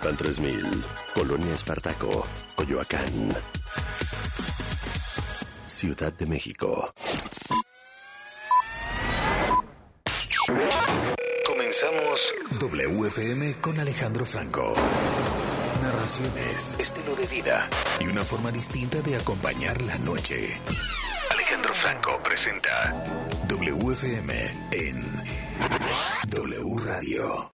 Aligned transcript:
Tulpan 0.00 0.16
3000, 0.16 0.84
Colonia 1.14 1.54
Espartaco, 1.54 2.26
Coyoacán. 2.54 3.36
Ciudad 5.66 6.12
de 6.12 6.26
México. 6.26 6.94
Comenzamos 11.46 12.34
WFM 12.60 13.60
con 13.60 13.78
Alejandro 13.78 14.24
Franco. 14.24 14.74
Narraciones, 15.82 16.74
estilo 16.78 17.14
de 17.14 17.26
vida 17.26 17.68
y 18.00 18.06
una 18.06 18.22
forma 18.22 18.50
distinta 18.50 19.02
de 19.02 19.16
acompañar 19.16 19.82
la 19.82 19.98
noche. 19.98 20.60
Alejandro 21.30 21.74
Franco 21.74 22.22
presenta 22.22 22.94
WFM 23.48 24.68
en 24.72 25.04
W 26.28 26.76
Radio. 26.86 27.52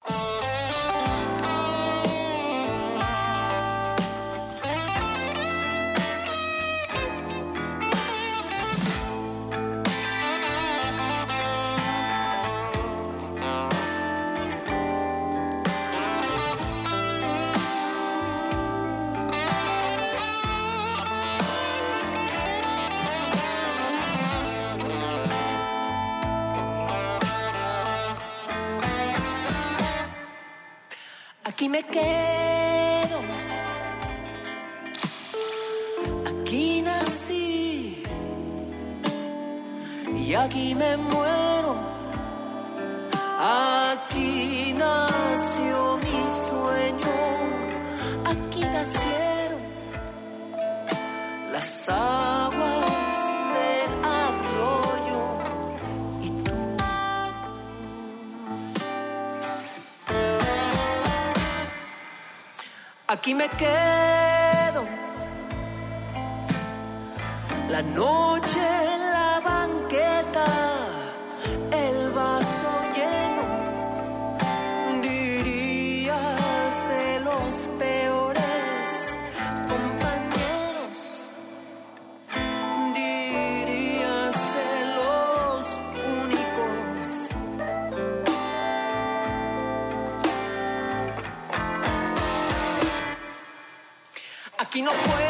Aquí 94.77 94.83
no 94.83 94.93
puedo 94.93 95.26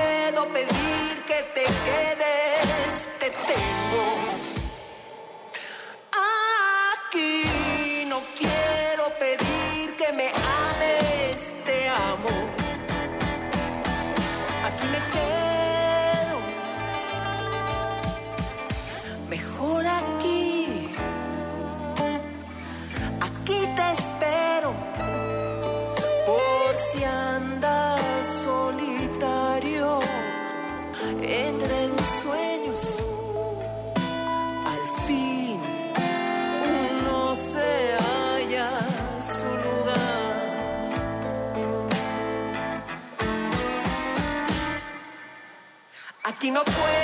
Aquí 46.47 46.53
no 46.53 46.63
puedo 46.63 46.96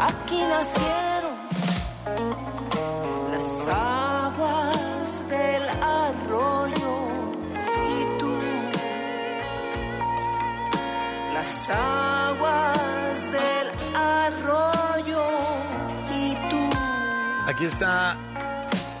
Aquí 0.00 0.40
nacieron 0.42 1.34
las 3.32 3.66
aguas 3.66 5.28
del 5.28 5.68
arroyo. 5.82 6.98
Y 7.90 8.18
tú 8.18 8.38
las 11.34 11.70
aguas 11.70 13.32
del 13.32 13.96
arroyo 13.96 15.24
y 16.14 16.34
tú. 16.48 16.70
Aquí 17.48 17.64
está. 17.64 18.16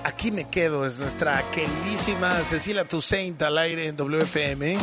Aquí 0.02 0.32
me 0.32 0.50
quedo. 0.50 0.84
Es 0.84 0.98
nuestra 0.98 1.44
queridísima 1.52 2.42
Cecilia 2.42 2.88
Toussaint 2.88 3.40
al 3.42 3.56
aire 3.58 3.86
en 3.86 3.96
WFM. 3.96 4.76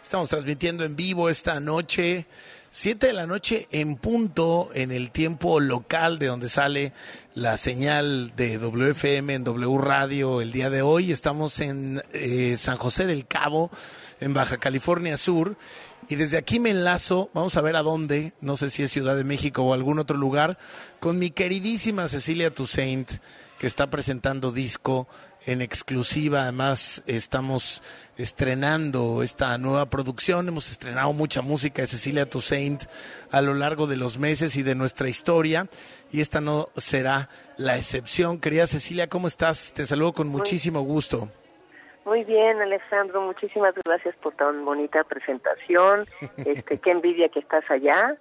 Estamos 0.00 0.28
transmitiendo 0.28 0.84
en 0.84 0.94
vivo 0.94 1.28
esta 1.28 1.58
noche. 1.58 2.26
Siete 2.70 3.06
de 3.06 3.12
la 3.12 3.26
noche 3.26 3.68
en 3.70 3.96
punto 3.96 4.70
en 4.74 4.90
el 4.90 5.10
tiempo 5.10 5.60
local 5.60 6.18
de 6.18 6.26
donde 6.26 6.48
sale 6.48 6.92
la 7.34 7.56
señal 7.56 8.34
de 8.36 8.58
WFM 8.58 9.34
en 9.34 9.44
W 9.44 9.78
Radio 9.78 10.40
el 10.40 10.52
día 10.52 10.68
de 10.68 10.82
hoy. 10.82 11.10
Estamos 11.10 11.60
en 11.60 12.02
eh, 12.12 12.56
San 12.58 12.76
José 12.76 13.06
del 13.06 13.26
Cabo, 13.26 13.70
en 14.20 14.34
Baja 14.34 14.58
California 14.58 15.16
Sur. 15.16 15.56
Y 16.08 16.16
desde 16.16 16.36
aquí 16.36 16.60
me 16.60 16.70
enlazo, 16.70 17.30
vamos 17.32 17.56
a 17.56 17.62
ver 17.62 17.76
a 17.76 17.82
dónde, 17.82 18.32
no 18.40 18.56
sé 18.56 18.70
si 18.70 18.82
es 18.82 18.92
Ciudad 18.92 19.16
de 19.16 19.24
México 19.24 19.62
o 19.62 19.72
algún 19.72 19.98
otro 19.98 20.16
lugar, 20.16 20.58
con 21.00 21.18
mi 21.18 21.30
queridísima 21.30 22.08
Cecilia 22.08 22.54
Toussaint, 22.54 23.10
que 23.58 23.66
está 23.66 23.88
presentando 23.88 24.52
disco 24.52 25.08
en 25.46 25.62
exclusiva. 25.62 26.42
Además, 26.42 27.02
estamos 27.06 27.82
estrenando 28.18 29.22
esta 29.22 29.56
nueva 29.58 29.86
producción. 29.86 30.48
Hemos 30.48 30.70
estrenado 30.70 31.12
mucha 31.12 31.40
música 31.42 31.82
de 31.82 31.88
Cecilia 31.88 32.28
Toussaint 32.28 32.82
a 33.30 33.40
lo 33.40 33.54
largo 33.54 33.86
de 33.86 33.96
los 33.96 34.18
meses 34.18 34.56
y 34.56 34.62
de 34.62 34.74
nuestra 34.74 35.08
historia. 35.08 35.66
Y 36.12 36.20
esta 36.20 36.40
no 36.40 36.68
será 36.76 37.28
la 37.56 37.76
excepción. 37.76 38.40
Querida 38.40 38.66
Cecilia, 38.66 39.08
¿cómo 39.08 39.28
estás? 39.28 39.72
Te 39.72 39.86
saludo 39.86 40.12
con 40.12 40.28
muchísimo 40.28 40.82
gusto. 40.82 41.28
Muy 42.04 42.22
bien, 42.22 42.62
Alejandro, 42.62 43.20
muchísimas 43.20 43.74
gracias 43.84 44.14
por 44.22 44.32
tan 44.34 44.64
bonita 44.64 45.02
presentación. 45.04 46.04
Este, 46.36 46.78
qué 46.78 46.90
envidia 46.92 47.28
que 47.28 47.40
estás 47.40 47.64
allá. 47.68 48.16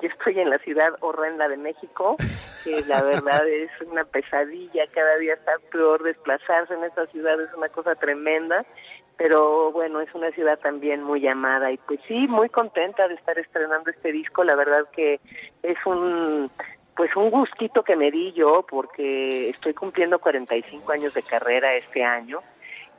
Yo 0.00 0.08
estoy 0.08 0.38
en 0.40 0.50
la 0.50 0.58
ciudad 0.58 0.90
horrenda 1.00 1.48
de 1.48 1.56
México, 1.56 2.16
que 2.64 2.82
la 2.86 3.02
verdad 3.02 3.46
es 3.48 3.70
una 3.86 4.04
pesadilla, 4.04 4.86
cada 4.92 5.16
día 5.18 5.34
está 5.34 5.52
peor 5.70 6.02
desplazarse 6.02 6.74
en 6.74 6.84
esta 6.84 7.06
ciudad, 7.08 7.40
es 7.40 7.52
una 7.54 7.68
cosa 7.68 7.94
tremenda, 7.94 8.64
pero 9.16 9.70
bueno, 9.72 10.00
es 10.00 10.12
una 10.14 10.30
ciudad 10.30 10.58
también 10.58 11.02
muy 11.02 11.26
amada 11.28 11.70
y 11.70 11.76
pues 11.76 12.00
sí, 12.08 12.26
muy 12.26 12.48
contenta 12.48 13.06
de 13.08 13.14
estar 13.14 13.38
estrenando 13.38 13.90
este 13.90 14.12
disco, 14.12 14.44
la 14.44 14.54
verdad 14.54 14.86
que 14.92 15.20
es 15.62 15.76
un 15.84 16.50
pues 16.96 17.14
un 17.16 17.30
gustito 17.30 17.82
que 17.82 17.96
me 17.96 18.10
di 18.10 18.32
yo 18.32 18.64
porque 18.68 19.48
estoy 19.50 19.72
cumpliendo 19.72 20.18
45 20.18 20.92
años 20.92 21.14
de 21.14 21.22
carrera 21.22 21.74
este 21.74 22.04
año 22.04 22.40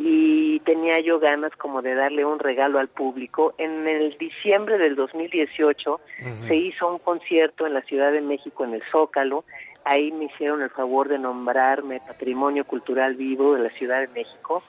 y 0.04 0.60
tenía 0.62 1.00
yo 1.00 1.20
ganas 1.20 1.56
como 1.58 1.82
de 1.84 1.94
darle 1.94 2.26
un 2.26 2.40
regalo 2.40 2.80
al 2.80 2.88
público. 2.88 3.54
En 3.60 3.88
el 3.88 4.18
diciembre 4.18 4.80
del 4.80 4.96
2018 4.96 6.00
se 6.48 6.56
hizo 6.56 6.92
un 6.92 6.98
concierto 6.98 7.68
en 7.68 7.76
la 7.76 7.82
Ciudad 7.84 8.12
de 8.12 8.22
México 8.22 8.64
en 8.64 8.74
el 8.74 8.84
Zócalo. 8.92 9.44
Ahí 9.84 10.12
me 10.12 10.26
hicieron 10.26 10.64
el 10.64 10.72
favor 10.72 11.08
de 11.08 11.20
nombrarme 11.20 12.02
Patrimonio 12.06 12.66
Cultural 12.66 13.16
Vivo 13.16 13.54
de 13.54 13.64
la 13.64 13.70
Ciudad 13.70 14.02
de 14.02 14.08
México 14.08 14.64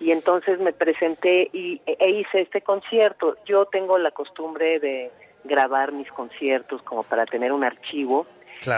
y 0.00 0.12
entonces 0.12 0.58
me 0.58 0.72
presenté 0.72 1.50
y, 1.52 1.82
e 1.86 2.10
hice 2.10 2.40
este 2.40 2.62
concierto. 2.62 3.36
Yo 3.44 3.66
tengo 3.66 3.98
la 3.98 4.12
costumbre 4.12 4.80
de 4.80 5.10
grabar 5.44 5.92
mis 5.92 6.10
conciertos 6.12 6.80
como 6.82 7.02
para 7.02 7.26
tener 7.26 7.52
un 7.52 7.64
archivo 7.64 8.26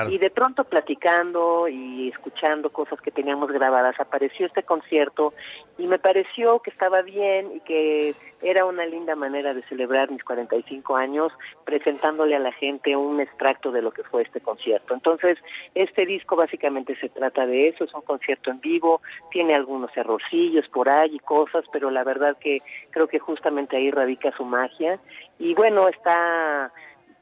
y 0.09 0.19
de 0.19 0.31
pronto 0.31 0.65
platicando 0.65 1.69
y 1.69 2.09
escuchando 2.09 2.71
cosas 2.71 3.01
que 3.01 3.11
teníamos 3.11 3.51
grabadas, 3.51 3.99
apareció 3.99 4.47
este 4.47 4.63
concierto 4.63 5.33
y 5.79 5.87
me 5.87 5.99
pareció 5.99 6.61
que 6.61 6.71
estaba 6.71 7.03
bien 7.03 7.53
y 7.57 7.61
que 7.61 8.15
era 8.43 8.65
una 8.65 8.87
linda 8.87 9.17
manera 9.17 9.55
de 9.55 9.63
celebrar 9.63 10.11
mis 10.11 10.23
45 10.25 10.97
años 10.97 11.33
presentándole 11.65 12.37
a 12.37 12.39
la 12.39 12.53
gente 12.53 12.97
un 12.97 13.21
extracto 13.21 13.71
de 13.71 13.83
lo 13.83 13.91
que 13.91 14.03
fue 14.05 14.23
este 14.23 14.41
concierto. 14.41 14.95
Entonces, 14.95 15.39
este 15.75 16.07
disco 16.07 16.37
básicamente 16.37 16.97
se 16.97 17.09
trata 17.09 17.47
de 17.47 17.69
eso, 17.69 17.85
es 17.85 17.95
un 17.95 18.03
concierto 18.03 18.51
en 18.51 18.61
vivo, 18.61 19.01
tiene 19.31 19.55
algunos 19.55 19.95
errorcillos 19.97 20.69
por 20.69 20.89
ahí 20.89 21.17
y 21.17 21.19
cosas, 21.19 21.65
pero 21.73 21.91
la 21.91 22.05
verdad 22.05 22.37
que 22.39 22.61
creo 22.91 23.09
que 23.09 23.19
justamente 23.19 23.77
ahí 23.77 23.91
radica 23.91 24.33
su 24.37 24.45
magia. 24.45 24.99
Y 25.39 25.55
bueno, 25.55 25.89
está 25.89 26.71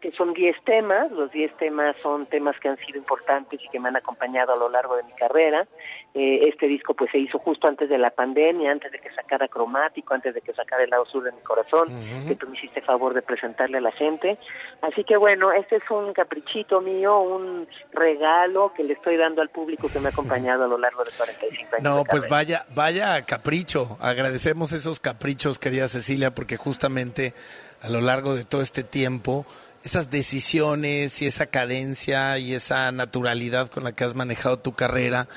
que 0.00 0.12
son 0.12 0.32
10 0.32 0.56
temas, 0.64 1.10
los 1.10 1.30
10 1.32 1.56
temas 1.56 1.96
son 2.02 2.26
temas 2.26 2.58
que 2.60 2.68
han 2.68 2.76
sido 2.78 2.98
importantes 2.98 3.60
y 3.62 3.68
que 3.68 3.80
me 3.80 3.88
han 3.88 3.96
acompañado 3.96 4.52
a 4.52 4.56
lo 4.56 4.68
largo 4.68 4.96
de 4.96 5.02
mi 5.02 5.12
carrera. 5.12 5.66
Eh, 6.14 6.48
este 6.48 6.66
disco 6.66 6.94
pues 6.94 7.10
se 7.10 7.18
hizo 7.18 7.38
justo 7.38 7.66
antes 7.66 7.88
de 7.88 7.98
la 7.98 8.10
pandemia, 8.10 8.70
antes 8.70 8.92
de 8.92 8.98
que 8.98 9.10
sacara 9.10 9.48
Cromático, 9.48 10.14
antes 10.14 10.34
de 10.34 10.40
que 10.40 10.52
sacara 10.52 10.84
El 10.84 10.90
lado 10.90 11.04
sur 11.06 11.22
de 11.24 11.32
mi 11.32 11.40
corazón, 11.42 11.88
que 12.26 12.36
tú 12.36 12.48
me 12.48 12.56
hiciste 12.56 12.80
favor 12.80 13.12
de 13.12 13.22
presentarle 13.22 13.78
a 13.78 13.80
la 13.80 13.92
gente. 13.92 14.38
Así 14.82 15.04
que 15.04 15.16
bueno, 15.16 15.52
este 15.52 15.76
es 15.76 15.90
un 15.90 16.12
caprichito 16.12 16.80
mío, 16.80 17.20
un 17.20 17.66
regalo 17.92 18.72
que 18.74 18.84
le 18.84 18.94
estoy 18.94 19.16
dando 19.16 19.42
al 19.42 19.48
público 19.48 19.88
que 19.92 19.98
me 19.98 20.06
ha 20.06 20.10
acompañado 20.10 20.64
a 20.64 20.68
lo 20.68 20.78
largo 20.78 21.02
de 21.02 21.10
45 21.16 21.76
años. 21.76 21.82
No, 21.82 22.04
pues 22.04 22.28
vaya, 22.28 22.66
vaya 22.74 23.24
capricho. 23.26 23.96
Agradecemos 24.00 24.72
esos 24.72 25.00
caprichos, 25.00 25.58
querida 25.58 25.88
Cecilia, 25.88 26.34
porque 26.34 26.56
justamente 26.56 27.34
a 27.82 27.88
lo 27.88 28.00
largo 28.00 28.34
de 28.34 28.44
todo 28.44 28.62
este 28.62 28.82
tiempo 28.82 29.46
esas 29.84 30.10
decisiones 30.10 31.22
y 31.22 31.26
esa 31.26 31.46
cadencia 31.46 32.38
y 32.38 32.54
esa 32.54 32.90
naturalidad 32.92 33.70
con 33.70 33.84
la 33.84 33.92
que 33.92 34.04
has 34.04 34.14
manejado 34.14 34.58
tu 34.58 34.74
carrera 34.74 35.28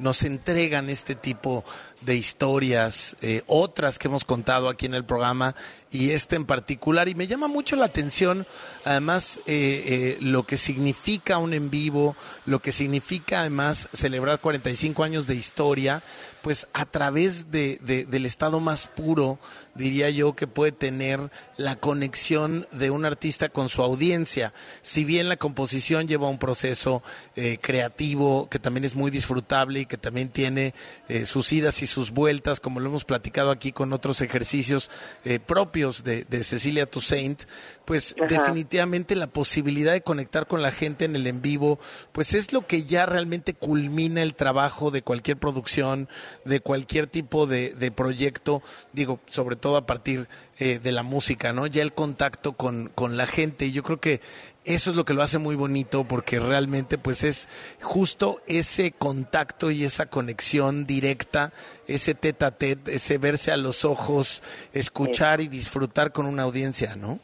nos 0.00 0.22
entregan 0.22 0.88
este 0.88 1.14
tipo 1.14 1.64
de 2.00 2.16
historias, 2.16 3.16
eh, 3.20 3.42
otras 3.46 3.98
que 3.98 4.08
hemos 4.08 4.24
contado 4.24 4.68
aquí 4.68 4.86
en 4.86 4.94
el 4.94 5.04
programa 5.04 5.54
y 5.92 6.10
este 6.10 6.36
en 6.36 6.46
particular. 6.46 7.08
Y 7.08 7.14
me 7.14 7.26
llama 7.26 7.48
mucho 7.48 7.76
la 7.76 7.84
atención, 7.84 8.46
además, 8.84 9.40
eh, 9.46 9.84
eh, 9.86 10.18
lo 10.20 10.44
que 10.44 10.56
significa 10.56 11.38
un 11.38 11.52
en 11.52 11.70
vivo, 11.70 12.16
lo 12.46 12.60
que 12.60 12.72
significa 12.72 13.40
además 13.40 13.88
celebrar 13.92 14.40
45 14.40 15.04
años 15.04 15.26
de 15.26 15.34
historia, 15.34 16.02
pues 16.42 16.66
a 16.72 16.86
través 16.86 17.50
de, 17.50 17.78
del 18.08 18.26
estado 18.26 18.60
más 18.60 18.86
puro, 18.86 19.38
diría 19.74 20.10
yo, 20.10 20.34
que 20.34 20.46
puede 20.46 20.72
tener 20.72 21.30
la 21.56 21.76
conexión 21.76 22.66
de 22.72 22.90
un 22.90 23.04
artista 23.04 23.48
con 23.48 23.68
su 23.68 23.82
audiencia. 23.82 24.52
Si 24.82 25.04
bien 25.04 25.28
la 25.28 25.36
composición 25.36 26.08
lleva 26.08 26.28
un 26.28 26.38
proceso 26.38 27.02
eh, 27.36 27.58
creativo 27.60 28.48
que 28.48 28.58
también 28.58 28.84
es 28.84 28.94
muy 28.94 29.10
disfrutable 29.10 29.80
y 29.80 29.86
que 29.86 29.98
también 29.98 30.28
tiene 30.28 30.74
eh, 31.08 31.26
sus 31.26 31.52
idas 31.52 31.82
y 31.82 31.86
sus 31.86 32.10
vueltas, 32.10 32.60
como 32.60 32.80
lo 32.80 32.88
hemos 32.88 33.04
platicado 33.04 33.50
aquí 33.50 33.72
con 33.72 33.92
otros 33.92 34.20
ejercicios 34.20 34.90
eh, 35.24 35.38
propios 35.38 36.04
de, 36.04 36.24
Cecilia 36.44 36.86
Toussaint, 36.86 37.42
pues 37.84 38.14
definitivamente 38.28 39.14
la 39.14 39.26
posibilidad 39.26 39.92
de 39.92 40.00
conectar 40.00 40.46
con 40.46 40.62
la 40.62 40.72
gente 40.72 41.04
en 41.04 41.14
el 41.16 41.26
en 41.26 41.42
vivo, 41.42 41.78
pues 42.12 42.34
es 42.34 42.52
lo 42.52 42.66
que 42.66 42.84
ya 42.84 43.04
realmente 43.04 43.54
culmina 43.54 44.22
el 44.22 44.34
trabajo 44.34 44.90
de 44.90 45.02
cualquier 45.02 45.36
producción, 45.36 46.08
de 46.44 46.60
cualquier 46.60 47.06
tipo 47.06 47.46
de, 47.46 47.74
de 47.74 47.90
proyecto, 47.90 48.62
digo, 48.92 49.20
sobre 49.26 49.56
todo 49.56 49.76
a 49.76 49.86
partir 49.86 50.28
eh, 50.58 50.78
de 50.78 50.92
la 50.92 51.02
música, 51.02 51.52
¿no? 51.52 51.66
Ya 51.66 51.82
el 51.82 51.94
contacto 51.94 52.52
con, 52.52 52.90
con 52.94 53.16
la 53.16 53.26
gente. 53.26 53.66
Y 53.66 53.72
yo 53.72 53.82
creo 53.82 53.98
que 53.98 54.20
eso 54.64 54.90
es 54.90 54.96
lo 54.96 55.06
que 55.06 55.14
lo 55.14 55.22
hace 55.22 55.38
muy 55.38 55.56
bonito 55.56 56.04
porque 56.04 56.38
realmente 56.38 56.98
pues 56.98 57.24
es 57.24 57.48
justo 57.80 58.42
ese 58.46 58.92
contacto 58.92 59.70
y 59.70 59.84
esa 59.84 60.06
conexión 60.06 60.84
directa, 60.86 61.52
ese 61.86 62.14
tete 62.14 62.44
a 62.44 62.50
tete, 62.50 62.96
ese 62.96 63.16
verse 63.16 63.52
a 63.52 63.56
los 63.56 63.86
ojos, 63.86 64.42
escuchar 64.74 65.40
y 65.40 65.48
disfrutar 65.48 66.12
con 66.12 66.26
una 66.26 66.42
audiencia, 66.42 66.94
¿no? 66.94 67.20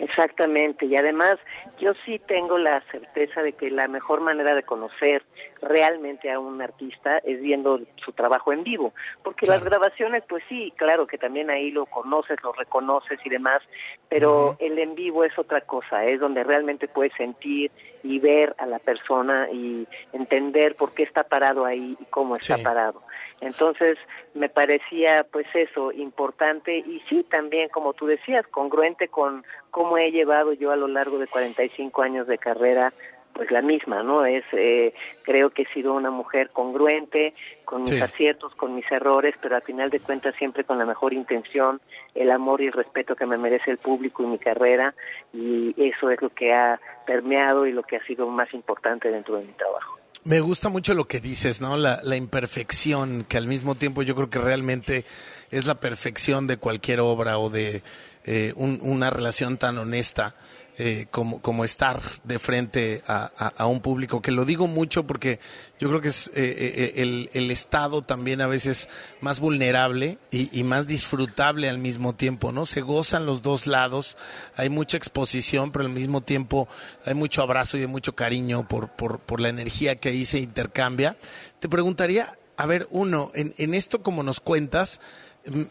Exactamente, 0.00 0.86
y 0.86 0.96
además 0.96 1.38
yo 1.78 1.92
sí 2.06 2.18
tengo 2.26 2.56
la 2.56 2.80
certeza 2.90 3.42
de 3.42 3.52
que 3.52 3.70
la 3.70 3.86
mejor 3.86 4.22
manera 4.22 4.54
de 4.54 4.62
conocer 4.62 5.22
realmente 5.60 6.32
a 6.32 6.38
un 6.38 6.62
artista 6.62 7.18
es 7.18 7.42
viendo 7.42 7.80
su 8.02 8.12
trabajo 8.12 8.50
en 8.50 8.64
vivo, 8.64 8.94
porque 9.22 9.44
las 9.44 9.62
grabaciones, 9.62 10.24
pues 10.26 10.42
sí, 10.48 10.72
claro 10.76 11.06
que 11.06 11.18
también 11.18 11.50
ahí 11.50 11.70
lo 11.70 11.84
conoces, 11.84 12.42
lo 12.42 12.52
reconoces 12.52 13.18
y 13.26 13.28
demás, 13.28 13.60
pero 14.08 14.56
el 14.58 14.78
en 14.78 14.94
vivo 14.94 15.22
es 15.22 15.38
otra 15.38 15.60
cosa, 15.60 16.02
es 16.06 16.18
donde 16.18 16.44
realmente 16.44 16.88
puedes 16.88 17.12
sentir 17.12 17.70
y 18.02 18.18
ver 18.20 18.54
a 18.56 18.64
la 18.64 18.78
persona 18.78 19.50
y 19.52 19.86
entender 20.14 20.76
por 20.76 20.94
qué 20.94 21.02
está 21.02 21.24
parado 21.24 21.66
ahí 21.66 21.94
y 22.00 22.04
cómo 22.06 22.36
está 22.36 22.56
parado. 22.56 23.02
Entonces, 23.40 23.96
me 24.34 24.48
parecía 24.48 25.24
pues 25.24 25.46
eso 25.54 25.92
importante 25.92 26.76
y 26.78 27.02
sí 27.08 27.24
también 27.28 27.68
como 27.70 27.94
tú 27.94 28.06
decías 28.06 28.46
congruente 28.48 29.08
con 29.08 29.44
cómo 29.70 29.98
he 29.98 30.10
llevado 30.10 30.52
yo 30.52 30.70
a 30.70 30.76
lo 30.76 30.88
largo 30.88 31.18
de 31.18 31.26
45 31.26 32.02
años 32.02 32.26
de 32.26 32.38
carrera 32.38 32.92
pues 33.32 33.50
la 33.50 33.62
misma 33.62 34.02
no 34.02 34.26
es 34.26 34.44
eh, 34.52 34.92
creo 35.22 35.50
que 35.50 35.62
he 35.62 35.72
sido 35.72 35.94
una 35.94 36.10
mujer 36.10 36.50
congruente 36.50 37.32
con 37.64 37.82
mis 37.82 38.00
aciertos 38.02 38.54
con 38.54 38.74
mis 38.74 38.90
errores 38.90 39.34
pero 39.40 39.56
al 39.56 39.62
final 39.62 39.90
de 39.90 40.00
cuentas 40.00 40.34
siempre 40.36 40.64
con 40.64 40.78
la 40.78 40.84
mejor 40.84 41.12
intención 41.12 41.80
el 42.14 42.30
amor 42.30 42.60
y 42.60 42.66
el 42.66 42.72
respeto 42.72 43.16
que 43.16 43.26
me 43.26 43.38
merece 43.38 43.70
el 43.70 43.78
público 43.78 44.22
y 44.22 44.26
mi 44.26 44.38
carrera 44.38 44.94
y 45.32 45.74
eso 45.76 46.10
es 46.10 46.20
lo 46.20 46.30
que 46.30 46.52
ha 46.52 46.80
permeado 47.06 47.66
y 47.66 47.72
lo 47.72 47.82
que 47.82 47.96
ha 47.96 48.04
sido 48.04 48.26
más 48.28 48.52
importante 48.52 49.10
dentro 49.10 49.36
de 49.36 49.44
mi 49.44 49.52
trabajo 49.52 49.99
me 50.24 50.40
gusta 50.40 50.68
mucho 50.68 50.94
lo 50.94 51.06
que 51.06 51.20
dices, 51.20 51.60
¿no? 51.60 51.76
La, 51.76 52.00
la, 52.02 52.16
imperfección, 52.16 53.24
que 53.24 53.36
al 53.36 53.46
mismo 53.46 53.74
tiempo 53.74 54.02
yo 54.02 54.14
creo 54.14 54.30
que 54.30 54.38
realmente 54.38 55.04
es 55.50 55.64
la 55.66 55.80
perfección 55.80 56.46
de 56.46 56.58
cualquier 56.58 57.00
obra 57.00 57.38
o 57.38 57.50
de 57.50 57.82
eh, 58.24 58.52
una 58.56 59.10
relación 59.10 59.56
tan 59.56 59.78
honesta. 59.78 60.34
Eh, 60.82 61.08
como, 61.10 61.42
como 61.42 61.66
estar 61.66 62.00
de 62.24 62.38
frente 62.38 63.02
a, 63.06 63.66
un 63.66 63.80
público, 63.80 64.22
que 64.22 64.30
lo 64.30 64.46
digo 64.46 64.66
mucho 64.66 65.06
porque 65.06 65.38
yo 65.78 65.90
creo 65.90 66.00
que 66.00 66.08
es 66.08 66.28
eh, 66.28 66.94
eh, 66.96 67.28
el, 67.34 67.50
estado 67.50 68.00
también 68.00 68.40
a 68.40 68.46
veces 68.46 68.88
más 69.20 69.40
vulnerable 69.40 70.16
y, 70.30 70.64
más 70.64 70.86
disfrutable 70.86 71.68
al 71.68 71.76
mismo 71.76 72.14
tiempo, 72.14 72.50
¿no? 72.50 72.64
Se 72.64 72.80
gozan 72.80 73.26
los 73.26 73.42
dos 73.42 73.66
lados, 73.66 74.16
hay 74.56 74.70
mucha 74.70 74.96
exposición, 74.96 75.70
pero 75.70 75.84
al 75.84 75.90
mismo 75.90 76.22
tiempo 76.22 76.66
hay 77.04 77.12
mucho 77.12 77.42
abrazo 77.42 77.76
y 77.76 77.82
hay 77.82 77.86
mucho 77.86 78.14
cariño 78.14 78.66
por, 78.66 78.88
por, 78.88 79.18
por 79.18 79.38
la 79.38 79.50
energía 79.50 79.96
que 79.96 80.08
ahí 80.08 80.24
se 80.24 80.38
intercambia. 80.38 81.18
Te 81.58 81.68
preguntaría, 81.68 82.38
a 82.56 82.64
ver, 82.64 82.88
uno, 82.90 83.32
en, 83.34 83.52
en 83.58 83.74
esto 83.74 84.02
como 84.02 84.22
nos 84.22 84.40
cuentas, 84.40 84.98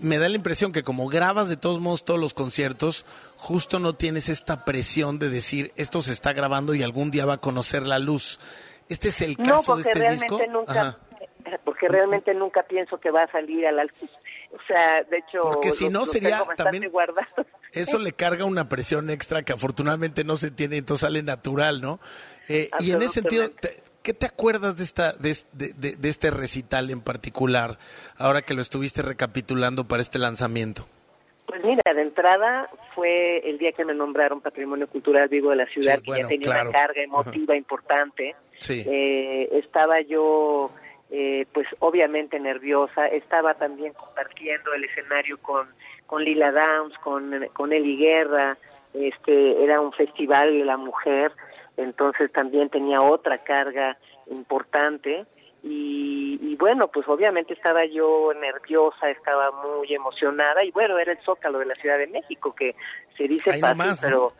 me 0.01 0.17
da 0.17 0.29
la 0.29 0.35
impresión 0.35 0.71
que 0.71 0.83
como 0.83 1.07
grabas 1.07 1.49
de 1.49 1.57
todos 1.57 1.79
modos 1.79 2.03
todos 2.03 2.19
los 2.19 2.33
conciertos, 2.33 3.05
justo 3.35 3.79
no 3.79 3.93
tienes 3.93 4.29
esta 4.29 4.65
presión 4.65 5.19
de 5.19 5.29
decir 5.29 5.71
esto 5.75 6.01
se 6.01 6.11
está 6.11 6.33
grabando 6.33 6.73
y 6.73 6.83
algún 6.83 7.11
día 7.11 7.25
va 7.25 7.35
a 7.35 7.41
conocer 7.41 7.83
la 7.85 7.99
luz. 7.99 8.39
¿Este 8.89 9.09
es 9.09 9.21
el 9.21 9.37
caso 9.37 9.75
de 9.75 9.83
este 9.83 10.09
disco? 10.09 10.39
Nunca, 10.49 10.97
porque 11.63 11.87
realmente 11.87 12.33
nunca 12.33 12.63
pienso 12.63 12.99
que 12.99 13.11
va 13.11 13.23
a 13.23 13.31
salir 13.31 13.67
a 13.67 13.71
la 13.71 13.83
luz. 13.83 14.09
O 14.51 14.57
sea, 14.67 15.03
de 15.03 15.17
hecho, 15.19 15.41
porque 15.41 15.71
si 15.71 15.89
no 15.89 16.07
sería 16.07 16.43
también 16.57 16.91
eso 17.71 17.99
le 17.99 18.13
carga 18.13 18.45
una 18.45 18.67
presión 18.67 19.11
extra 19.11 19.43
que 19.43 19.53
afortunadamente 19.53 20.23
no 20.23 20.37
se 20.37 20.49
tiene, 20.49 20.77
entonces 20.77 21.01
sale 21.01 21.21
natural, 21.21 21.81
¿no? 21.81 21.99
Eh, 22.47 22.71
y 22.79 22.91
en 22.91 23.03
ese 23.03 23.21
sentido, 23.21 23.51
¿qué 24.09 24.13
te 24.15 24.25
acuerdas 24.25 24.75
de, 24.75 24.83
esta, 24.83 25.11
de, 25.13 25.37
de, 25.53 25.95
de 25.95 26.09
este 26.09 26.31
recital 26.31 26.89
en 26.89 26.99
particular, 26.99 27.77
ahora 28.17 28.41
que 28.41 28.55
lo 28.55 28.61
estuviste 28.63 29.03
recapitulando 29.03 29.87
para 29.87 30.01
este 30.01 30.17
lanzamiento? 30.17 30.87
Pues 31.45 31.63
mira, 31.63 31.83
de 31.93 32.01
entrada 32.01 32.67
fue 32.95 33.47
el 33.47 33.59
día 33.59 33.71
que 33.71 33.85
me 33.85 33.93
nombraron 33.93 34.41
Patrimonio 34.41 34.87
Cultural 34.87 35.27
Vivo 35.29 35.51
de 35.51 35.57
la 35.57 35.67
ciudad, 35.67 35.97
Sí, 35.97 36.01
que 36.01 36.07
bueno, 36.09 36.23
ya 36.23 36.27
tenía 36.27 36.45
claro. 36.45 36.69
una 36.71 36.79
carga 36.79 37.03
emotiva 37.03 37.55
importante. 37.55 38.35
Sí. 38.57 38.83
Eh, 38.87 39.49
estaba 39.59 40.01
yo, 40.01 40.71
eh, 41.11 41.45
pues 41.53 41.67
obviamente 41.77 42.39
nerviosa, 42.39 43.05
estaba 43.09 43.53
también 43.53 43.93
compartiendo 43.93 44.73
el 44.73 44.85
escenario 44.85 45.37
con, 45.37 45.67
con 46.07 46.23
Lila 46.23 46.51
Downs, 46.51 46.97
con, 47.03 47.45
con 47.53 47.73
Eli 47.73 47.95
Guerra, 47.95 48.57
este, 48.95 49.63
era 49.63 49.79
un 49.79 49.93
festival 49.93 50.57
de 50.57 50.65
la 50.65 50.77
mujer, 50.77 51.31
entonces 51.79 52.31
también 52.31 52.69
tenía 52.69 53.01
otra 53.01 53.37
carga 53.39 53.97
importante. 54.29 55.25
Y, 55.61 56.39
y 56.41 56.55
bueno, 56.55 56.87
pues 56.87 57.05
obviamente 57.09 57.53
estaba 57.53 57.85
yo 57.85 58.31
nerviosa, 58.39 59.09
estaba 59.09 59.51
muy 59.51 59.93
emocionada 59.93 60.63
y 60.63 60.71
bueno, 60.71 60.97
era 60.97 61.11
el 61.11 61.19
Zócalo 61.19 61.59
de 61.59 61.65
la 61.65 61.75
Ciudad 61.75 61.97
de 61.97 62.07
México, 62.07 62.55
que 62.55 62.75
se 63.17 63.27
dice 63.27 63.51
Ahí 63.51 63.59
fácil, 63.59 63.77
nomás, 63.77 64.03
¿no? 64.03 64.07
pero... 64.07 64.33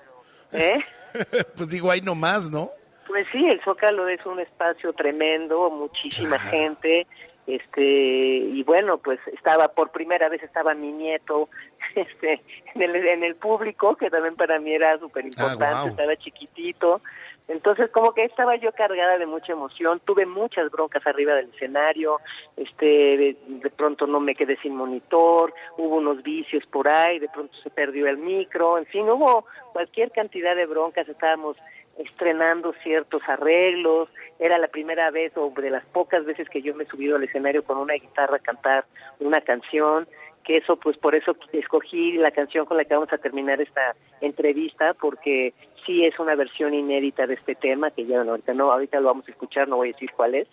¿eh? 0.54 0.80
pues 1.58 1.70
digo, 1.70 1.92
ahí 1.92 2.00
nomás, 2.00 2.50
¿no? 2.50 2.70
Pues 3.08 3.28
sí, 3.28 3.46
el 3.46 3.60
Zócalo 3.64 4.08
es 4.08 4.26
un 4.26 4.40
espacio 4.40 4.94
tremendo, 4.94 5.70
muchísima 5.72 6.40
gente, 6.40 7.08
este 7.48 7.82
y 7.84 8.62
bueno, 8.64 9.00
pues 9.00 9.20
estaba 9.34 9.70
por 9.70 9.90
primera 9.90 10.30
vez 10.30 10.44
estaba 10.44 10.74
mi 10.76 10.92
nieto, 10.92 11.50
este 11.96 12.42
en 12.76 12.82
el 12.82 12.96
en 12.96 13.24
el 13.24 13.36
público 13.36 13.96
que 13.96 14.10
también 14.10 14.36
para 14.36 14.60
mí 14.60 14.72
era 14.74 14.98
súper 15.00 15.26
importante, 15.26 15.66
Ah, 15.66 15.86
estaba 15.88 16.16
chiquitito, 16.18 17.02
entonces 17.50 17.90
como 17.92 18.14
que 18.14 18.24
estaba 18.24 18.56
yo 18.56 18.72
cargada 18.72 19.18
de 19.18 19.26
mucha 19.26 19.54
emoción, 19.54 20.00
tuve 20.06 20.26
muchas 20.26 20.72
broncas 20.72 21.06
arriba 21.06 21.34
del 21.34 21.50
escenario, 21.54 22.20
este 22.56 22.86
de, 22.86 23.38
de 23.48 23.70
pronto 23.72 24.08
no 24.08 24.20
me 24.20 24.36
quedé 24.36 24.56
sin 24.58 24.76
monitor, 24.76 25.54
hubo 25.78 25.98
unos 25.98 26.24
vicios 26.24 26.64
por 26.68 26.88
ahí, 26.88 27.20
de 27.20 27.28
pronto 27.28 27.54
se 27.64 27.70
perdió 27.72 28.08
el 28.08 28.18
micro, 28.18 28.78
en 28.78 28.86
fin, 28.86 29.10
hubo 29.10 29.46
cualquier 29.74 30.12
cantidad 30.12 30.56
de 30.56 30.68
broncas, 30.68 31.10
estábamos 31.10 31.58
estrenando 31.98 32.74
ciertos 32.82 33.28
arreglos, 33.28 34.10
era 34.40 34.58
la 34.58 34.68
primera 34.68 35.12
vez 35.12 35.36
o 35.36 35.52
de 35.52 35.70
las 35.70 35.86
pocas 35.88 36.26
veces 36.26 36.50
que 36.50 36.62
yo 36.62 36.74
me 36.74 36.86
he 36.86 36.88
subido 36.88 37.18
al 37.18 37.24
escenario 37.24 37.64
con 37.64 37.78
una 37.78 37.96
guitarra 37.96 38.38
a 38.38 38.40
cantar 38.40 38.86
una 39.20 39.42
canción, 39.42 40.08
que 40.50 40.58
eso 40.58 40.78
pues 40.78 40.98
por 40.98 41.14
eso 41.14 41.36
escogí 41.54 42.14
la 42.14 42.32
canción 42.32 42.66
con 42.66 42.78
la 42.78 42.84
que 42.84 42.96
vamos 42.96 43.14
a 43.14 43.20
terminar 43.20 43.62
esta 43.62 43.96
entrevista 44.20 44.96
porque 44.96 45.54
sí 45.86 46.04
es 46.04 46.18
una 46.18 46.34
versión 46.34 46.74
inédita 46.74 47.28
de 47.28 47.36
este 47.36 47.54
tema 47.54 47.92
que 47.92 48.08
ya 48.08 48.16
bueno, 48.16 48.32
ahorita 48.32 48.56
no 48.56 48.72
ahorita 48.72 49.00
lo 49.00 49.10
vamos 49.10 49.28
a 49.28 49.32
escuchar, 49.32 49.68
no 49.68 49.76
voy 49.76 49.90
a 49.90 49.92
decir 49.92 50.10
cuál 50.12 50.34
es, 50.34 50.48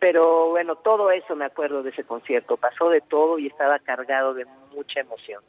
pero 0.00 0.48
bueno, 0.48 0.74
todo 0.74 1.12
eso 1.12 1.36
me 1.36 1.44
acuerdo 1.44 1.84
de 1.84 1.90
ese 1.90 2.02
concierto, 2.02 2.56
pasó 2.56 2.90
de 2.90 3.00
todo 3.00 3.38
y 3.38 3.46
estaba 3.46 3.78
cargado 3.78 4.34
de 4.34 4.44
mucha 4.74 4.98
emoción. 4.98 5.40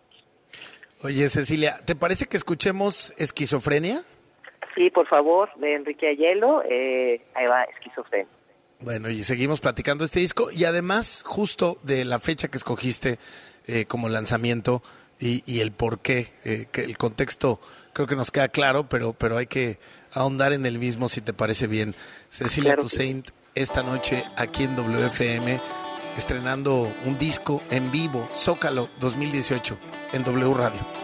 Oye, 1.03 1.27
Cecilia, 1.27 1.79
¿te 1.83 1.95
parece 1.95 2.27
que 2.27 2.37
escuchemos 2.37 3.11
Esquizofrenia? 3.17 4.01
Sí, 4.75 4.91
por 4.91 5.07
favor, 5.07 5.49
de 5.55 5.73
Enrique 5.73 6.09
Ayelo, 6.09 6.61
eh, 6.63 7.25
ahí 7.33 7.47
va, 7.47 7.63
esquizofrenia. 7.63 8.31
Bueno, 8.81 9.09
y 9.09 9.23
seguimos 9.23 9.59
platicando 9.59 10.05
este 10.05 10.21
disco 10.21 10.51
y 10.51 10.63
además 10.63 11.23
justo 11.25 11.79
de 11.83 12.05
la 12.05 12.17
fecha 12.17 12.47
que 12.47 12.55
escogiste 12.55 13.17
eh, 13.67 13.85
como 13.85 14.09
lanzamiento 14.09 14.81
y, 15.19 15.43
y 15.45 15.59
el 15.59 15.71
por 15.71 15.99
qué, 15.99 16.31
eh, 16.45 16.67
que 16.71 16.83
el 16.83 16.97
contexto 16.97 17.59
creo 17.93 18.07
que 18.07 18.15
nos 18.15 18.31
queda 18.31 18.47
claro, 18.47 18.87
pero, 18.87 19.13
pero 19.13 19.37
hay 19.37 19.47
que 19.47 19.79
ahondar 20.13 20.53
en 20.53 20.65
el 20.65 20.79
mismo 20.79 21.09
si 21.09 21.21
te 21.21 21.33
parece 21.33 21.67
bien. 21.67 21.95
Cecilia 22.29 22.71
Claro 22.71 22.81
Toussaint, 22.83 23.29
esta 23.55 23.83
noche 23.83 24.23
aquí 24.37 24.63
en 24.63 24.75
WFM, 24.75 25.59
estrenando 26.17 26.91
un 27.05 27.17
disco 27.17 27.61
en 27.69 27.91
vivo, 27.91 28.29
Zócalo 28.35 28.89
2018, 28.99 29.77
en 30.13 30.23
W 30.23 30.53
Radio. 30.53 30.98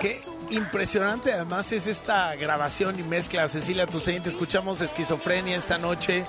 Qué 0.00 0.20
impresionante 0.50 1.32
además 1.32 1.72
es 1.72 1.86
esta 1.86 2.34
grabación 2.36 2.98
y 2.98 3.02
mezcla. 3.02 3.48
Cecilia 3.48 3.86
Toussaint, 3.86 4.26
escuchamos 4.26 4.80
Esquizofrenia 4.80 5.56
esta 5.56 5.78
noche 5.78 6.24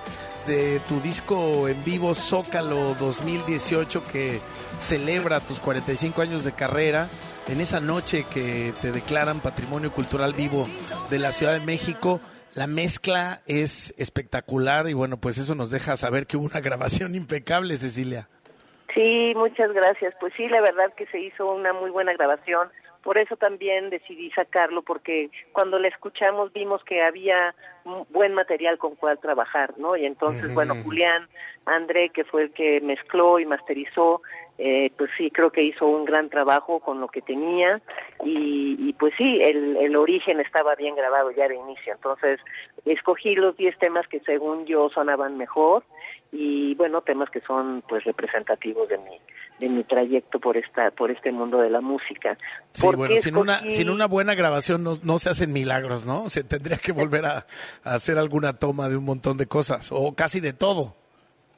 de 0.48 0.79
tu 0.88 1.00
disco 1.01 1.68
en 1.68 1.84
vivo 1.84 2.15
Zócalo 2.15 2.96
2018 2.96 4.03
que 4.08 4.41
celebra 4.79 5.39
tus 5.39 5.60
45 5.60 6.22
años 6.22 6.44
de 6.44 6.51
carrera. 6.53 7.08
En 7.48 7.62
esa 7.62 7.79
noche 7.79 8.25
que 8.32 8.74
te 8.82 8.91
declaran 8.91 9.39
Patrimonio 9.39 9.91
Cultural 9.91 10.34
Vivo 10.34 10.68
de 11.10 11.20
la 11.20 11.32
Ciudad 11.32 11.53
de 11.53 11.65
México, 11.65 12.20
la 12.56 12.68
mezcla 12.68 13.41
es 13.46 13.94
espectacular 13.98 14.89
y 14.89 14.94
bueno, 14.94 15.20
pues 15.20 15.38
eso 15.38 15.56
nos 15.56 15.70
deja 15.70 15.98
saber 15.98 16.27
que 16.27 16.38
hubo 16.38 16.46
una 16.46 16.60
grabación 16.62 17.15
impecable, 17.15 17.77
Cecilia. 17.77 18.27
Sí, 18.93 19.34
muchas 19.36 19.72
gracias. 19.74 20.13
Pues 20.19 20.34
sí, 20.36 20.48
la 20.48 20.62
verdad 20.62 20.93
que 20.96 21.05
se 21.08 21.19
hizo 21.19 21.51
una 21.51 21.74
muy 21.74 21.89
buena 21.89 22.13
grabación. 22.13 22.69
Por 23.03 23.17
eso 23.17 23.38
también 23.38 23.89
decidí 23.89 24.29
sacarlo, 24.31 24.81
porque 24.81 25.29
cuando 25.53 25.79
la 25.79 25.88
escuchamos 25.88 26.51
vimos 26.51 26.84
que 26.84 27.01
había 27.01 27.55
buen 28.10 28.34
material 28.34 28.77
con 28.77 28.96
cual 28.96 29.17
trabajar, 29.19 29.74
¿no? 29.77 29.96
Y 29.96 30.05
entonces, 30.05 30.53
bueno, 30.53 30.75
Julián 30.84 31.27
André, 31.65 32.10
que 32.10 32.25
fue 32.25 32.43
el 32.43 32.51
que 32.51 32.81
mezcló 32.81 33.39
y 33.39 33.46
masterizó, 33.46 34.22
eh, 34.58 34.91
pues 34.98 35.10
sí, 35.17 35.31
creo 35.31 35.50
que 35.50 35.63
hizo 35.63 35.88
un 35.88 36.03
gran 36.03 36.29
trabajo 36.29 36.81
con 36.81 37.00
lo 37.00 37.08
que 37.08 37.22
tenía 37.22 37.81
y, 38.25 38.75
y 38.77 38.93
pues 38.93 39.13
sí, 39.17 39.39
el, 39.41 39.77
el 39.77 39.96
origen 39.96 40.41
estaba 40.41 40.75
bien 40.75 40.96
grabado 40.96 41.31
ya 41.31 41.48
de 41.48 41.55
inicio. 41.55 41.93
Entonces, 41.93 42.41
escogí 42.84 43.36
los 43.36 43.55
10 43.55 43.77
temas 43.79 44.05
que 44.08 44.19
según 44.19 44.65
yo 44.65 44.89
sonaban 44.89 45.38
mejor 45.38 45.84
y 46.31 46.75
bueno, 46.75 47.01
temas 47.01 47.29
que 47.29 47.41
son 47.41 47.83
pues 47.88 48.03
representativos 48.03 48.88
de 48.89 48.98
mi 48.98 49.17
de 49.59 49.67
mi 49.67 49.83
trayecto 49.83 50.39
por 50.39 50.55
esta 50.55 50.91
por 50.91 51.12
este 51.12 51.31
mundo 51.31 51.57
de 51.59 51.69
la 51.69 51.81
música. 51.81 52.38
Sí, 52.71 52.86
¿Por 52.86 52.95
bueno, 52.95 53.15
sin 53.17 53.36
una, 53.36 53.59
escogí- 53.62 53.71
sin 53.71 53.89
una 53.89 54.05
buena 54.07 54.33
grabación 54.36 54.83
no, 54.83 54.98
no 55.03 55.19
se 55.19 55.29
hacen 55.29 55.51
milagros, 55.51 56.05
¿no? 56.05 56.29
Se 56.29 56.43
tendría 56.43 56.77
que 56.77 56.91
volver 56.93 57.25
a, 57.25 57.45
a 57.83 57.93
hacer 57.95 58.17
alguna 58.17 58.53
toma 58.57 58.88
de 58.89 58.95
un 58.98 59.05
montón 59.05 59.38
de 59.38 59.48
cosas, 59.48 59.89
o 59.91 60.15
casi 60.15 60.39
de 60.39 60.53
todo. 60.53 60.95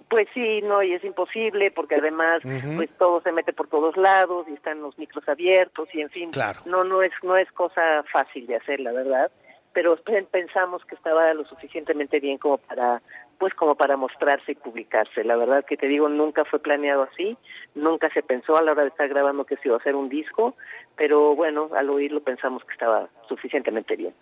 Pues 0.09 0.27
sí, 0.33 0.61
no, 0.63 0.83
y 0.83 0.93
es 0.93 1.03
imposible 1.05 1.71
porque 1.71 1.95
además 1.95 2.41
pues 2.75 2.89
todo 2.97 3.21
se 3.21 3.31
mete 3.31 3.53
por 3.53 3.67
todos 3.69 3.95
lados 3.95 4.45
y 4.49 4.53
están 4.53 4.81
los 4.81 4.97
micros 4.97 5.27
abiertos 5.29 5.87
y 5.93 6.01
en 6.01 6.09
fin, 6.09 6.31
Claro. 6.31 6.59
no 6.65 6.83
no 6.83 7.01
es 7.01 7.11
no 7.23 7.37
es 7.37 7.49
cosa 7.53 8.03
fácil 8.11 8.45
de 8.47 8.57
hacer, 8.57 8.81
la 8.81 8.91
verdad, 8.91 9.31
pero 9.73 9.95
pe- 9.95 10.23
pensamos 10.29 10.83
que 10.85 10.95
estaba 10.95 11.33
lo 11.33 11.45
suficientemente 11.45 12.19
bien 12.19 12.37
como 12.39 12.57
para 12.57 13.01
pues 13.41 13.55
como 13.55 13.73
para 13.73 13.97
mostrarse 13.97 14.51
y 14.51 14.55
publicarse. 14.55 15.23
La 15.23 15.35
verdad 15.35 15.65
que 15.67 15.75
te 15.75 15.87
digo, 15.87 16.07
nunca 16.07 16.45
fue 16.45 16.59
planeado 16.59 17.01
así, 17.11 17.35
nunca 17.73 18.07
se 18.13 18.21
pensó 18.21 18.55
a 18.55 18.61
la 18.61 18.73
hora 18.73 18.83
de 18.83 18.89
estar 18.89 19.09
grabando 19.09 19.45
que 19.45 19.55
se 19.55 19.63
iba 19.67 19.77
a 19.77 19.79
hacer 19.79 19.95
un 19.95 20.09
disco, 20.09 20.55
pero 20.95 21.35
bueno, 21.35 21.71
al 21.75 21.89
oírlo 21.89 22.21
pensamos 22.21 22.63
que 22.63 22.73
estaba 22.73 23.09
suficientemente 23.27 23.95
bien. 23.95 24.13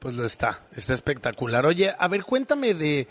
Pues 0.00 0.16
lo 0.16 0.24
está, 0.24 0.66
está 0.76 0.94
espectacular. 0.94 1.64
Oye, 1.64 1.92
a 1.96 2.08
ver, 2.08 2.24
cuéntame 2.24 2.74
de, 2.74 3.06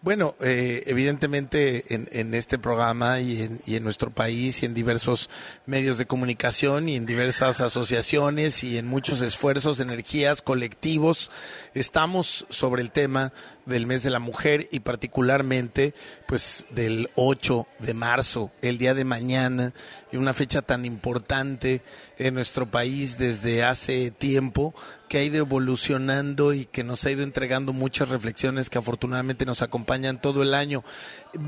bueno, 0.00 0.36
eh, 0.40 0.84
evidentemente 0.86 1.94
en, 1.94 2.08
en 2.12 2.32
este 2.32 2.58
programa 2.58 3.20
y 3.20 3.42
en, 3.42 3.60
y 3.66 3.76
en 3.76 3.84
nuestro 3.84 4.10
país 4.10 4.62
y 4.62 4.66
en 4.66 4.72
diversos 4.72 5.28
medios 5.66 5.98
de 5.98 6.06
comunicación 6.06 6.88
y 6.88 6.96
en 6.96 7.04
diversas 7.04 7.60
asociaciones 7.60 8.64
y 8.64 8.78
en 8.78 8.86
muchos 8.86 9.20
esfuerzos, 9.20 9.80
energías, 9.80 10.40
colectivos, 10.40 11.30
estamos 11.74 12.46
sobre 12.48 12.80
el 12.80 12.90
tema 12.90 13.34
del 13.66 13.86
mes 13.86 14.02
de 14.02 14.10
la 14.10 14.18
mujer 14.18 14.68
y 14.70 14.80
particularmente 14.80 15.94
pues 16.26 16.64
del 16.70 17.10
8 17.14 17.66
de 17.78 17.94
marzo, 17.94 18.50
el 18.62 18.78
día 18.78 18.94
de 18.94 19.04
mañana, 19.04 19.72
y 20.12 20.16
una 20.16 20.34
fecha 20.34 20.62
tan 20.62 20.84
importante 20.84 21.82
en 22.18 22.34
nuestro 22.34 22.70
país 22.70 23.18
desde 23.18 23.64
hace 23.64 24.10
tiempo 24.10 24.74
que 25.08 25.18
ha 25.18 25.22
ido 25.22 25.36
evolucionando 25.38 26.54
y 26.54 26.64
que 26.64 26.82
nos 26.82 27.04
ha 27.04 27.10
ido 27.10 27.22
entregando 27.22 27.72
muchas 27.72 28.08
reflexiones 28.08 28.70
que 28.70 28.78
afortunadamente 28.78 29.44
nos 29.44 29.62
acompañan 29.62 30.20
todo 30.20 30.42
el 30.42 30.54
año. 30.54 30.82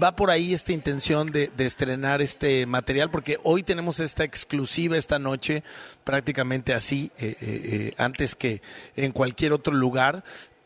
Va 0.02 0.14
por 0.14 0.30
ahí 0.30 0.54
esta 0.54 0.72
intención 0.72 1.32
de, 1.32 1.50
estrenar 1.58 2.22
este 2.22 2.66
material 2.66 3.10
porque 3.10 3.38
hoy 3.42 3.62
tenemos 3.62 3.98
esta 4.00 4.24
exclusiva 4.24 4.96
esta 4.96 5.18
noche, 5.18 5.64
prácticamente 6.04 6.74
así, 6.74 7.10
eh, 7.18 7.36
eh, 7.40 7.60
eh, 7.64 7.94
antes 7.98 8.34
que 8.34 8.62
en 8.94 9.12
cualquier 9.12 9.52
otro 9.52 9.74
lugar. 9.74 10.22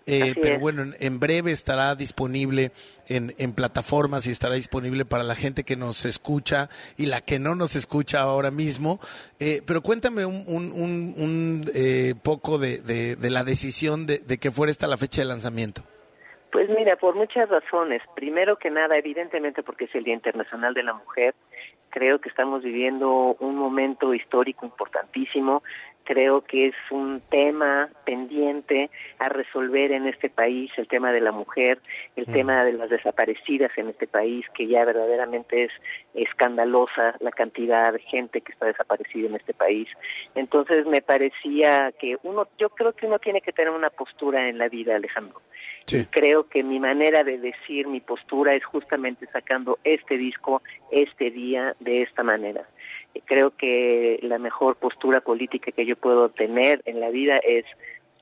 Eh, 0.06 0.34
pero 0.40 0.54
es. 0.56 0.60
bueno, 0.60 0.82
en, 0.82 0.96
en 0.98 1.20
breve 1.20 1.52
estará 1.52 1.94
disponible 1.94 2.72
en, 3.08 3.34
en 3.38 3.52
plataformas 3.52 4.26
y 4.26 4.30
estará 4.30 4.54
disponible 4.54 5.04
para 5.04 5.22
la 5.24 5.34
gente 5.36 5.62
que 5.62 5.76
nos 5.76 6.04
escucha 6.04 6.68
y 6.96 7.06
la 7.06 7.20
que 7.20 7.38
no 7.38 7.54
nos 7.54 7.76
escucha 7.76 8.20
ahora 8.20 8.50
mismo. 8.50 8.98
Eh, 9.38 9.62
pero 9.66 9.82
cuéntame 9.82 10.24
un, 10.24 10.42
un, 10.46 10.72
un- 10.72 11.14
un, 11.16 11.64
eh, 11.74 12.14
poco 12.22 12.58
de, 12.58 12.78
de- 12.82 13.16
de 13.16 13.30
la 13.30 13.44
decisión 13.44 14.06
de, 14.06 14.18
de 14.18 14.38
que 14.38 14.50
fuera 14.50 14.70
esta 14.70 14.86
la 14.86 14.96
fecha 14.96 15.20
de 15.20 15.28
lanzamiento. 15.28 15.82
Pues 16.50 16.68
mira, 16.68 16.96
por 16.96 17.14
muchas 17.14 17.48
razones. 17.48 18.02
Primero 18.16 18.56
que 18.56 18.70
nada, 18.70 18.96
evidentemente 18.96 19.62
porque 19.62 19.84
es 19.84 19.94
el 19.94 20.02
Día 20.04 20.14
Internacional 20.14 20.74
de 20.74 20.82
la 20.82 20.94
Mujer, 20.94 21.34
creo 21.90 22.20
que 22.20 22.28
estamos 22.28 22.62
viviendo 22.64 23.36
un 23.38 23.56
momento 23.56 24.14
histórico 24.14 24.66
importantísimo. 24.66 25.62
Creo 26.12 26.40
que 26.40 26.66
es 26.66 26.74
un 26.90 27.22
tema 27.30 27.88
pendiente 28.04 28.90
a 29.20 29.28
resolver 29.28 29.92
en 29.92 30.08
este 30.08 30.28
país, 30.28 30.68
el 30.76 30.88
tema 30.88 31.12
de 31.12 31.20
la 31.20 31.30
mujer, 31.30 31.78
el 32.16 32.26
tema 32.26 32.64
de 32.64 32.72
las 32.72 32.90
desaparecidas 32.90 33.70
en 33.76 33.90
este 33.90 34.08
país, 34.08 34.44
que 34.56 34.66
ya 34.66 34.84
verdaderamente 34.84 35.62
es 35.62 35.70
escandalosa 36.14 37.14
la 37.20 37.30
cantidad 37.30 37.92
de 37.92 38.00
gente 38.00 38.40
que 38.40 38.50
está 38.50 38.66
desaparecida 38.66 39.28
en 39.28 39.36
este 39.36 39.54
país. 39.54 39.86
Entonces 40.34 40.84
me 40.84 41.00
parecía 41.00 41.92
que 41.92 42.16
uno, 42.24 42.48
yo 42.58 42.70
creo 42.70 42.92
que 42.92 43.06
uno 43.06 43.20
tiene 43.20 43.40
que 43.40 43.52
tener 43.52 43.72
una 43.72 43.90
postura 43.90 44.48
en 44.48 44.58
la 44.58 44.68
vida, 44.68 44.96
Alejandro. 44.96 45.40
Y 45.92 46.06
creo 46.06 46.48
que 46.48 46.64
mi 46.64 46.80
manera 46.80 47.22
de 47.22 47.38
decir 47.38 47.86
mi 47.86 48.00
postura 48.00 48.56
es 48.56 48.64
justamente 48.64 49.26
sacando 49.26 49.78
este 49.84 50.18
disco 50.18 50.60
este 50.90 51.30
día 51.30 51.76
de 51.78 52.02
esta 52.02 52.24
manera. 52.24 52.66
Creo 53.24 53.50
que 53.56 54.18
la 54.22 54.38
mejor 54.38 54.76
postura 54.76 55.20
política 55.20 55.72
que 55.72 55.86
yo 55.86 55.96
puedo 55.96 56.28
tener 56.28 56.82
en 56.84 57.00
la 57.00 57.10
vida 57.10 57.38
es 57.38 57.64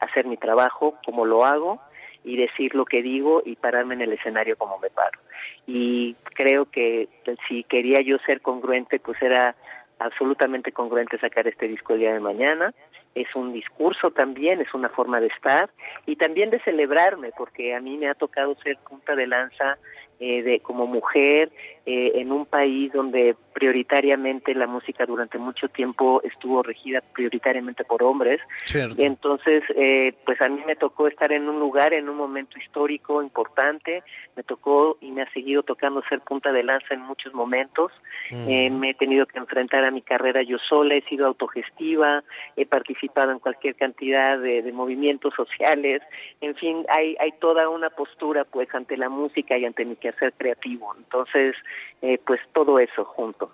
hacer 0.01 0.27
mi 0.27 0.37
trabajo 0.37 0.99
como 1.05 1.25
lo 1.25 1.45
hago 1.45 1.81
y 2.25 2.37
decir 2.37 2.75
lo 2.75 2.85
que 2.85 3.03
digo 3.03 3.43
y 3.45 3.57
pararme 3.57 3.95
en 3.95 4.03
el 4.03 4.13
escenario 4.13 4.57
como 4.57 4.79
me 4.79 4.91
paro. 4.91 5.19
Y 5.67 6.15
creo 6.35 6.67
que 6.67 7.09
si 7.49 7.65
quería 7.65 8.01
yo 8.01 8.19
ser 8.19 8.41
congruente, 8.41 8.99
pues 8.99 9.21
era 9.23 9.55
absolutamente 9.99 10.73
congruente 10.73 11.19
sacar 11.19 11.47
este 11.47 11.69
disco 11.69 11.95
el 11.95 12.01
día 12.01 12.13
de 12.13 12.21
mañana. 12.21 12.73
Es 13.15 13.35
un 13.35 13.53
discurso 13.53 14.11
también, 14.11 14.61
es 14.61 14.73
una 14.75 14.89
forma 14.89 15.21
de 15.21 15.29
estar 15.29 15.71
y 16.07 16.17
también 16.17 16.51
de 16.51 16.61
celebrarme, 16.61 17.31
porque 17.37 17.75
a 17.75 17.81
mí 17.81 17.97
me 17.97 18.09
ha 18.09 18.15
tocado 18.15 18.55
ser 18.63 18.77
punta 18.89 19.17
de 19.17 19.27
lanza 19.27 19.79
eh, 20.21 20.43
de 20.43 20.61
como 20.61 20.87
mujer 20.87 21.51
eh, 21.91 22.21
en 22.21 22.33
un 22.33 22.45
país 22.45 22.93
donde 22.93 23.35
prioritariamente 23.55 24.55
la 24.55 24.67
música 24.67 25.07
durante 25.07 25.39
mucho 25.39 25.69
tiempo 25.69 26.21
estuvo 26.23 26.63
regida 26.63 27.01
prioritariamente 27.15 27.83
por 27.83 28.03
hombres. 28.03 28.43
Cierto. 28.67 28.97
Entonces, 28.99 29.63
eh, 29.75 30.13
pues 30.27 30.39
a 30.43 30.51
mí 30.51 30.61
me 30.67 30.77
tocó 30.77 31.09
estar 31.09 31.33
en 31.33 31.49
un 31.49 31.59
lugar, 31.59 31.95
en 31.95 32.11
un 32.11 32.19
momento 32.19 32.59
histórico 32.59 33.23
importante, 33.23 34.03
me 34.37 34.43
tocó 34.43 34.99
y 35.01 35.11
me 35.13 35.23
ha 35.23 35.33
seguido 35.33 35.63
tocando 35.63 36.03
ser 36.11 36.21
punta 36.21 36.53
de 36.53 36.63
lanza 36.63 36.93
en 36.93 37.01
muchos 37.01 37.33
momentos. 37.33 37.91
Eh, 38.31 38.69
me 38.69 38.91
he 38.91 38.95
tenido 38.95 39.25
que 39.25 39.39
enfrentar 39.39 39.83
a 39.85 39.91
mi 39.91 40.03
carrera 40.03 40.43
yo 40.43 40.59
sola, 40.59 40.95
he 40.95 41.03
sido 41.09 41.27
autogestiva, 41.27 42.23
he 42.57 42.67
participado 42.67 43.33
en 43.33 43.39
cualquier 43.39 43.77
cantidad 43.77 44.39
de, 44.39 44.61
de 44.61 44.73
movimientos 44.73 45.33
sociales, 45.35 46.03
en 46.43 46.55
fin, 46.57 46.85
hay, 46.91 47.17
hay 47.19 47.33
toda 47.41 47.71
una 47.71 47.89
postura 47.89 48.45
pues 48.45 48.69
ante 48.75 48.99
la 48.99 49.09
música 49.09 49.57
y 49.57 49.65
ante 49.65 49.87
mi 49.87 49.97
quehacer 49.97 50.35
creativo. 50.37 50.95
Entonces, 50.99 51.57
eh, 52.03 52.19
pues 52.27 52.41
todo 52.55 52.79
eso 52.79 53.05
junto. 53.05 53.51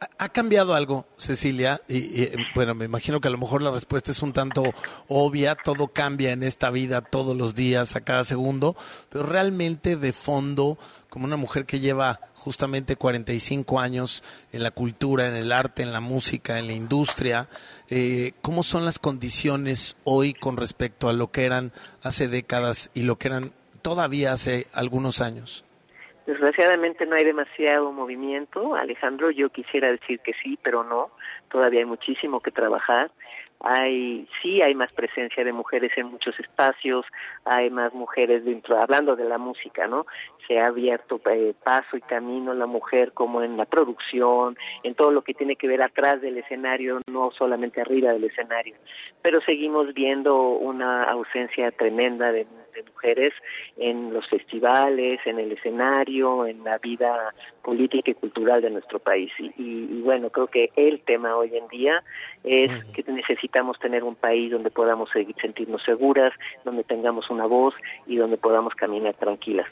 ¿Ha- 0.00 0.08
¿Ha 0.24 0.28
cambiado 0.30 0.74
algo, 0.74 1.06
Cecilia? 1.16 1.80
Y, 1.86 1.98
y, 2.22 2.32
bueno, 2.56 2.74
me 2.74 2.86
imagino 2.86 3.20
que 3.20 3.28
a 3.28 3.30
lo 3.30 3.38
mejor 3.38 3.62
la 3.62 3.70
respuesta 3.70 4.10
es 4.10 4.20
un 4.20 4.32
tanto 4.32 4.64
obvia, 5.06 5.54
todo 5.54 5.86
cambia 5.88 6.32
en 6.32 6.42
esta 6.42 6.70
vida 6.70 7.02
todos 7.02 7.36
los 7.36 7.54
días, 7.54 7.94
a 7.94 8.00
cada 8.00 8.24
segundo, 8.24 8.74
pero 9.10 9.24
realmente 9.24 9.94
de 9.96 10.12
fondo, 10.12 10.76
como 11.08 11.26
una 11.26 11.36
mujer 11.36 11.66
que 11.66 11.78
lleva 11.78 12.18
justamente 12.34 12.96
45 12.96 13.78
años 13.78 14.24
en 14.50 14.64
la 14.64 14.72
cultura, 14.72 15.28
en 15.28 15.34
el 15.36 15.52
arte, 15.52 15.82
en 15.84 15.92
la 15.92 16.00
música, 16.00 16.58
en 16.58 16.66
la 16.66 16.72
industria, 16.72 17.48
eh, 17.90 18.32
¿cómo 18.42 18.64
son 18.64 18.84
las 18.84 18.98
condiciones 18.98 19.94
hoy 20.02 20.34
con 20.34 20.56
respecto 20.56 21.08
a 21.08 21.12
lo 21.12 21.30
que 21.30 21.44
eran 21.44 21.72
hace 22.02 22.26
décadas 22.26 22.90
y 22.92 23.02
lo 23.02 23.18
que 23.18 23.28
eran 23.28 23.52
todavía 23.82 24.32
hace 24.32 24.66
algunos 24.72 25.20
años? 25.20 25.63
Desgraciadamente 26.26 27.04
no 27.04 27.16
hay 27.16 27.24
demasiado 27.24 27.92
movimiento, 27.92 28.74
Alejandro. 28.74 29.30
Yo 29.30 29.50
quisiera 29.50 29.90
decir 29.90 30.20
que 30.20 30.32
sí, 30.42 30.58
pero 30.62 30.82
no. 30.82 31.10
Todavía 31.50 31.80
hay 31.80 31.86
muchísimo 31.86 32.40
que 32.40 32.50
trabajar. 32.50 33.10
Hay 33.60 34.28
sí 34.42 34.62
hay 34.62 34.74
más 34.74 34.92
presencia 34.92 35.44
de 35.44 35.52
mujeres 35.52 35.92
en 35.96 36.06
muchos 36.06 36.38
espacios, 36.38 37.06
hay 37.44 37.70
más 37.70 37.94
mujeres 37.94 38.44
dentro, 38.44 38.78
hablando 38.78 39.16
de 39.16 39.24
la 39.24 39.38
música, 39.38 39.86
¿no? 39.86 40.06
Se 40.46 40.58
ha 40.58 40.66
abierto 40.66 41.20
eh, 41.30 41.54
paso 41.62 41.96
y 41.96 42.02
camino 42.02 42.52
la 42.52 42.66
mujer 42.66 43.12
como 43.12 43.42
en 43.42 43.56
la 43.56 43.64
producción, 43.64 44.56
en 44.82 44.94
todo 44.94 45.10
lo 45.10 45.22
que 45.22 45.34
tiene 45.34 45.56
que 45.56 45.68
ver 45.68 45.82
atrás 45.82 46.20
del 46.20 46.36
escenario, 46.36 47.00
no 47.10 47.30
solamente 47.30 47.80
arriba 47.80 48.12
del 48.12 48.24
escenario. 48.24 48.76
Pero 49.22 49.40
seguimos 49.40 49.94
viendo 49.94 50.36
una 50.48 51.04
ausencia 51.04 51.70
tremenda 51.70 52.32
de 52.32 52.46
de 52.74 52.82
mujeres 52.82 53.32
en 53.76 54.12
los 54.12 54.28
festivales, 54.28 55.20
en 55.24 55.38
el 55.38 55.52
escenario, 55.52 56.46
en 56.46 56.62
la 56.64 56.78
vida 56.78 57.32
política 57.62 58.10
y 58.10 58.14
cultural 58.14 58.60
de 58.60 58.70
nuestro 58.70 58.98
país. 58.98 59.32
Y, 59.38 60.00
bueno, 60.02 60.30
creo 60.30 60.48
que 60.48 60.70
el 60.76 61.00
tema 61.00 61.36
hoy 61.36 61.56
en 61.56 61.68
día 61.68 62.02
es 62.44 62.84
que 62.92 63.02
necesitamos 63.10 63.78
tener 63.78 64.04
un 64.04 64.14
país 64.14 64.52
donde 64.52 64.70
podamos 64.70 65.08
seguir, 65.10 65.34
sentirnos 65.40 65.82
seguras, 65.82 66.32
donde 66.64 66.84
tengamos 66.84 67.30
una 67.30 67.46
voz 67.46 67.74
y 68.06 68.16
donde 68.16 68.36
podamos 68.36 68.74
caminar 68.74 69.14
tranquilas. 69.14 69.66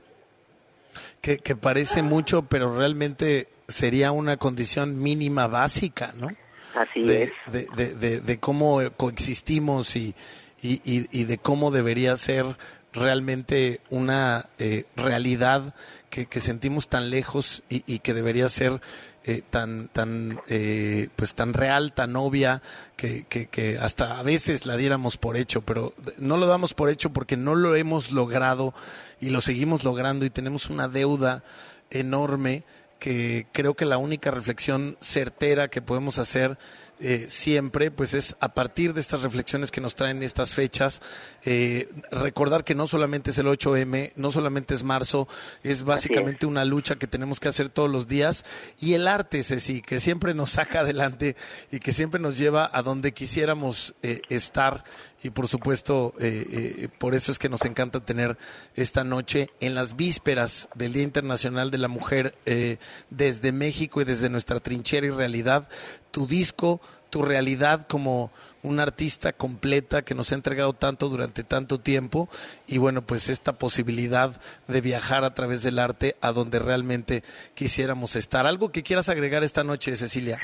Que, 1.21 1.39
que 1.39 1.55
parece 1.55 2.03
mucho, 2.03 2.43
pero 2.43 2.77
realmente 2.77 3.49
sería 3.69 4.11
una 4.13 4.39
condición 4.39 5.03
mínima 5.03 5.47
básica, 5.47 6.13
¿no? 6.19 6.29
Así 6.75 7.03
de, 7.03 7.25
es. 7.25 7.33
De, 7.47 7.95
de, 7.95 8.21
de, 8.21 8.39
cómo 8.39 8.81
coexistimos 8.97 9.95
y, 9.97 10.15
y, 10.63 10.81
y, 10.85 11.25
de 11.25 11.39
cómo 11.39 11.71
debería 11.71 12.17
ser 12.17 12.47
realmente 12.93 13.81
una 13.91 14.47
eh, 14.59 14.85
realidad 14.97 15.75
que, 16.11 16.27
que, 16.27 16.41
sentimos 16.41 16.89
tan 16.89 17.11
lejos 17.11 17.63
y, 17.69 18.01
que 18.01 18.13
debería 18.13 18.49
ser 18.49 18.81
eh, 19.25 19.43
tan 19.49 19.89
tan 19.89 20.41
eh, 20.49 21.09
pues 21.17 21.35
tan 21.35 21.55
real 21.55 21.93
tan 21.93 22.17
obvia 22.17 22.61
que, 22.97 23.25
que, 23.29 23.47
que, 23.47 23.79
hasta 23.79 24.19
a 24.19 24.23
veces 24.23 24.67
la 24.67 24.77
diéramos 24.77 25.17
por 25.17 25.37
hecho 25.37 25.63
pero 25.63 25.95
no 26.19 26.37
lo 26.37 26.47
damos 26.47 26.75
por 26.75 26.91
hecho 26.91 27.11
porque 27.11 27.37
no 27.37 27.55
lo 27.55 27.77
hemos 27.77 28.11
logrado 28.11 28.75
y 29.21 29.31
lo 29.31 29.41
seguimos 29.41 29.85
logrando 29.85 30.27
y 30.27 30.31
tenemos 30.31 30.69
una 30.69 30.89
deuda 30.89 31.43
enorme 31.91 32.65
que 32.99 33.47
creo 33.53 33.75
que 33.75 33.85
la 33.85 33.99
única 33.99 34.31
reflexión 34.31 34.97
certera 35.01 35.69
que 35.69 35.83
podemos 35.83 36.19
hacer 36.19 36.59
eh, 37.05 37.27
siempre, 37.29 37.91
pues 37.91 38.15
es 38.15 38.37
a 38.39 38.55
partir 38.55 38.95
de 38.95 39.01
estas 39.01 39.23
reflexiones 39.23 39.73
que 39.73 39.81
nos 39.81 39.97
traen 39.97 40.23
estas 40.23 40.55
fechas, 40.55 41.03
eh, 41.45 41.89
recordar 42.13 42.63
que 42.63 42.77
no 42.77 42.87
solamente 42.87 43.33
es 43.33 43.39
el 43.39 43.49
8M, 43.49 44.13
no 44.15 44.31
solamente 44.31 44.75
es 44.75 44.85
marzo, 44.85 45.27
es. 45.65 45.83
básicamente 45.83 46.47
una 46.47 46.65
lucha 46.65 46.95
que 46.95 47.09
tenemos 47.09 47.41
que 47.41 47.49
hacer 47.49 47.71
todos 47.71 47.91
los 47.91 48.07
días. 48.07 48.45
Y 48.79 48.95
el 48.95 49.09
arte, 49.09 49.43
Ceci, 49.43 49.83
que 49.83 49.99
siempre 49.99 50.33
nos 50.33 50.53
saca 50.53 50.81
adelante 50.83 51.35
y 51.73 51.81
que 51.81 51.93
siempre 51.93 52.21
nos 52.21 52.39
lleva 52.39 52.71
a 52.73 52.83
donde 52.83 53.13
quisiéramos 53.13 53.95
eh, 54.05 54.23
estar 54.29 54.85
y 55.23 55.31
por 55.31 55.49
supuesto 55.49 56.15
eh, 56.19 56.47
eh, 56.51 56.89
por 56.99 57.15
eso 57.15 57.33
es 57.33 57.39
que 57.39 57.49
nos 57.49 57.65
encanta 57.65 58.01
tener 58.01 58.37
esta 58.75 59.05
noche 59.05 59.51
en 59.61 59.75
las 59.75 59.97
vísperas 59.97 60.69
del 60.75 60.93
Día 60.93 61.05
Internacional 61.05 61.71
de 61.71 61.79
la 61.79 61.89
Mujer 61.89 62.35
eh, 62.47 62.79
desde 63.11 63.53
México 63.53 64.01
y 64.01 64.05
desde 64.05 64.29
nuestra 64.29 64.61
trinchera 64.61 65.07
y 65.07 65.11
realidad 65.11 65.69
tu 66.11 66.27
disco 66.27 66.81
tu 67.11 67.23
realidad 67.23 67.87
como 67.89 68.31
una 68.63 68.85
artista 68.85 69.35
completa 69.35 70.03
que 70.03 70.15
nos 70.15 70.33
ha 70.33 70.35
entregado 70.35 70.73
tanto 70.73 71.11
durante 71.11 71.45
tanto 71.45 71.79
tiempo 71.79 72.29
y 72.67 72.79
bueno 72.79 73.03
pues 73.03 73.29
esta 73.29 73.53
posibilidad 73.53 74.41
de 74.67 74.81
viajar 74.81 75.25
a 75.25 75.35
través 75.35 75.63
del 75.63 75.79
arte 75.79 76.17
a 76.23 76.33
donde 76.33 76.59
realmente 76.59 77.23
quisiéramos 77.55 78.17
estar. 78.17 78.47
Algo 78.47 78.73
que 78.73 78.83
quieras 78.83 79.11
agregar 79.11 79.45
esta 79.45 79.63
noche 79.63 79.95
Cecilia 79.97 80.41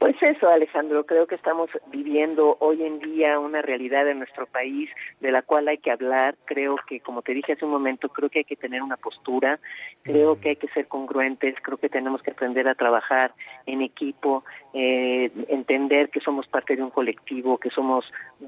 pues 0.00 0.16
eso, 0.22 0.48
Alejandro, 0.48 1.04
creo 1.04 1.26
que 1.26 1.34
estamos 1.34 1.68
viviendo 1.92 2.56
hoy 2.60 2.82
en 2.82 3.00
día 3.00 3.38
una 3.38 3.60
realidad 3.60 4.08
en 4.08 4.16
nuestro 4.16 4.46
país 4.46 4.88
de 5.20 5.30
la 5.30 5.42
cual 5.42 5.68
hay 5.68 5.76
que 5.76 5.90
hablar. 5.90 6.36
Creo 6.46 6.76
que, 6.88 7.00
como 7.00 7.20
te 7.20 7.34
dije 7.34 7.52
hace 7.52 7.66
un 7.66 7.70
momento, 7.70 8.08
creo 8.08 8.30
que 8.30 8.38
hay 8.38 8.44
que 8.46 8.56
tener 8.56 8.82
una 8.82 8.96
postura, 8.96 9.60
creo 10.02 10.40
que 10.40 10.48
hay 10.48 10.56
que 10.56 10.68
ser 10.68 10.88
congruentes, 10.88 11.54
creo 11.60 11.76
que 11.76 11.90
tenemos 11.90 12.22
que 12.22 12.30
aprender 12.30 12.66
a 12.66 12.74
trabajar 12.74 13.34
en 13.66 13.82
equipo, 13.82 14.42
eh, 14.72 15.30
entender 15.48 16.10
que 16.10 16.20
somos 16.20 16.46
parte 16.46 16.76
de 16.76 16.82
un 16.82 16.90
colectivo, 16.90 17.58
que 17.58 17.70
somos 17.70 18.04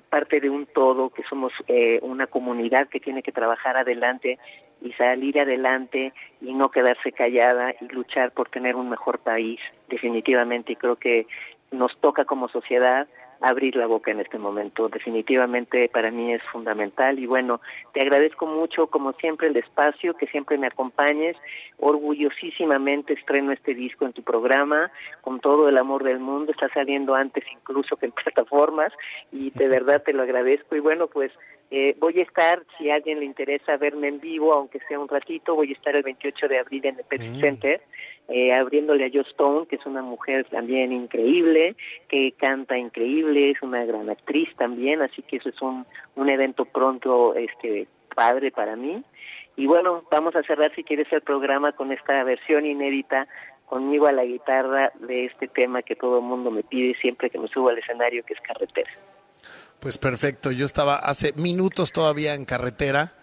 parte 0.08 0.40
de 0.40 0.50
un 0.50 0.66
todo, 0.66 1.10
que 1.10 1.22
somos 1.24 1.52
eh, 1.66 1.98
una 2.02 2.26
comunidad 2.26 2.88
que 2.88 3.00
tiene 3.00 3.22
que 3.22 3.32
trabajar 3.32 3.76
adelante 3.76 4.38
y 4.80 4.92
salir 4.92 5.40
adelante 5.40 6.12
y 6.40 6.54
no 6.54 6.70
quedarse 6.70 7.12
callada 7.12 7.74
y 7.80 7.88
luchar 7.88 8.32
por 8.32 8.48
tener 8.48 8.76
un 8.76 8.88
mejor 8.88 9.18
país, 9.18 9.60
definitivamente. 9.88 10.72
Y 10.72 10.76
creo 10.76 10.96
que 10.96 11.26
nos 11.72 11.96
toca 11.98 12.24
como 12.24 12.48
sociedad 12.48 13.08
abrir 13.42 13.76
la 13.76 13.86
boca 13.86 14.10
en 14.10 14.20
este 14.20 14.38
momento. 14.38 14.88
Definitivamente 14.88 15.88
para 15.88 16.10
mí 16.10 16.32
es 16.32 16.42
fundamental 16.52 17.18
y 17.18 17.26
bueno, 17.26 17.60
te 17.92 18.00
agradezco 18.00 18.46
mucho 18.46 18.86
como 18.86 19.12
siempre 19.14 19.48
el 19.48 19.56
espacio, 19.56 20.14
que 20.14 20.26
siempre 20.28 20.58
me 20.58 20.68
acompañes. 20.68 21.36
Orgullosísimamente 21.78 23.14
estreno 23.14 23.52
este 23.52 23.74
disco 23.74 24.06
en 24.06 24.12
tu 24.12 24.22
programa 24.22 24.90
con 25.20 25.40
todo 25.40 25.68
el 25.68 25.76
amor 25.76 26.04
del 26.04 26.20
mundo. 26.20 26.52
Está 26.52 26.68
saliendo 26.68 27.14
antes 27.14 27.44
incluso 27.52 27.96
que 27.96 28.06
en 28.06 28.12
plataformas 28.24 28.92
y 29.32 29.50
de 29.50 29.68
verdad 29.68 30.02
te 30.02 30.12
lo 30.12 30.22
agradezco 30.22 30.76
y 30.76 30.80
bueno, 30.80 31.08
pues 31.08 31.32
eh, 31.70 31.96
voy 31.98 32.20
a 32.20 32.22
estar, 32.22 32.62
si 32.76 32.90
a 32.90 32.96
alguien 32.96 33.20
le 33.20 33.24
interesa 33.24 33.78
verme 33.78 34.08
en 34.08 34.20
vivo, 34.20 34.52
aunque 34.52 34.78
sea 34.88 34.98
un 34.98 35.08
ratito, 35.08 35.54
voy 35.54 35.70
a 35.70 35.72
estar 35.72 35.96
el 35.96 36.02
28 36.02 36.48
de 36.48 36.58
abril 36.58 36.84
en 36.84 36.98
el 36.98 37.04
Pepsi 37.04 37.30
mm. 37.30 37.40
Center 37.40 37.80
eh, 38.28 38.52
abriéndole 38.52 39.06
a 39.06 39.10
Jo 39.12 39.20
Stone, 39.22 39.66
que 39.66 39.76
es 39.76 39.86
una 39.86 40.02
mujer 40.02 40.46
también 40.50 40.92
increíble, 40.92 41.76
que 42.08 42.32
canta 42.32 42.78
increíble, 42.78 43.50
es 43.50 43.62
una 43.62 43.84
gran 43.84 44.08
actriz 44.08 44.48
también, 44.56 45.02
así 45.02 45.22
que 45.22 45.36
eso 45.36 45.48
es 45.48 45.60
un, 45.60 45.86
un 46.16 46.28
evento 46.28 46.64
pronto 46.64 47.34
este 47.34 47.86
padre 48.14 48.50
para 48.50 48.76
mí. 48.76 49.02
Y 49.56 49.66
bueno, 49.66 50.04
vamos 50.10 50.34
a 50.34 50.42
cerrar 50.42 50.74
si 50.74 50.82
quieres 50.82 51.12
el 51.12 51.20
programa 51.20 51.72
con 51.72 51.92
esta 51.92 52.24
versión 52.24 52.64
inédita 52.64 53.28
conmigo 53.66 54.06
a 54.06 54.12
la 54.12 54.24
guitarra 54.24 54.92
de 55.00 55.26
este 55.26 55.48
tema 55.48 55.82
que 55.82 55.96
todo 55.96 56.18
el 56.18 56.24
mundo 56.24 56.50
me 56.50 56.62
pide 56.62 56.94
siempre 57.00 57.30
que 57.30 57.38
me 57.38 57.48
subo 57.48 57.70
al 57.70 57.78
escenario, 57.78 58.22
que 58.24 58.34
es 58.34 58.40
carretera. 58.40 58.90
Pues 59.80 59.98
perfecto, 59.98 60.52
yo 60.52 60.64
estaba 60.64 60.96
hace 60.96 61.32
minutos 61.34 61.90
todavía 61.90 62.34
en 62.34 62.44
carretera 62.44 63.14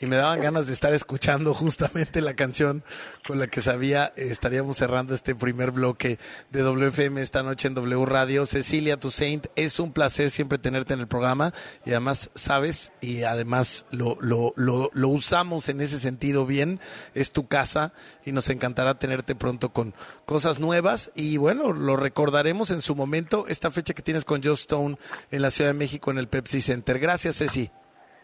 y 0.00 0.06
me 0.06 0.16
daban 0.16 0.40
ganas 0.40 0.66
de 0.66 0.72
estar 0.72 0.92
escuchando 0.94 1.54
justamente 1.54 2.20
la 2.20 2.34
canción 2.34 2.84
con 3.26 3.38
la 3.38 3.46
que 3.46 3.60
sabía 3.60 4.12
estaríamos 4.16 4.76
cerrando 4.76 5.14
este 5.14 5.34
primer 5.34 5.70
bloque 5.70 6.18
de 6.50 6.62
WFM 6.62 7.20
esta 7.22 7.42
noche 7.42 7.68
en 7.68 7.74
W 7.74 8.04
Radio. 8.04 8.46
Cecilia 8.46 8.98
Toussaint, 8.98 9.46
es 9.56 9.80
un 9.80 9.92
placer 9.92 10.30
siempre 10.30 10.58
tenerte 10.58 10.94
en 10.94 11.00
el 11.00 11.06
programa 11.06 11.54
y 11.84 11.90
además 11.90 12.30
sabes 12.34 12.92
y 13.00 13.22
además 13.22 13.86
lo, 13.90 14.18
lo, 14.20 14.52
lo, 14.56 14.90
lo 14.92 15.08
usamos 15.08 15.68
en 15.68 15.80
ese 15.80 15.98
sentido 15.98 16.46
bien, 16.46 16.80
es 17.14 17.32
tu 17.32 17.46
casa 17.46 17.92
y 18.24 18.32
nos 18.32 18.50
encantará 18.50 18.98
tenerte 18.98 19.34
pronto 19.34 19.72
con 19.72 19.94
cosas 20.24 20.58
nuevas 20.58 21.10
y 21.14 21.36
bueno, 21.36 21.72
lo 21.72 21.96
recordaremos 21.96 22.70
en 22.70 22.82
su 22.82 22.94
momento, 22.94 23.46
esta 23.48 23.70
fecha 23.70 23.94
que 23.94 24.02
tienes 24.02 24.24
con 24.24 24.42
Joe 24.42 24.54
Stone 24.54 24.98
en 25.30 25.42
la 25.42 25.50
Ciudad 25.50 25.70
de 25.70 25.74
México 25.74 26.10
en 26.10 26.18
el 26.18 26.28
Pepsi 26.28 26.60
Center. 26.60 26.98
Gracias, 26.98 27.38
Ceci. 27.38 27.70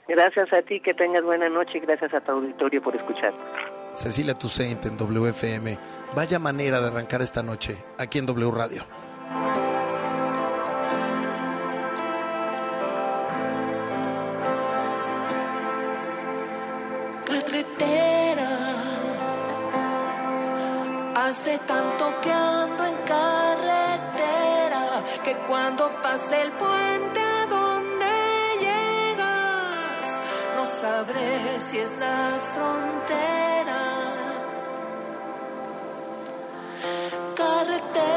Gracias 0.08 0.52
a 0.52 0.62
ti, 0.62 0.80
que 0.80 0.94
tengas 0.94 1.22
buena 1.22 1.48
noche 1.48 1.78
y 1.78 1.80
gracias 1.80 2.12
a 2.12 2.20
tu 2.20 2.32
auditorio 2.32 2.82
por 2.82 2.94
escuchar. 2.96 3.32
Cecilia 3.94 4.34
Toussaint 4.34 4.84
en 4.86 4.96
WFM. 4.96 5.78
Vaya 6.14 6.38
manera 6.38 6.80
de 6.80 6.88
arrancar 6.88 7.22
esta 7.22 7.42
noche 7.42 7.76
aquí 7.98 8.18
en 8.18 8.26
W 8.26 8.50
Radio. 8.50 8.82
Carretera, 17.26 18.48
hace 21.16 21.58
tanto 21.58 22.20
que 22.22 22.30
ando 22.30 22.84
en 22.86 22.96
carretera 23.06 25.02
que 25.24 25.34
cuando 25.46 25.90
pase 26.02 26.42
el 26.42 26.50
puente 26.52 27.21
sabré 30.64 31.58
si 31.58 31.78
es 31.78 31.96
la 31.98 32.38
frontera. 32.52 33.82
Carretera, 37.36 38.11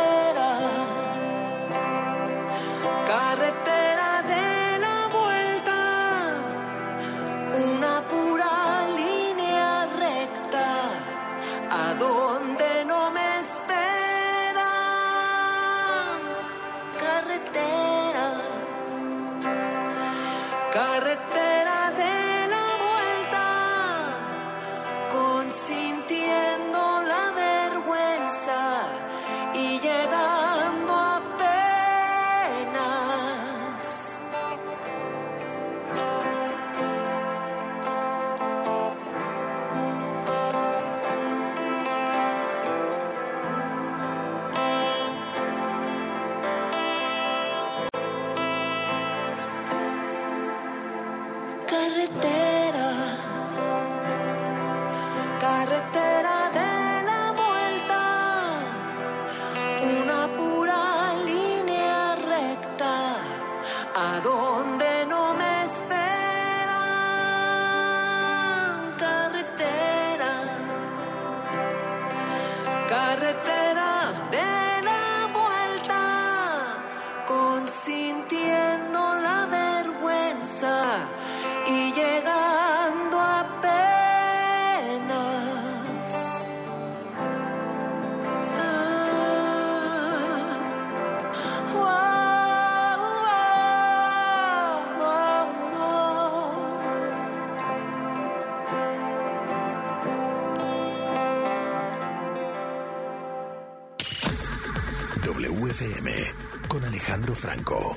Franco. 107.35 107.95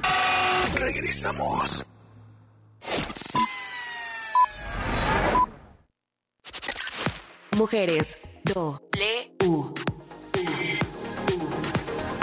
Regresamos. 0.74 1.84
Mujeres. 7.56 8.18
Do. 8.44 8.80
Le. 8.96 9.46
U. 9.46 9.74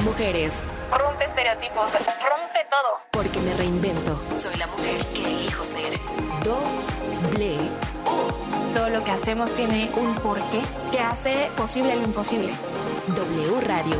Mujeres. 0.03 0.61
Rompe 0.91 1.25
estereotipos, 1.25 1.93
rompe 1.93 2.59
todo. 2.69 2.99
Porque 3.11 3.39
me 3.39 3.53
reinvento. 3.55 4.21
Soy 4.37 4.55
la 4.57 4.67
mujer 4.67 5.05
que 5.13 5.25
elijo 5.25 5.63
ser. 5.63 5.99
Doble. 6.43 7.57
Todo 8.73 8.89
lo 8.89 9.03
que 9.03 9.11
hacemos 9.11 9.51
tiene 9.55 9.89
un 9.95 10.15
porqué 10.15 10.61
que 10.91 10.99
hace 10.99 11.49
posible 11.57 11.95
lo 11.95 12.03
imposible. 12.03 12.53
W 13.07 13.61
Radio. 13.61 13.97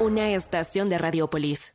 Una 0.00 0.30
estación 0.30 0.88
de 0.88 0.98
Radiopolis. 0.98 1.74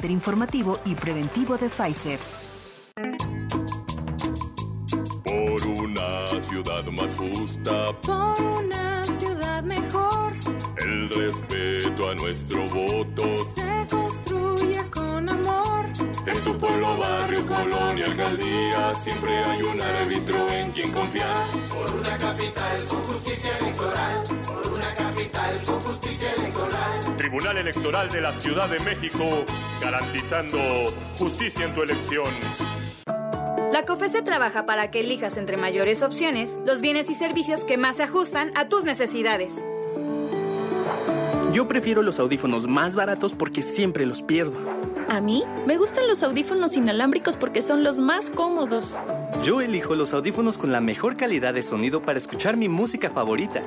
informativo 0.09 0.79
y 0.85 0.95
preventivo 0.95 1.57
de 1.57 1.69
Pfizer. 1.69 2.19
Por 5.23 5.67
una 5.67 6.27
ciudad 6.49 6.85
más 6.85 7.17
justa, 7.17 7.91
Por 8.01 8.41
una 8.41 9.03
ciudad 9.03 9.63
mejor 9.63 10.33
el 10.83 11.09
respeto 11.09 12.09
a 12.09 12.15
nuestro 12.15 12.65
voto. 12.67 13.23
se. 13.53 14.20
En 16.31 16.39
tu 16.45 16.57
pueblo, 16.57 16.95
barrio, 16.97 17.45
colonia, 17.45 18.05
alcaldía, 18.05 18.95
siempre 19.03 19.37
hay 19.43 19.61
un 19.63 19.81
árbitro 19.81 20.49
en 20.49 20.71
quien 20.71 20.91
confiar. 20.91 21.47
Por 21.67 21.99
una 21.99 22.17
capital 22.17 22.85
con 22.87 23.03
justicia 23.03 23.57
electoral. 23.57 24.23
Por 24.45 24.71
una 24.71 24.93
capital 24.93 25.61
con 25.65 25.79
justicia 25.81 26.31
electoral. 26.31 27.17
Tribunal 27.17 27.57
Electoral 27.57 28.09
de 28.09 28.21
la 28.21 28.31
Ciudad 28.31 28.69
de 28.69 28.79
México, 28.79 29.45
garantizando 29.81 30.57
justicia 31.17 31.65
en 31.65 31.75
tu 31.75 31.83
elección. 31.83 32.31
La 33.73 33.83
COFESE 33.85 34.21
trabaja 34.21 34.65
para 34.65 34.89
que 34.89 35.01
elijas 35.01 35.35
entre 35.35 35.57
mayores 35.57 36.01
opciones 36.01 36.59
los 36.65 36.79
bienes 36.79 37.09
y 37.09 37.13
servicios 37.13 37.65
que 37.65 37.77
más 37.77 37.97
se 37.97 38.03
ajustan 38.03 38.51
a 38.55 38.69
tus 38.69 38.85
necesidades. 38.85 39.65
Yo 41.53 41.67
prefiero 41.67 42.01
los 42.01 42.19
audífonos 42.19 42.65
más 42.65 42.95
baratos 42.95 43.33
porque 43.33 43.61
siempre 43.61 44.05
los 44.05 44.21
pierdo. 44.21 44.57
A 45.09 45.19
mí 45.19 45.43
me 45.65 45.77
gustan 45.77 46.07
los 46.07 46.23
audífonos 46.23 46.77
inalámbricos 46.77 47.35
porque 47.35 47.61
son 47.61 47.83
los 47.83 47.99
más 47.99 48.29
cómodos. 48.29 48.95
Yo 49.43 49.59
elijo 49.59 49.95
los 49.95 50.13
audífonos 50.13 50.57
con 50.57 50.71
la 50.71 50.79
mejor 50.79 51.17
calidad 51.17 51.53
de 51.53 51.63
sonido 51.63 52.01
para 52.03 52.19
escuchar 52.19 52.55
mi 52.55 52.69
música 52.69 53.09
favorita. 53.09 53.61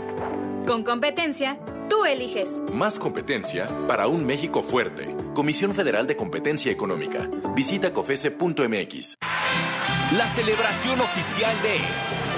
Con 0.66 0.82
competencia, 0.82 1.58
tú 1.90 2.06
eliges. 2.06 2.62
Más 2.72 2.98
competencia 2.98 3.68
para 3.86 4.06
un 4.06 4.24
México 4.24 4.62
fuerte. 4.62 5.14
Comisión 5.34 5.74
Federal 5.74 6.06
de 6.06 6.16
Competencia 6.16 6.72
Económica. 6.72 7.28
Visita 7.54 7.92
cofese.mx. 7.92 9.18
La 10.16 10.26
celebración 10.26 11.00
oficial 11.00 11.54
de 11.62 11.78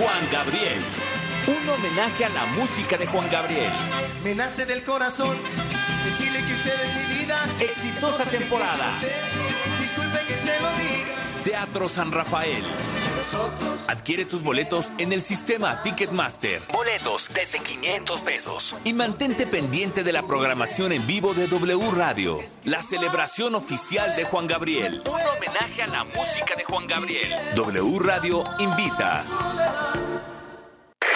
Juan 0.03 0.29
Gabriel. 0.33 1.06
Un 1.47 1.69
homenaje 1.69 2.25
a 2.25 2.29
la 2.31 2.47
música 2.47 2.97
de 2.97 3.07
Juan 3.07 3.29
Gabriel. 3.31 3.73
Me 4.25 4.35
nace 4.35 4.67
del 4.67 4.83
corazón 4.83 5.39
decirle 6.05 6.39
que 6.39 6.53
usted 6.53 6.75
es 6.75 7.09
mi 7.09 7.19
vida. 7.19 7.39
Exitosa 7.61 8.25
temporada. 8.25 8.93
Disculpe 9.81 10.19
que 10.27 10.35
se 10.35 10.61
lo 10.61 10.71
diga. 10.73 11.17
Teatro 11.45 11.89
San 11.89 12.11
Rafael. 12.11 12.65
Adquiere 13.89 14.25
tus 14.25 14.43
boletos 14.43 14.93
en 14.99 15.13
el 15.13 15.23
sistema 15.23 15.83
Ticketmaster. 15.83 16.63
Boletos 16.73 17.29
desde 17.35 17.61
500 17.61 18.23
pesos. 18.23 18.77
Y 18.85 18.93
mantente 18.93 19.47
pendiente 19.47 20.03
de 20.03 20.13
la 20.13 20.27
programación 20.27 20.93
en 20.93 21.07
vivo 21.07 21.35
de 21.35 21.47
W 21.47 21.91
Radio. 21.93 22.41
La 22.65 22.83
celebración 22.83 23.55
oficial 23.55 24.17
de 24.17 24.25
Juan 24.25 24.47
Gabriel. 24.47 25.03
Un 25.07 25.21
homenaje 25.21 25.83
a 25.83 25.87
la 25.87 26.05
música 26.05 26.55
de 26.57 26.65
Juan 26.65 26.87
Gabriel. 26.87 27.33
W 27.55 27.99
Radio 28.01 28.45
invita. 28.59 29.25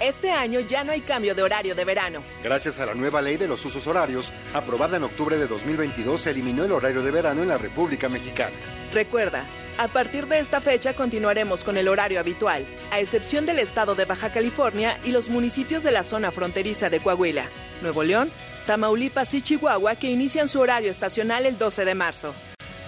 Este 0.00 0.30
año 0.30 0.60
ya 0.60 0.84
no 0.84 0.92
hay 0.92 1.00
cambio 1.00 1.34
de 1.34 1.42
horario 1.42 1.74
de 1.74 1.84
verano. 1.84 2.22
Gracias 2.42 2.80
a 2.80 2.86
la 2.86 2.94
nueva 2.94 3.22
ley 3.22 3.36
de 3.36 3.46
los 3.46 3.64
usos 3.64 3.86
horarios, 3.86 4.32
aprobada 4.52 4.96
en 4.96 5.04
octubre 5.04 5.36
de 5.36 5.46
2022, 5.46 6.20
se 6.20 6.30
eliminó 6.30 6.64
el 6.64 6.72
horario 6.72 7.02
de 7.02 7.10
verano 7.10 7.42
en 7.42 7.48
la 7.48 7.58
República 7.58 8.08
Mexicana. 8.08 8.56
Recuerda, 8.92 9.46
a 9.78 9.88
partir 9.88 10.26
de 10.26 10.38
esta 10.38 10.60
fecha 10.60 10.94
continuaremos 10.94 11.64
con 11.64 11.76
el 11.76 11.88
horario 11.88 12.20
habitual, 12.20 12.66
a 12.90 13.00
excepción 13.00 13.46
del 13.46 13.58
estado 13.58 13.94
de 13.94 14.04
Baja 14.04 14.32
California 14.32 14.98
y 15.04 15.10
los 15.10 15.28
municipios 15.28 15.82
de 15.82 15.90
la 15.90 16.04
zona 16.04 16.30
fronteriza 16.30 16.90
de 16.90 17.00
Coahuila, 17.00 17.48
Nuevo 17.82 18.02
León, 18.02 18.30
Tamaulipas 18.66 19.34
y 19.34 19.42
Chihuahua 19.42 19.96
que 19.96 20.10
inician 20.10 20.48
su 20.48 20.60
horario 20.60 20.90
estacional 20.90 21.46
el 21.46 21.58
12 21.58 21.84
de 21.84 21.94
marzo. 21.94 22.34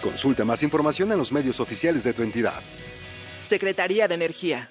Consulta 0.02 0.44
más 0.44 0.62
información 0.62 1.10
en 1.12 1.18
los 1.18 1.32
medios 1.32 1.60
oficiales 1.60 2.04
de 2.04 2.12
tu 2.12 2.22
entidad. 2.22 2.62
Secretaría 3.40 4.06
de 4.08 4.14
Energía. 4.14 4.70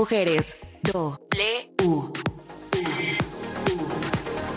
Mujeres. 0.00 0.56
Do. 0.80 1.20
Le. 1.36 1.74
U. 1.84 2.10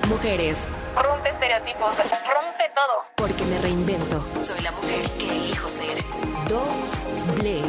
Mujeres. 0.08 0.70
Rompe 0.96 1.32
estereotipos, 1.32 1.98
rompe 1.98 2.72
todo. 2.74 3.04
Porque 3.18 3.44
me 3.44 3.60
reinvento. 3.60 4.26
Soy 4.42 4.62
la 4.62 4.72
mujer 4.72 5.02
que 5.20 5.30
elijo 5.30 5.68
ser. 5.68 6.02
Doble. 6.48 7.62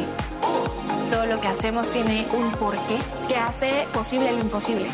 Todo 1.11 1.25
lo 1.25 1.41
que 1.41 1.47
hacemos 1.49 1.91
tiene 1.91 2.25
un 2.31 2.49
porqué 2.53 2.97
que 3.27 3.35
hace 3.35 3.85
posible 3.93 4.31
lo 4.31 4.39
imposible. 4.39 4.89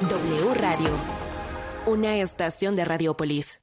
W 0.00 0.54
Radio. 0.54 0.88
Una 1.84 2.16
estación 2.16 2.76
de 2.76 2.86
Radiopolis. 2.86 3.60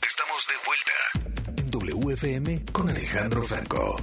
Estamos 0.00 0.46
de 0.48 0.54
vuelta 0.66 1.60
en 1.60 1.70
WFM 1.70 2.64
con 2.72 2.88
Alejandro 2.88 3.42
Franco. 3.42 3.96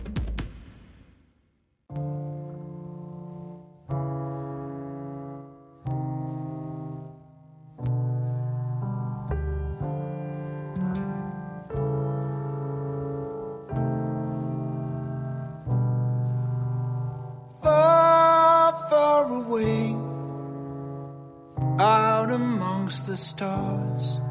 The 23.17 23.23
stars. 23.23 24.21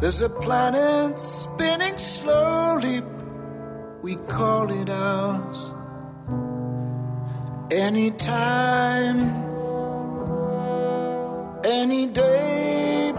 There's 0.00 0.22
a 0.22 0.28
planet 0.28 1.18
spinning 1.18 1.98
slowly, 1.98 3.00
we 4.02 4.16
call 4.16 4.70
it 4.70 4.90
ours. 4.90 5.72
Anytime, 7.70 9.20
any 11.64 12.08
day, 12.08 13.12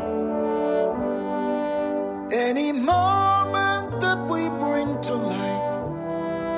any 2.50 2.72
moment 2.74 4.02
that 4.02 4.20
we 4.32 4.50
bring 4.64 4.90
to 5.08 5.14
life 5.16 5.76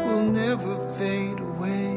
will 0.05 0.25
never 0.41 0.73
fade 0.97 1.39
away. 1.39 1.94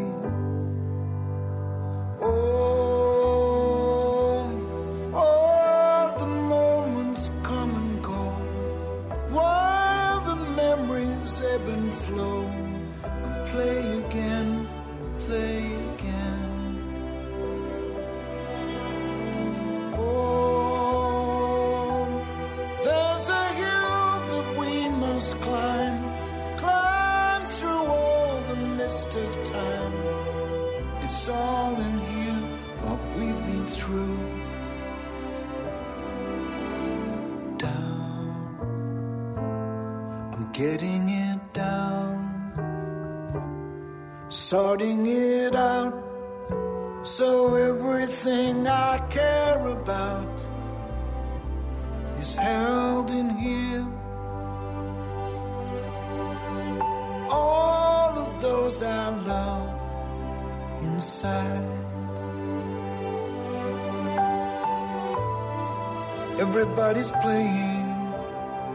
Everybody's 66.79 67.11
playing 67.11 67.87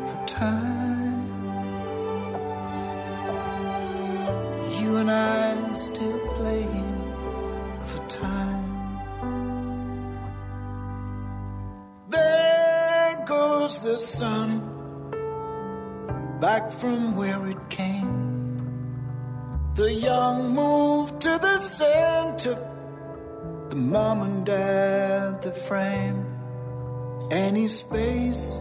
for 0.07 0.25
time. 0.27 1.25
You 4.77 4.97
and 4.97 5.09
I 5.09 5.73
still 5.73 6.19
playing 6.35 6.89
for 7.87 8.09
time. 8.09 8.65
There 12.09 13.23
goes 13.25 13.81
the 13.81 13.95
sun 13.95 14.59
back 16.41 16.71
from 16.71 17.15
where 17.15 17.47
it 17.47 17.69
came. 17.69 18.57
The 19.75 19.93
young 19.93 20.53
move 20.53 21.19
to 21.19 21.39
the 21.41 21.57
center, 21.61 22.57
the 23.69 23.77
mom 23.77 24.23
and 24.23 24.45
dad, 24.45 25.41
the 25.41 25.53
frame, 25.53 26.22
space, 27.67 28.52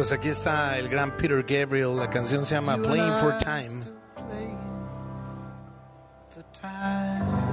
Pues 0.00 0.12
aquí 0.12 0.30
está 0.30 0.78
el 0.78 0.88
gran 0.88 1.14
Peter 1.18 1.42
Gabriel. 1.42 1.94
La 1.94 2.08
canción 2.08 2.46
se 2.46 2.54
llama 2.54 2.78
Playing 2.78 3.18
for 3.18 3.36
Time. 3.36 3.82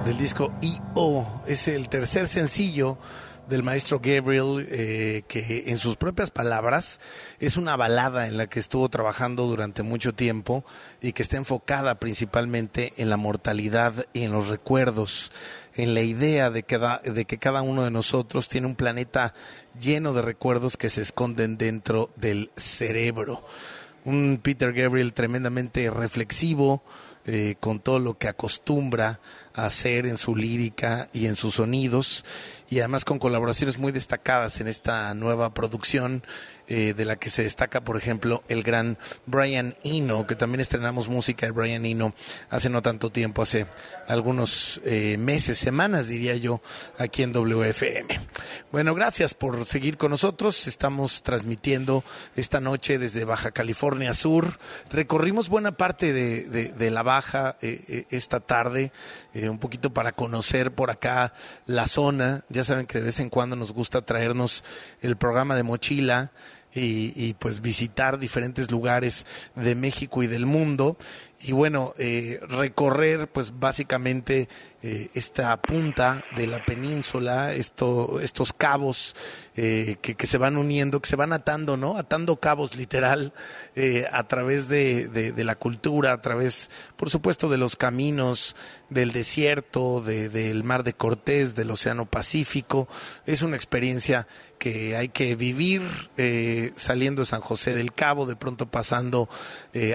Del 0.06 0.18
disco 0.18 0.54
E.O. 0.62 1.44
Es 1.46 1.68
el 1.68 1.90
tercer 1.90 2.30
sencillo 2.30 3.00
del 3.48 3.64
maestro 3.64 4.00
Gabriel, 4.02 4.68
eh, 4.70 5.24
que 5.28 5.66
en 5.68 5.78
sus 5.78 5.96
propias 5.96 6.32
palabras 6.32 7.00
es 7.40 7.58
una 7.58 7.76
balada 7.76 8.28
en 8.28 8.38
la 8.38 8.48
que 8.48 8.60
estuvo 8.60 8.90
trabajando 8.90 9.48
durante 9.48 9.84
mucho 9.84 10.14
tiempo 10.14 10.66
y 11.02 11.14
que 11.14 11.24
está 11.24 11.38
enfocada 11.38 11.96
principalmente 11.96 12.94
en 12.98 13.10
la 13.10 13.18
mortalidad 13.18 14.06
y 14.14 14.24
en 14.24 14.32
los 14.32 14.50
recuerdos, 14.50 15.32
en 15.76 15.94
la 15.94 16.02
idea 16.02 16.50
de 16.50 16.64
que, 16.64 16.78
de 16.78 17.26
que 17.26 17.38
cada 17.38 17.62
uno 17.62 17.84
de 17.84 17.92
nosotros 17.92 18.50
tiene 18.50 18.68
un 18.68 18.76
planeta 18.76 19.34
lleno 19.80 20.14
de 20.14 20.22
recuerdos 20.22 20.76
que 20.76 20.90
se 20.90 21.02
esconden 21.02 21.58
dentro 21.58 22.10
del 22.16 22.52
cerebro. 22.58 23.46
Un 24.04 24.40
Peter 24.42 24.74
Gabriel 24.74 25.14
tremendamente 25.14 25.90
reflexivo, 25.90 26.84
eh, 27.30 27.56
con 27.60 27.82
todo 27.82 28.00
lo 28.00 28.18
que 28.18 28.30
acostumbra 28.30 29.20
hacer 29.66 30.06
en 30.06 30.18
su 30.18 30.36
lírica 30.36 31.10
y 31.14 31.26
en 31.26 31.36
sus 31.36 31.56
sonidos, 31.56 32.24
y 32.70 32.80
además 32.80 33.06
con 33.06 33.20
colaboraciones 33.20 33.78
muy 33.78 33.92
destacadas 33.92 34.60
en 34.62 34.68
esta 34.68 35.14
nueva 35.14 35.54
producción, 35.54 36.24
eh, 36.70 36.94
de 36.94 37.06
la 37.06 37.16
que 37.16 37.30
se 37.30 37.44
destaca, 37.44 37.80
por 37.86 37.96
ejemplo, 37.96 38.44
el 38.50 38.62
gran 38.62 38.98
Brian 39.26 39.78
Eno, 39.86 40.28
que 40.28 40.36
también 40.36 40.60
estrenamos 40.60 41.08
música 41.08 41.46
de 41.46 41.54
Brian 41.54 41.86
Eno 41.86 42.14
hace 42.50 42.70
no 42.70 42.82
tanto 42.82 43.10
tiempo, 43.10 43.42
hace 43.42 43.66
algunos 44.06 44.82
eh, 44.84 45.16
meses, 45.18 45.58
semanas 45.58 46.08
diría 46.08 46.36
yo, 46.36 46.62
aquí 46.98 47.24
en 47.24 47.32
WFM. 47.32 48.20
Bueno, 48.70 48.94
gracias 48.96 49.34
por 49.34 49.64
seguir 49.66 49.96
con 49.98 50.12
nosotros. 50.12 50.68
Estamos 50.68 51.24
transmitiendo 51.24 52.04
esta 52.36 52.60
noche 52.60 53.00
desde 53.00 53.24
Baja 53.24 53.52
California 53.52 54.14
Sur. 54.14 54.60
Recorrimos 54.92 55.48
buena 55.48 55.72
parte 55.78 56.12
de, 56.12 56.44
de- 56.50 56.74
de 56.74 56.92
la 56.92 57.02
Baja 57.02 57.56
eh, 57.62 57.82
eh, 57.88 58.06
esta 58.10 58.42
tarde, 58.42 58.92
un 59.50 59.60
poquito 59.60 59.94
para 59.94 60.12
conocer 60.12 60.72
por 60.72 60.90
acá 60.90 61.34
la 61.66 61.88
zona. 61.88 62.44
Ya 62.50 62.64
saben 62.64 62.86
que 62.86 63.00
de 63.00 63.06
vez 63.06 63.20
en 63.20 63.30
cuando 63.30 63.56
nos 63.56 63.74
gusta 63.74 64.02
traernos 64.02 64.64
el 65.02 65.18
programa 65.18 65.56
de 65.56 65.64
mochila 65.64 66.32
y, 66.74 67.14
y, 67.16 67.34
pues 67.34 67.62
visitar 67.62 68.20
diferentes 68.20 68.70
lugares 68.70 69.26
de 69.56 69.74
México 69.74 70.22
y 70.22 70.28
del 70.28 70.46
mundo 70.46 70.98
y 71.40 71.52
bueno 71.52 71.94
eh, 72.00 72.40
recorrer 72.50 73.28
pues 73.32 73.60
básicamente 73.60 74.50
eh, 74.82 75.10
esta 75.14 75.56
punta 75.62 76.24
de 76.36 76.48
la 76.48 76.66
península 76.66 77.54
esto, 77.54 78.20
estos 78.22 78.54
cabos 78.54 79.16
eh, 79.56 79.98
que, 80.02 80.16
que 80.16 80.26
se 80.28 80.38
van 80.40 80.58
uniendo 80.58 81.00
que 81.00 81.10
se 81.10 81.16
van 81.16 81.34
atando 81.34 81.78
no 81.78 81.98
atando 81.98 82.38
cabos 82.40 82.76
literal 82.76 83.34
eh, 83.76 84.06
a 84.12 84.28
través 84.28 84.68
de, 84.68 85.08
de- 85.10 85.44
la 85.44 85.56
cultura 85.56 86.12
a 86.14 86.22
través 86.22 86.70
por 86.96 87.10
supuesto 87.12 87.50
de 87.50 87.58
los 87.58 87.76
caminos 87.76 88.56
del 88.90 89.12
desierto 89.12 90.02
de- 90.02 90.30
del 90.30 90.64
mar 90.64 90.84
de 90.84 90.94
Cortés 90.94 91.54
del 91.56 91.70
océano 91.72 92.06
Pacífico. 92.06 92.88
Es 93.26 93.42
una 93.42 93.56
experiencia 93.58 94.28
que 94.58 94.96
hay 94.96 95.10
que 95.10 95.36
vivir 95.36 95.82
eh, 96.18 96.72
saliendo 96.76 97.22
de 97.22 97.26
San 97.28 97.42
José 97.42 97.74
del 97.76 97.94
Cabo, 97.94 98.26
de 98.26 98.36
pronto 98.36 98.66
pasando 98.72 99.30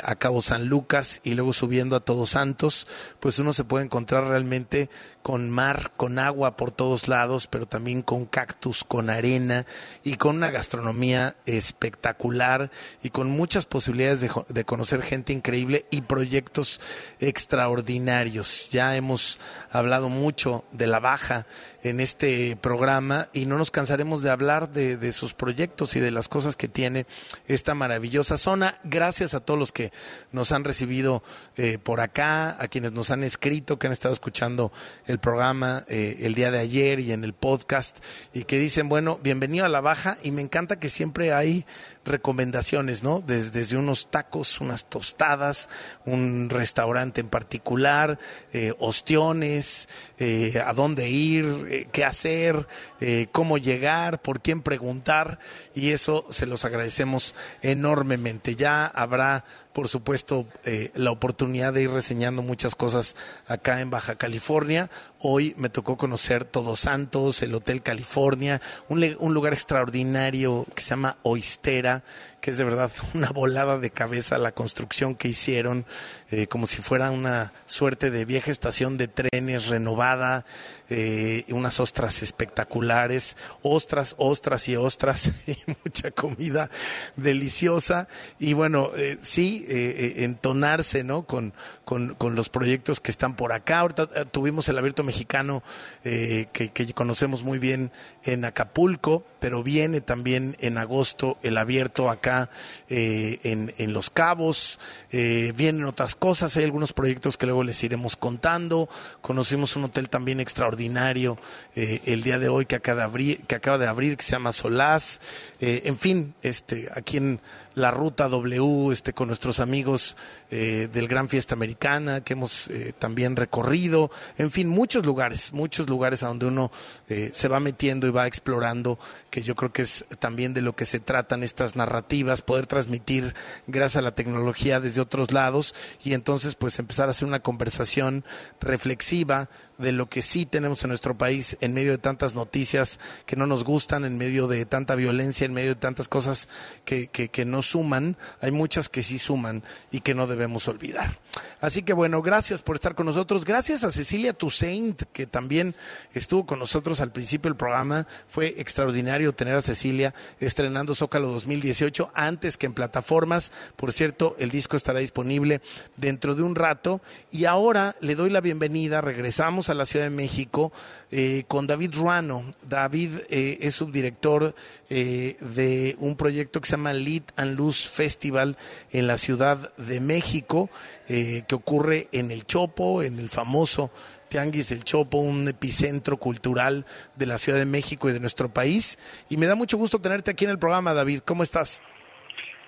a 0.05 0.15
Cabo 0.17 0.41
San 0.43 0.67
Lucas 0.67 1.21
y 1.25 1.32
luego 1.35 1.53
subiendo 1.53 1.97
a 1.97 2.01
Todos 2.01 2.31
Santos, 2.31 2.87
pues 3.21 3.39
uno 3.39 3.53
se 3.53 3.65
puede 3.65 3.85
encontrar 3.85 4.25
realmente 4.25 4.91
con 5.23 5.51
mar, 5.51 5.93
con 5.97 6.19
agua 6.19 6.57
por 6.57 6.73
todos 6.73 7.09
lados, 7.09 7.47
pero 7.47 7.67
también 7.67 8.03
con 8.03 8.27
cactus, 8.27 8.85
con 8.85 9.11
arena 9.11 9.67
y 10.03 10.17
con 10.17 10.37
una 10.37 10.51
gastronomía 10.51 11.37
espectacular 11.47 12.71
y 13.03 13.11
con 13.11 13.31
muchas 13.31 13.67
posibilidades 13.67 14.29
de 14.49 14.65
conocer 14.65 15.03
gente 15.03 15.33
increíble 15.33 15.87
y 15.91 16.03
proyectos 16.03 16.81
extraordinarios. 17.21 18.69
Ya 18.71 18.97
hemos 18.97 19.39
hablado 19.71 20.09
mucho 20.09 20.65
de 20.73 20.87
la 20.87 21.01
baja 21.01 21.47
en 21.83 22.01
este 22.01 22.57
programa 22.57 23.29
y 23.33 23.47
no 23.47 23.59
nos 23.59 23.71
cansaremos 23.71 24.23
de 24.23 24.31
hablar 24.31 24.71
de, 24.71 24.97
de 24.97 25.13
sus 25.13 25.35
proyectos 25.35 25.97
y 25.97 26.01
de 26.01 26.11
las 26.11 26.29
cosas 26.29 26.57
que 26.57 26.69
tiene 26.69 27.07
esta 27.47 27.75
maravillosa 27.75 28.39
zona. 28.39 28.79
Gracias 28.85 29.35
a 29.35 29.41
todos 29.41 29.59
los 29.59 29.73
que 29.73 29.93
nos 30.31 30.53
han 30.53 30.65
recibido 30.65 31.23
eh, 31.57 31.79
por 31.83 32.01
acá, 32.01 32.57
a 32.63 32.69
quienes 32.69 32.93
nos 32.93 33.11
han 33.11 33.25
escrito, 33.25 33.79
que 33.79 33.87
han 33.87 33.93
estado 33.93 34.15
escuchando 34.15 34.73
el 35.07 35.19
programa 35.19 35.85
eh, 35.89 36.19
el 36.21 36.35
día 36.35 36.51
de 36.51 36.59
ayer 36.59 37.01
y 37.01 37.13
en 37.13 37.25
el 37.25 37.33
podcast 37.33 37.99
y 38.33 38.45
que 38.45 38.59
dicen, 38.59 38.89
bueno, 38.89 39.19
bienvenido 39.23 39.65
a 39.65 39.69
la 39.69 39.81
baja 39.81 40.19
y 40.23 40.31
me 40.31 40.43
encanta 40.43 40.79
que 40.79 40.89
siempre 40.89 41.33
hay 41.33 41.67
recomendaciones, 42.05 43.03
¿no? 43.03 43.21
Desde, 43.21 43.77
unos 43.77 44.11
tacos, 44.11 44.61
unas 44.61 44.89
tostadas, 44.89 45.69
un 46.05 46.51
restaurante 46.51 47.21
en 47.21 47.29
particular, 47.29 48.19
eh, 48.53 48.73
ostiones, 48.79 49.89
eh, 50.19 50.61
a 50.65 50.73
dónde 50.73 51.09
ir, 51.09 51.45
eh, 51.73 51.89
qué 51.91 52.05
hacer, 52.05 52.69
eh, 53.01 53.29
cómo 53.33 53.57
llegar, 53.57 54.21
por 54.21 54.43
quién 54.43 54.61
preguntar 54.61 55.39
y 55.75 55.93
eso 55.93 56.27
se 56.29 56.45
los 56.45 56.67
agradecemos 56.67 57.35
enormemente. 57.63 58.57
Ya 58.57 58.85
habrá 58.85 59.47
por 59.73 59.89
supuesto, 59.89 60.47
eh, 60.65 60.91
la 60.95 61.11
oportunidad 61.11 61.73
de 61.73 61.83
ir 61.83 61.91
reseñando 61.91 62.43
muchas 62.43 62.75
cosas 62.75 63.17
acá 63.47 63.81
en 63.81 63.91
Baja 63.91 64.17
California. 64.17 64.91
Hoy 65.19 65.55
me 65.57 65.69
tocó 65.69 65.97
conocer 65.97 66.45
Todos 66.45 66.81
Santos, 66.81 67.43
el 67.43 67.55
Hotel 67.55 67.83
California, 67.83 68.61
un, 68.89 69.01
lugar 69.33 69.53
extraordinario 69.53 70.67
que 70.75 70.83
se 70.83 70.91
llama 70.91 71.19
Oistera, 71.23 72.05
que 72.41 72.51
es 72.51 72.59
de 72.59 72.65
verdad 72.65 72.91
una 73.15 73.31
volada 73.31 73.79
de 73.79 73.91
cabeza 73.91 74.37
la 74.39 74.53
construcción 74.53 75.15
que 75.15 75.29
hicieron, 75.29 75.87
eh, 76.31 76.47
como 76.49 76.67
si 76.67 76.83
fuera 76.83 77.11
una 77.11 77.53
suerte 77.67 78.11
de 78.11 78.25
vieja 78.25 78.51
estación 78.51 78.99
de 78.99 79.09
trenes 79.09 79.69
renovada, 79.69 80.45
eh, 80.91 81.45
unas 81.49 81.81
ostras 81.81 82.23
espectaculares, 82.23 83.37
ostras, 83.63 84.15
ostras 84.19 84.69
y 84.69 84.77
ostras, 84.77 85.31
y 85.47 85.57
mucha 85.85 86.11
comida 86.11 86.69
deliciosa. 87.17 88.09
Y 88.39 88.53
bueno, 88.53 88.91
eh, 88.97 89.17
sí, 89.21 89.62
entonarse 89.69 91.05
¿no? 91.05 91.25
Con, 91.25 91.55
con, 91.85 92.15
con, 92.15 92.35
los 92.35 92.49
proyectos 92.49 93.01
que 93.01 93.11
están 93.11 93.37
por 93.37 93.53
acá. 93.53 93.81
Ahorita 93.81 94.07
tuvimos 94.27 94.69
el 94.69 94.79
abierto 94.79 95.03
mexicano 95.03 95.63
que, 96.03 96.93
conocemos 96.95 97.43
muy 97.43 97.59
bien 97.59 97.91
en 98.25 98.45
Acapulco, 98.45 99.25
pero 99.41 99.63
viene 99.63 100.01
también 100.01 100.57
en 100.61 100.79
agosto 100.79 101.39
el 101.43 101.59
abierto 101.59 102.11
acá 102.11 102.51
eh, 102.89 103.39
en, 103.43 103.73
en, 103.79 103.93
Los 103.93 104.11
Cabos, 104.11 104.79
eh, 105.11 105.53
vienen 105.57 105.85
otras 105.85 106.15
cosas, 106.15 106.57
hay 106.57 106.65
algunos 106.65 106.93
proyectos 106.93 107.37
que 107.37 107.47
luego 107.47 107.65
les 107.65 107.83
iremos 107.83 108.17
contando, 108.17 108.89
conocimos 109.21 109.77
un 109.77 109.85
hotel 109.85 110.09
también 110.09 110.41
extraordinario 110.41 111.39
eh, 111.75 112.01
el 112.07 112.23
día 112.23 112.39
de 112.39 112.49
hoy 112.49 112.67
que 112.67 112.77
acaba 112.77 112.99
de 112.99 113.05
abrir, 113.05 113.41
que 113.47 113.55
acaba 113.57 113.79
de 113.79 113.87
abrir, 113.87 114.17
que 114.17 114.25
se 114.25 114.33
llama 114.33 114.53
Solás, 114.53 115.21
en 115.61 115.97
fin, 115.97 116.35
este, 116.43 116.89
aquí 116.95 117.17
en 117.17 117.41
la 117.75 117.91
ruta 117.91 118.29
W 118.29 118.93
este, 118.93 119.13
con 119.13 119.29
nuestros 119.29 119.61
amigos 119.61 120.17
eh, 120.51 120.89
del 120.93 121.09
Gran 121.09 121.29
Fiesta 121.29 121.55
Americana 121.55 122.23
que 122.23 122.35
hemos 122.35 122.69
eh, 122.69 122.93
también 122.99 123.37
recorrido, 123.37 124.11
en 124.39 124.51
fin, 124.51 124.69
muchos 124.69 125.07
lugares, 125.07 125.53
muchos 125.53 125.89
lugares 125.89 126.23
a 126.23 126.29
donde 126.29 126.47
uno 126.47 126.71
eh, 127.09 127.31
se 127.35 127.49
va 127.49 127.61
metiendo 127.61 128.07
y 128.07 128.11
va 128.11 128.27
explorando, 128.27 128.99
que 129.31 129.43
yo 129.43 129.55
creo 129.55 129.73
que 129.73 129.83
es 129.83 130.05
también 130.19 130.55
de 130.55 130.63
lo 130.63 130.75
que 130.75 130.87
se 130.87 131.01
tratan 131.01 131.43
estas 131.43 131.77
narrativas, 131.77 132.43
poder 132.43 132.67
transmitir 132.67 133.35
gracias 133.67 133.97
a 133.97 134.03
la 134.03 134.15
tecnología 134.15 134.81
desde 134.81 135.01
otros 135.01 135.33
lados 135.33 135.75
y 136.03 136.15
entonces 136.15 136.55
pues 136.55 136.79
empezar 136.79 137.09
a 137.09 137.13
hacer 137.13 137.27
una 137.27 137.41
conversación 137.41 138.25
reflexiva 138.61 139.49
de 139.83 139.93
lo 139.93 140.09
que 140.09 140.23
sí 140.23 140.47
tenemos 140.47 140.83
en 140.85 140.89
nuestro 140.89 141.19
país 141.19 141.59
en 141.61 141.75
medio 141.75 141.91
de 141.91 141.99
tantas 141.99 142.35
noticias 142.35 142.99
que 143.27 143.37
no 143.37 143.47
nos 143.47 143.65
gustan, 143.65 144.05
en 144.05 144.17
medio 144.17 144.47
de 144.49 144.65
tanta 144.65 144.95
violencia, 144.95 145.45
en 145.45 145.53
medio 145.53 145.71
de 145.71 145.81
tantas 145.81 146.09
cosas 146.09 146.49
que, 146.85 147.09
que, 147.09 147.45
no 147.45 147.61
suman, 147.61 148.17
hay 148.41 148.53
muchas 148.53 148.89
que 148.89 149.03
sí 149.03 149.19
suman 149.19 149.63
y 149.91 150.01
que 150.01 150.15
no 150.15 150.27
debemos 150.27 150.69
olvidar. 150.69 151.19
Así 151.61 151.83
que 151.83 151.93
bueno, 151.93 152.23
gracias 152.23 152.63
por 152.63 152.77
estar 152.77 152.95
con 152.95 153.07
nosotros. 153.07 153.45
Gracias 153.45 153.85
a 153.85 153.91
Cecilia 153.91 154.33
Toussaint, 154.33 155.03
que 155.13 155.27
también 155.27 155.75
estuvo 156.13 156.47
con 156.47 156.59
nosotros 156.59 157.01
al 157.01 157.13
principio 157.13 157.51
del 157.51 157.57
programa. 157.57 158.07
Fue 158.29 158.55
extraordinario 158.59 159.35
tener 159.35 159.57
a 159.57 159.63
Cecilia 159.63 160.15
estrenando 160.41 160.95
Zócalo 160.95 161.29
2018 161.31 162.11
antes 162.15 162.57
que 162.57 162.67
en 162.67 162.75
plataformas. 162.75 163.53
Por 163.77 163.93
cierto, 163.93 164.37
el 164.39 164.51
disco 164.51 164.77
estará 164.77 165.01
disponible 165.01 165.61
dentro 165.97 166.35
de 166.35 166.43
un 166.43 166.55
rato. 166.55 167.01
Y 167.31 167.45
ahora 167.45 167.97
le 168.01 168.15
doy 168.15 168.31
la 168.31 168.41
bienvenida. 168.41 169.01
Regresamos 169.01 169.69
a 169.69 169.72
la 169.75 169.87
Ciudad 169.87 170.07
de 170.07 170.11
México 170.11 170.73
eh, 171.11 171.45
con 171.49 171.67
David 171.67 171.95
Ruano. 171.95 172.45
David 172.69 173.11
eh, 173.29 173.59
es 173.61 173.75
subdirector 173.75 174.55
eh, 174.91 175.37
de 175.41 175.97
un 175.99 176.17
proyecto 176.17 176.61
que 176.61 176.67
se 176.67 176.73
llama 176.73 176.93
Lead 176.93 177.23
and 177.37 177.57
Luz 177.57 177.89
Festival 177.91 178.57
en 178.91 179.07
la 179.07 179.17
Ciudad 179.17 179.75
de 179.77 180.01
México, 180.01 180.71
eh, 181.09 181.45
que 181.49 181.55
ocurre 181.55 182.09
en 182.13 182.31
el 182.31 182.47
Chopo, 182.47 183.03
en 183.03 183.19
el 183.19 183.29
famoso 183.29 183.91
Tianguis 184.29 184.69
del 184.69 184.85
Chopo, 184.85 185.19
un 185.19 185.49
epicentro 185.49 186.17
cultural 186.19 186.87
de 187.17 187.27
la 187.27 187.39
Ciudad 187.39 187.59
de 187.59 187.67
México 187.67 188.09
y 188.09 188.13
de 188.13 188.21
nuestro 188.21 188.53
país. 188.53 188.99
Y 189.29 189.37
me 189.37 189.47
da 189.47 189.55
mucho 189.55 189.77
gusto 189.77 190.01
tenerte 190.01 190.31
aquí 190.31 190.45
en 190.45 190.51
el 190.51 190.59
programa, 190.59 190.95
David. 190.95 191.21
¿Cómo 191.25 191.43
estás? 191.43 191.83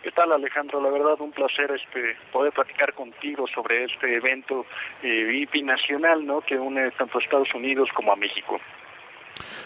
¿Qué 0.04 0.12
tal 0.12 0.32
Alejandro? 0.32 0.82
La 0.82 0.90
verdad 0.90 1.18
un 1.20 1.32
placer 1.32 1.70
este 1.70 2.14
poder 2.30 2.52
platicar 2.52 2.92
contigo 2.92 3.46
sobre 3.46 3.84
este 3.84 4.16
evento 4.16 4.66
eh, 5.02 5.46
binacional 5.50 6.26
¿no? 6.26 6.42
que 6.42 6.58
une 6.58 6.90
tanto 6.90 7.18
a 7.18 7.22
Estados 7.22 7.48
Unidos 7.54 7.88
como 7.94 8.12
a 8.12 8.16
México. 8.16 8.60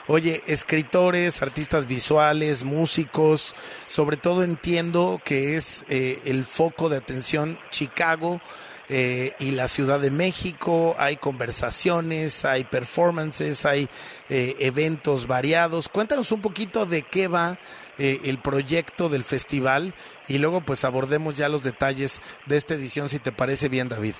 Oye, 0.06 0.40
escritores, 0.46 1.42
artistas 1.42 1.88
visuales, 1.88 2.62
músicos, 2.62 3.56
sobre 3.88 4.16
todo 4.16 4.44
entiendo 4.44 5.20
que 5.24 5.56
es 5.56 5.84
eh, 5.88 6.20
el 6.24 6.44
foco 6.44 6.88
de 6.88 6.98
atención 6.98 7.58
Chicago 7.70 8.40
eh, 8.88 9.34
y 9.38 9.50
la 9.50 9.68
Ciudad 9.68 10.00
de 10.00 10.10
México, 10.10 10.96
hay 10.98 11.16
conversaciones, 11.16 12.46
hay 12.46 12.64
performances, 12.64 13.66
hay 13.66 13.88
eh, 14.30 14.56
eventos 14.60 15.26
variados. 15.26 15.90
Cuéntanos 15.90 16.32
un 16.32 16.40
poquito 16.40 16.86
de 16.86 17.02
qué 17.02 17.28
va 17.28 17.58
el 17.98 18.38
proyecto 18.38 19.08
del 19.08 19.24
festival 19.24 19.92
y 20.28 20.38
luego 20.38 20.60
pues 20.60 20.84
abordemos 20.84 21.36
ya 21.36 21.48
los 21.48 21.64
detalles 21.64 22.20
de 22.46 22.56
esta 22.56 22.74
edición, 22.74 23.08
si 23.08 23.18
te 23.18 23.32
parece 23.32 23.68
bien, 23.68 23.88
David. 23.88 24.14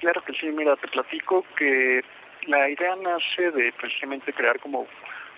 Claro 0.00 0.22
que 0.24 0.32
sí, 0.34 0.46
mira, 0.46 0.76
te 0.76 0.88
platico 0.88 1.44
que 1.56 2.02
la 2.46 2.68
idea 2.70 2.96
nace 2.96 3.50
de 3.50 3.72
precisamente 3.72 4.32
crear 4.32 4.58
como 4.60 4.86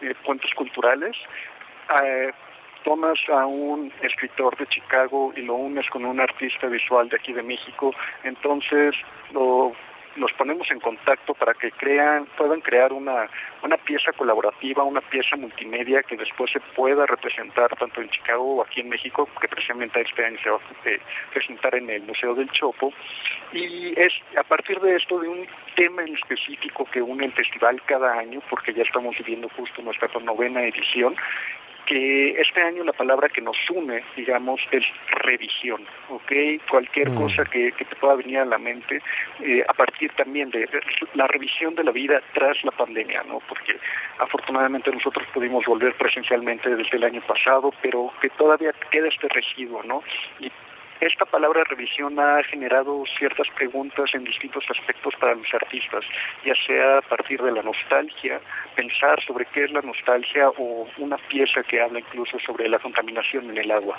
eh, 0.00 0.14
puentes 0.24 0.52
culturales. 0.54 1.16
Eh, 2.04 2.30
tomas 2.84 3.18
a 3.28 3.46
un 3.46 3.92
escritor 4.02 4.56
de 4.56 4.66
Chicago 4.66 5.32
y 5.36 5.42
lo 5.42 5.54
unes 5.54 5.88
con 5.90 6.04
un 6.04 6.20
artista 6.20 6.66
visual 6.66 7.08
de 7.08 7.16
aquí 7.16 7.32
de 7.32 7.42
México, 7.42 7.92
entonces 8.24 8.94
lo 9.32 9.72
los 10.16 10.32
ponemos 10.32 10.70
en 10.70 10.80
contacto 10.80 11.34
para 11.34 11.54
que 11.54 11.70
crean, 11.72 12.26
puedan 12.36 12.60
crear 12.60 12.92
una, 12.92 13.28
una 13.62 13.76
pieza 13.76 14.12
colaborativa, 14.12 14.84
una 14.84 15.00
pieza 15.00 15.36
multimedia 15.36 16.02
que 16.02 16.16
después 16.16 16.50
se 16.50 16.60
pueda 16.60 17.06
representar 17.06 17.74
tanto 17.76 18.00
en 18.00 18.10
Chicago 18.10 18.56
o 18.56 18.62
aquí 18.62 18.80
en 18.80 18.88
México, 18.88 19.28
que 19.40 19.48
precisamente 19.48 20.00
este 20.00 20.24
año 20.24 20.38
se 20.42 20.50
va 20.50 20.56
a 20.56 20.88
eh, 20.88 21.00
presentar 21.32 21.74
en 21.76 21.90
el 21.90 22.02
Museo 22.02 22.34
del 22.34 22.50
Chopo. 22.50 22.92
Y 23.52 23.92
es 24.00 24.12
a 24.36 24.42
partir 24.44 24.80
de 24.80 24.96
esto, 24.96 25.18
de 25.18 25.28
un 25.28 25.46
tema 25.76 26.02
en 26.02 26.14
específico 26.14 26.84
que 26.86 27.02
une 27.02 27.26
el 27.26 27.32
festival 27.32 27.80
cada 27.86 28.18
año, 28.18 28.40
porque 28.50 28.72
ya 28.72 28.82
estamos 28.82 29.16
viviendo 29.18 29.48
justo 29.56 29.82
nuestra 29.82 30.08
novena 30.20 30.62
edición, 30.62 31.16
que 31.90 32.40
este 32.40 32.62
año 32.62 32.84
la 32.84 32.92
palabra 32.92 33.28
que 33.28 33.40
nos 33.40 33.56
une, 33.68 34.04
digamos, 34.16 34.60
es 34.70 34.84
revisión, 35.24 35.84
¿ok? 36.08 36.32
Cualquier 36.70 37.10
mm. 37.10 37.14
cosa 37.16 37.44
que, 37.44 37.72
te 37.72 37.96
pueda 37.96 38.14
venir 38.14 38.38
a 38.38 38.44
la 38.44 38.58
mente, 38.58 39.02
eh, 39.40 39.64
a 39.66 39.72
partir 39.74 40.12
también 40.12 40.50
de 40.50 40.68
la 41.14 41.26
revisión 41.26 41.74
de 41.74 41.82
la 41.82 41.90
vida 41.90 42.22
tras 42.32 42.62
la 42.62 42.70
pandemia, 42.70 43.24
¿no? 43.24 43.40
Porque 43.40 43.76
afortunadamente 44.18 44.92
nosotros 44.92 45.26
pudimos 45.34 45.64
volver 45.66 45.92
presencialmente 45.94 46.76
desde 46.76 46.96
el 46.96 47.02
año 47.02 47.22
pasado, 47.22 47.74
pero 47.82 48.12
que 48.20 48.30
todavía 48.30 48.72
queda 48.92 49.08
este 49.08 49.26
residuo, 49.26 49.82
¿no? 49.82 50.04
Y 50.38 50.52
esta 51.00 51.24
palabra 51.24 51.64
revisión 51.64 52.18
ha 52.20 52.42
generado 52.44 53.04
ciertas 53.18 53.46
preguntas 53.56 54.10
en 54.14 54.24
distintos 54.24 54.64
aspectos 54.70 55.14
para 55.18 55.34
los 55.34 55.46
artistas, 55.52 56.04
ya 56.44 56.54
sea 56.66 56.98
a 56.98 57.02
partir 57.02 57.40
de 57.42 57.52
la 57.52 57.62
nostalgia, 57.62 58.40
pensar 58.76 59.18
sobre 59.26 59.46
qué 59.46 59.64
es 59.64 59.72
la 59.72 59.80
nostalgia 59.80 60.48
o 60.58 60.88
una 60.98 61.16
pieza 61.16 61.62
que 61.62 61.80
habla 61.80 62.00
incluso 62.00 62.38
sobre 62.44 62.68
la 62.68 62.78
contaminación 62.78 63.50
en 63.50 63.58
el 63.58 63.70
agua. 63.70 63.96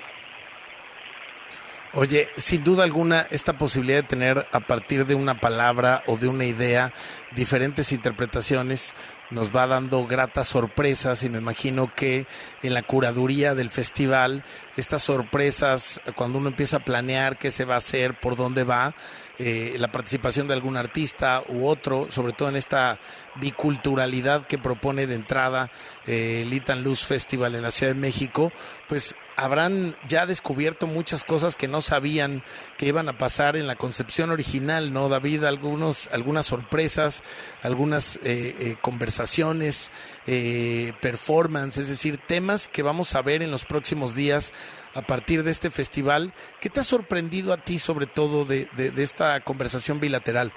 Oye, 1.94 2.30
sin 2.38 2.64
duda 2.64 2.86
alguna, 2.86 3.28
esta 3.32 3.58
posibilidad 3.58 4.02
de 4.02 4.08
tener 4.08 4.46
a 4.54 4.60
partir 4.62 5.06
de 5.06 5.14
una 5.14 5.42
palabra 5.42 6.04
o 6.08 6.16
de 6.16 6.30
una 6.30 6.46
idea 6.46 6.94
diferentes 7.36 7.92
interpretaciones 7.92 8.94
nos 9.32 9.56
va 9.56 9.66
dando 9.66 10.06
gratas 10.06 10.50
sorpresas 10.50 11.24
y 11.24 11.30
me 11.30 11.38
imagino 11.38 11.94
que 11.96 12.28
en 12.64 12.74
la 12.74 12.84
curaduría 12.84 13.56
del 13.56 13.70
festival, 13.70 14.44
estas 14.76 15.04
sorpresas, 15.04 16.02
cuando 16.16 16.38
uno 16.38 16.50
empieza 16.50 16.78
a 16.78 16.86
planear 16.86 17.38
qué 17.38 17.50
se 17.50 17.66
va 17.66 17.76
a 17.76 17.78
hacer, 17.78 18.20
por 18.20 18.36
dónde 18.36 18.66
va, 18.66 18.94
eh, 19.40 19.76
la 19.80 19.92
participación 19.92 20.48
de 20.48 20.54
algún 20.54 20.78
artista 20.78 21.44
u 21.48 21.66
otro, 21.66 22.08
sobre 22.12 22.34
todo 22.34 22.50
en 22.50 22.58
esta 22.58 23.00
biculturalidad 23.36 24.46
que 24.46 24.58
propone 24.58 25.08
de 25.08 25.16
entrada 25.16 25.72
eh, 26.06 26.44
el 26.46 26.54
Itan 26.54 26.84
Luz 26.84 27.06
Festival 27.06 27.56
en 27.56 27.62
la 27.62 27.72
Ciudad 27.72 27.94
de 27.94 28.00
México, 28.00 28.52
pues 28.88 29.16
habrán 29.38 29.96
ya 30.08 30.26
descubierto 30.26 30.86
muchas 30.86 31.24
cosas 31.24 31.56
que 31.56 31.68
no 31.68 31.82
sabían 31.82 32.44
que 32.78 32.88
iban 32.88 33.10
a 33.10 33.18
pasar 33.18 33.56
en 33.56 33.66
la 33.66 33.76
concepción 33.76 34.30
original, 34.30 34.94
¿no, 34.94 35.10
David? 35.10 35.46
Algunos, 35.46 36.10
algunas 36.12 36.46
sorpresas, 36.46 37.21
algunas 37.64 38.18
eh, 38.18 38.56
eh 38.60 38.76
conversaciones, 38.82 39.92
eh, 40.28 40.94
performance, 41.02 41.78
es 41.78 41.90
decir, 41.90 42.18
temas 42.18 42.68
que 42.68 42.84
vamos 42.84 43.16
a 43.16 43.22
ver 43.22 43.42
en 43.42 43.52
los 43.52 43.66
próximos 43.66 44.16
días 44.16 44.54
a 44.96 45.02
partir 45.02 45.44
de 45.44 45.52
este 45.52 45.70
festival. 45.70 46.34
¿Qué 46.60 46.70
te 46.70 46.80
ha 46.80 46.84
sorprendido 46.84 47.54
a 47.54 47.58
ti 47.58 47.78
sobre 47.78 48.06
todo 48.06 48.46
de, 48.46 48.66
de 48.76 49.04
esta 49.04 49.40
conversación 49.42 50.00
bilateral? 50.00 50.52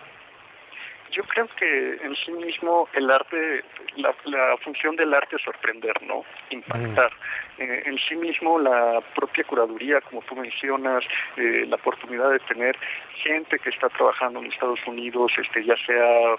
Yo 1.14 1.22
creo 1.24 1.46
que 1.56 1.94
en 2.04 2.16
sí 2.24 2.32
mismo 2.32 2.88
el 2.92 3.08
arte, 3.08 3.62
la, 3.96 4.12
la 4.24 4.56
función 4.64 4.96
del 4.96 5.14
arte 5.14 5.36
es 5.36 5.42
sorprender, 5.42 5.94
¿no? 6.02 6.24
Impactar. 6.50 7.12
Eh, 7.58 7.82
en 7.86 7.98
sí 8.08 8.16
mismo 8.16 8.58
la 8.58 9.00
propia 9.14 9.44
curaduría, 9.44 10.00
como 10.00 10.22
tú 10.22 10.34
mencionas, 10.36 11.04
eh, 11.36 11.64
la 11.66 11.76
oportunidad 11.76 12.30
de 12.30 12.40
tener 12.40 12.76
gente 13.22 13.58
que 13.58 13.70
está 13.70 13.88
trabajando 13.88 14.40
en 14.40 14.52
Estados 14.52 14.80
Unidos, 14.86 15.32
este, 15.38 15.64
ya 15.64 15.76
sea 15.86 16.36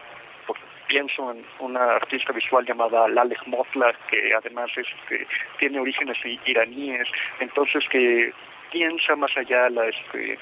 pienso 0.87 1.31
en 1.31 1.43
una 1.59 1.95
artista 1.95 2.31
visual 2.31 2.65
llamada 2.65 3.07
Laleh 3.07 3.37
Motla, 3.47 3.93
que 4.09 4.31
además 4.37 4.69
este, 4.75 5.27
tiene 5.57 5.79
orígenes 5.79 6.17
iraníes, 6.45 7.07
entonces 7.39 7.83
que 7.89 8.31
piensa 8.71 9.15
más 9.15 9.35
allá 9.37 9.69
la 9.69 9.87
este 9.87 10.37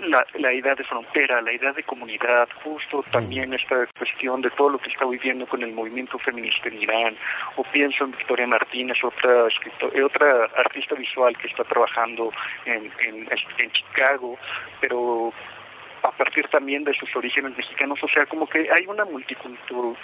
la, 0.00 0.26
la 0.34 0.52
idea 0.52 0.74
de 0.74 0.84
frontera, 0.84 1.40
la 1.40 1.52
idea 1.52 1.72
de 1.72 1.82
comunidad, 1.82 2.48
justo 2.62 3.04
también 3.10 3.52
esta 3.54 3.86
cuestión 3.98 4.40
de 4.42 4.50
todo 4.50 4.70
lo 4.70 4.78
que 4.78 4.90
está 4.90 5.04
viviendo 5.06 5.46
con 5.46 5.62
el 5.62 5.72
movimiento 5.72 6.18
feminista 6.18 6.68
en 6.68 6.82
Irán, 6.82 7.16
o 7.56 7.62
pienso 7.64 8.04
en 8.04 8.12
Victoria 8.12 8.46
Martínez, 8.46 8.96
otra 9.02 9.48
eh, 9.92 10.02
otra 10.02 10.44
artista 10.56 10.94
visual 10.94 11.36
que 11.36 11.48
está 11.48 11.64
trabajando 11.64 12.32
en, 12.64 12.90
en, 13.06 13.28
en 13.58 13.70
Chicago, 13.72 14.38
pero 14.80 15.32
a 16.02 16.10
partir 16.12 16.46
también 16.48 16.84
de 16.84 16.94
sus 16.94 17.14
orígenes 17.16 17.56
mexicanos, 17.56 17.98
o 18.02 18.08
sea, 18.08 18.26
como 18.26 18.46
que 18.48 18.68
hay 18.72 18.86
una 18.86 19.04
multicultura, 19.04 19.98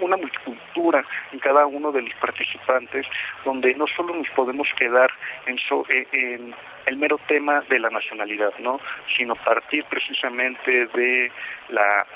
una 0.00 0.16
multicultura 0.16 1.04
en 1.32 1.38
cada 1.38 1.66
uno 1.66 1.92
de 1.92 2.02
los 2.02 2.14
participantes, 2.14 3.06
donde 3.44 3.74
no 3.74 3.86
solo 3.86 4.14
nos 4.14 4.28
podemos 4.30 4.68
quedar 4.78 5.10
en, 5.46 5.58
so- 5.58 5.84
eh, 5.88 6.06
en 6.12 6.54
el 6.86 6.96
mero 6.96 7.18
tema 7.26 7.60
de 7.68 7.78
la 7.78 7.90
nacionalidad, 7.90 8.52
¿no? 8.58 8.80
Sino 9.16 9.34
partir 9.34 9.84
precisamente 9.84 10.86
de 10.86 11.30
la 11.68 12.06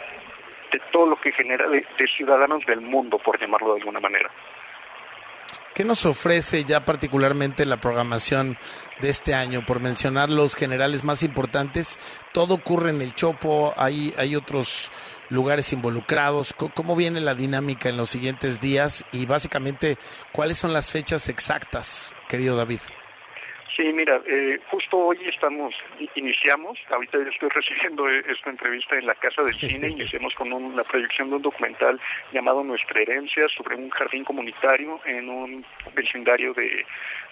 de 0.70 0.78
todo 0.92 1.07
lo 1.07 1.16
que 1.16 1.32
genera 1.32 1.66
de, 1.66 1.86
de 1.96 2.07
ciudadanos 2.09 2.62
del 2.66 2.82
mundo, 2.82 3.16
por 3.18 3.40
llamarlo 3.40 3.72
de 3.74 3.80
alguna 3.80 4.01
manera. 4.01 4.28
¿Qué 5.79 5.85
nos 5.85 6.07
ofrece 6.07 6.64
ya 6.64 6.85
particularmente 6.85 7.64
la 7.64 7.81
programación 7.81 8.59
de 9.01 9.11
este 9.11 9.33
año? 9.33 9.64
Por 9.64 9.79
mencionar 9.79 10.29
los 10.29 10.57
generales 10.57 11.05
más 11.05 11.22
importantes, 11.22 12.01
todo 12.33 12.55
ocurre 12.55 12.91
en 12.91 13.01
el 13.01 13.14
Chopo, 13.14 13.74
hay, 13.76 14.12
hay 14.18 14.35
otros 14.35 14.91
lugares 15.29 15.72
involucrados. 15.72 16.53
¿Cómo 16.74 16.97
viene 16.97 17.20
la 17.20 17.37
dinámica 17.37 17.89
en 17.89 17.97
los 17.97 18.11
siguientes 18.11 18.59
días? 18.61 19.05
Y 19.12 19.26
básicamente, 19.26 19.99
¿cuáles 20.33 20.59
son 20.59 20.72
las 20.72 20.91
fechas 20.91 21.29
exactas, 21.29 22.12
querido 22.29 22.57
David? 22.57 22.81
Sí, 23.79 23.93
mira, 23.93 24.20
eh, 24.26 24.59
justo 24.72 24.99
hoy 24.99 25.18
estamos, 25.29 25.72
iniciamos, 26.16 26.76
ahorita 26.91 27.16
yo 27.18 27.29
estoy 27.31 27.49
recibiendo 27.51 28.09
eh, 28.11 28.24
esta 28.29 28.51
entrevista 28.51 28.97
en 28.99 29.07
la 29.07 29.14
Casa 29.14 29.41
del 29.45 29.55
Cine, 29.55 29.89
iniciamos 29.91 30.35
con 30.35 30.53
un- 30.53 30.74
la 30.76 30.83
proyección 30.83 31.31
de 31.31 31.37
un 31.37 31.43
documental 31.43 32.01
llamado 32.33 32.64
Nuestra 32.64 33.01
Herencia 33.01 33.47
sobre 33.57 33.76
un 33.76 33.89
jardín 33.91 34.24
comunitario 34.24 35.01
en 35.05 35.29
un 35.29 35.64
vecindario 35.95 36.53
de, 36.55 36.85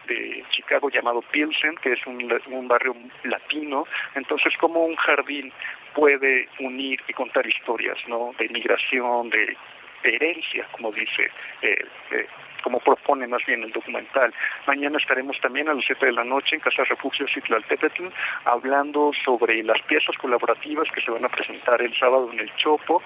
de 0.06 0.44
Chicago 0.50 0.88
llamado 0.88 1.20
Pilsen, 1.20 1.74
que 1.82 1.94
es 1.94 2.06
un, 2.06 2.32
un 2.52 2.68
barrio 2.68 2.94
latino. 3.24 3.84
Entonces, 4.14 4.56
cómo 4.56 4.84
un 4.86 4.94
jardín 4.94 5.52
puede 5.94 6.48
unir 6.60 7.00
y 7.08 7.12
contar 7.12 7.44
historias, 7.44 7.98
¿no? 8.06 8.32
De 8.38 8.48
migración, 8.50 9.30
de, 9.30 9.56
de 10.04 10.14
herencia, 10.14 10.64
como 10.70 10.92
dice 10.92 11.28
eh, 11.62 11.84
eh, 12.12 12.26
como 12.66 12.80
propone 12.80 13.28
más 13.28 13.46
bien 13.46 13.62
el 13.62 13.70
documental. 13.70 14.34
Mañana 14.66 14.98
estaremos 14.98 15.38
también 15.40 15.68
a 15.68 15.74
las 15.74 15.84
7 15.84 16.06
de 16.06 16.10
la 16.10 16.24
noche 16.24 16.56
en 16.56 16.60
Casa 16.60 16.82
Refugio 16.82 17.24
Citlaltépetl 17.32 18.08
hablando 18.44 19.12
sobre 19.24 19.62
las 19.62 19.80
piezas 19.82 20.16
colaborativas 20.18 20.88
que 20.92 21.00
se 21.00 21.12
van 21.12 21.24
a 21.24 21.28
presentar 21.28 21.80
el 21.80 21.96
sábado 21.96 22.28
en 22.32 22.40
el 22.40 22.52
Chopo. 22.56 23.04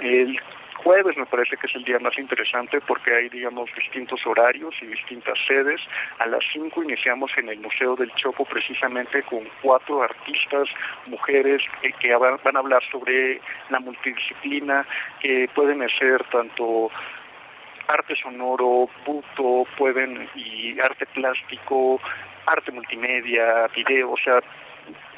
El 0.00 0.38
jueves 0.74 1.16
me 1.16 1.24
parece 1.24 1.56
que 1.56 1.68
es 1.68 1.74
el 1.74 1.84
día 1.84 1.98
más 2.00 2.18
interesante 2.18 2.82
porque 2.82 3.14
hay, 3.14 3.30
digamos, 3.30 3.70
distintos 3.74 4.20
horarios 4.26 4.74
y 4.82 4.86
distintas 4.88 5.38
sedes. 5.46 5.80
A 6.18 6.26
las 6.26 6.44
5 6.52 6.82
iniciamos 6.82 7.30
en 7.38 7.48
el 7.48 7.60
Museo 7.60 7.96
del 7.96 8.12
Chopo 8.12 8.44
precisamente 8.44 9.22
con 9.22 9.48
cuatro 9.62 10.02
artistas, 10.02 10.68
mujeres, 11.06 11.62
eh, 11.82 11.94
que 11.98 12.14
van 12.14 12.56
a 12.56 12.58
hablar 12.58 12.82
sobre 12.92 13.40
la 13.70 13.80
multidisciplina, 13.80 14.86
que 15.18 15.48
pueden 15.54 15.82
ser 15.98 16.22
tanto 16.24 16.90
arte 17.88 18.14
sonoro, 18.22 18.88
buto, 19.04 19.66
pueden 19.76 20.28
y 20.34 20.78
arte 20.80 21.06
plástico, 21.06 22.00
arte 22.46 22.70
multimedia, 22.70 23.66
video, 23.74 24.12
o 24.12 24.16
sea, 24.18 24.40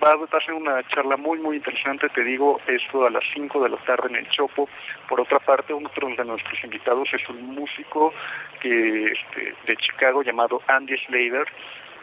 va 0.02 0.14
a 0.14 0.40
ser 0.44 0.54
una 0.54 0.82
charla 0.88 1.16
muy 1.16 1.38
muy 1.38 1.56
interesante, 1.56 2.08
te 2.08 2.24
digo, 2.24 2.60
esto 2.66 3.06
a 3.06 3.10
las 3.10 3.24
5 3.34 3.62
de 3.62 3.68
la 3.68 3.76
tarde 3.78 4.08
en 4.08 4.16
el 4.16 4.28
Chopo. 4.30 4.68
Por 5.08 5.20
otra 5.20 5.38
parte, 5.38 5.72
otro 5.72 6.08
de 6.08 6.24
nuestros 6.24 6.64
invitados 6.64 7.08
es 7.12 7.28
un 7.28 7.54
músico 7.54 8.12
que 8.60 9.12
este, 9.12 9.54
de 9.66 9.76
Chicago 9.76 10.22
llamado 10.22 10.62
Andy 10.66 10.96
Slater. 11.06 11.46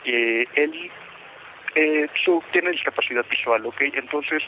Eh, 0.06 0.46
él 0.56 0.92
eh, 1.76 2.08
tiene 2.52 2.72
discapacidad 2.72 3.26
visual, 3.30 3.66
¿ok? 3.66 3.82
Entonces, 3.94 4.44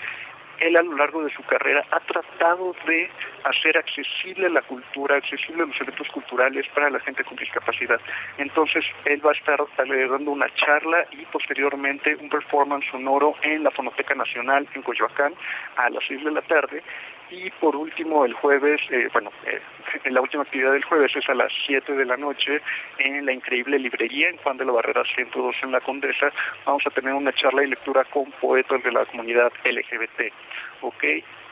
él 0.60 0.78
a 0.78 0.82
lo 0.82 0.96
largo 0.96 1.24
de 1.24 1.32
su 1.34 1.44
carrera 1.44 1.86
ha 1.92 2.00
tratado 2.02 2.76
de 2.86 3.10
hacer 3.44 3.78
accesible 3.78 4.50
la 4.50 4.62
cultura, 4.62 5.18
accesible 5.18 5.66
los 5.66 5.82
eventos 5.82 6.08
culturales 6.10 6.66
para 6.74 6.90
la 6.90 7.00
gente 7.00 7.24
con 7.24 7.38
discapacidad. 7.38 8.00
Entonces, 8.38 8.84
él 9.06 9.26
va 9.26 9.32
a 9.32 9.34
estar 9.34 9.60
dando 9.78 10.32
una 10.32 10.50
charla 10.56 11.06
y 11.12 11.26
posteriormente 11.26 12.16
un 12.16 12.30
performance 12.30 12.86
sonoro 12.92 13.36
en 13.42 13.64
la 13.64 13.72
Fonoteca 13.72 14.16
Nacional 14.16 14.68
en 14.74 14.82
Coyoacán 14.82 15.34
a 15.78 15.90
las 15.90 16.04
6 16.08 16.24
de 16.24 16.32
la 16.32 16.42
tarde. 16.42 16.84
Y 17.32 17.50
por 17.52 17.76
último, 17.76 18.26
el 18.26 18.34
jueves, 18.34 18.82
eh, 18.90 19.08
bueno, 19.14 19.32
eh, 19.46 19.62
la 20.10 20.22
última 20.22 20.44
actividad 20.44 20.72
del 20.72 20.84
jueves 20.84 21.16
es 21.16 21.30
a 21.30 21.36
las 21.36 21.52
7 21.68 21.94
de 21.94 22.06
la 22.06 22.18
noche 22.18 22.62
en 22.98 23.26
la 23.26 23.34
increíble 23.34 23.78
librería 23.78 24.30
en 24.30 24.38
Juan 24.38 24.58
de 24.58 24.66
la 24.66 24.72
Barrera 24.72 25.04
102 25.16 25.56
en 25.64 25.72
La 25.72 25.82
Condesa. 25.82 26.32
Vamos 26.66 26.84
a 26.88 26.90
tener 26.90 27.14
una 27.14 27.32
charla 27.34 27.64
y 27.64 27.68
lectura 27.68 28.04
con 28.06 28.32
poetas 28.42 28.82
de 28.84 28.92
la 28.92 29.06
comunidad 29.06 29.52
LGBT. 29.64 30.34
¿Ok? 30.82 31.04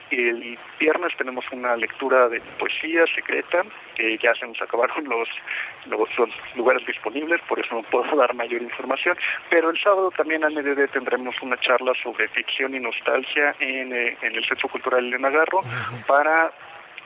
El 0.09 0.57
viernes 0.79 1.13
tenemos 1.17 1.45
una 1.51 1.75
lectura 1.75 2.29
de 2.29 2.41
poesía 2.59 3.05
secreta, 3.13 3.63
que 3.95 4.17
ya 4.17 4.33
se 4.35 4.47
nos 4.47 4.61
acabaron 4.61 5.05
los, 5.05 5.27
los, 5.87 6.09
los 6.17 6.29
lugares 6.55 6.85
disponibles, 6.85 7.41
por 7.47 7.59
eso 7.59 7.75
no 7.75 7.83
puedo 7.83 8.15
dar 8.15 8.33
mayor 8.33 8.61
información. 8.61 9.17
Pero 9.49 9.69
el 9.69 9.79
sábado 9.81 10.11
también 10.11 10.43
al 10.43 10.53
mediodía 10.53 10.87
tendremos 10.87 11.35
una 11.41 11.57
charla 11.57 11.93
sobre 12.01 12.27
ficción 12.29 12.73
y 12.75 12.79
nostalgia 12.79 13.53
en, 13.59 13.93
eh, 13.93 14.17
en 14.21 14.35
el 14.35 14.45
Centro 14.45 14.69
Cultural 14.69 15.05
Elena 15.05 15.29
Garro 15.29 15.59
para 16.07 16.51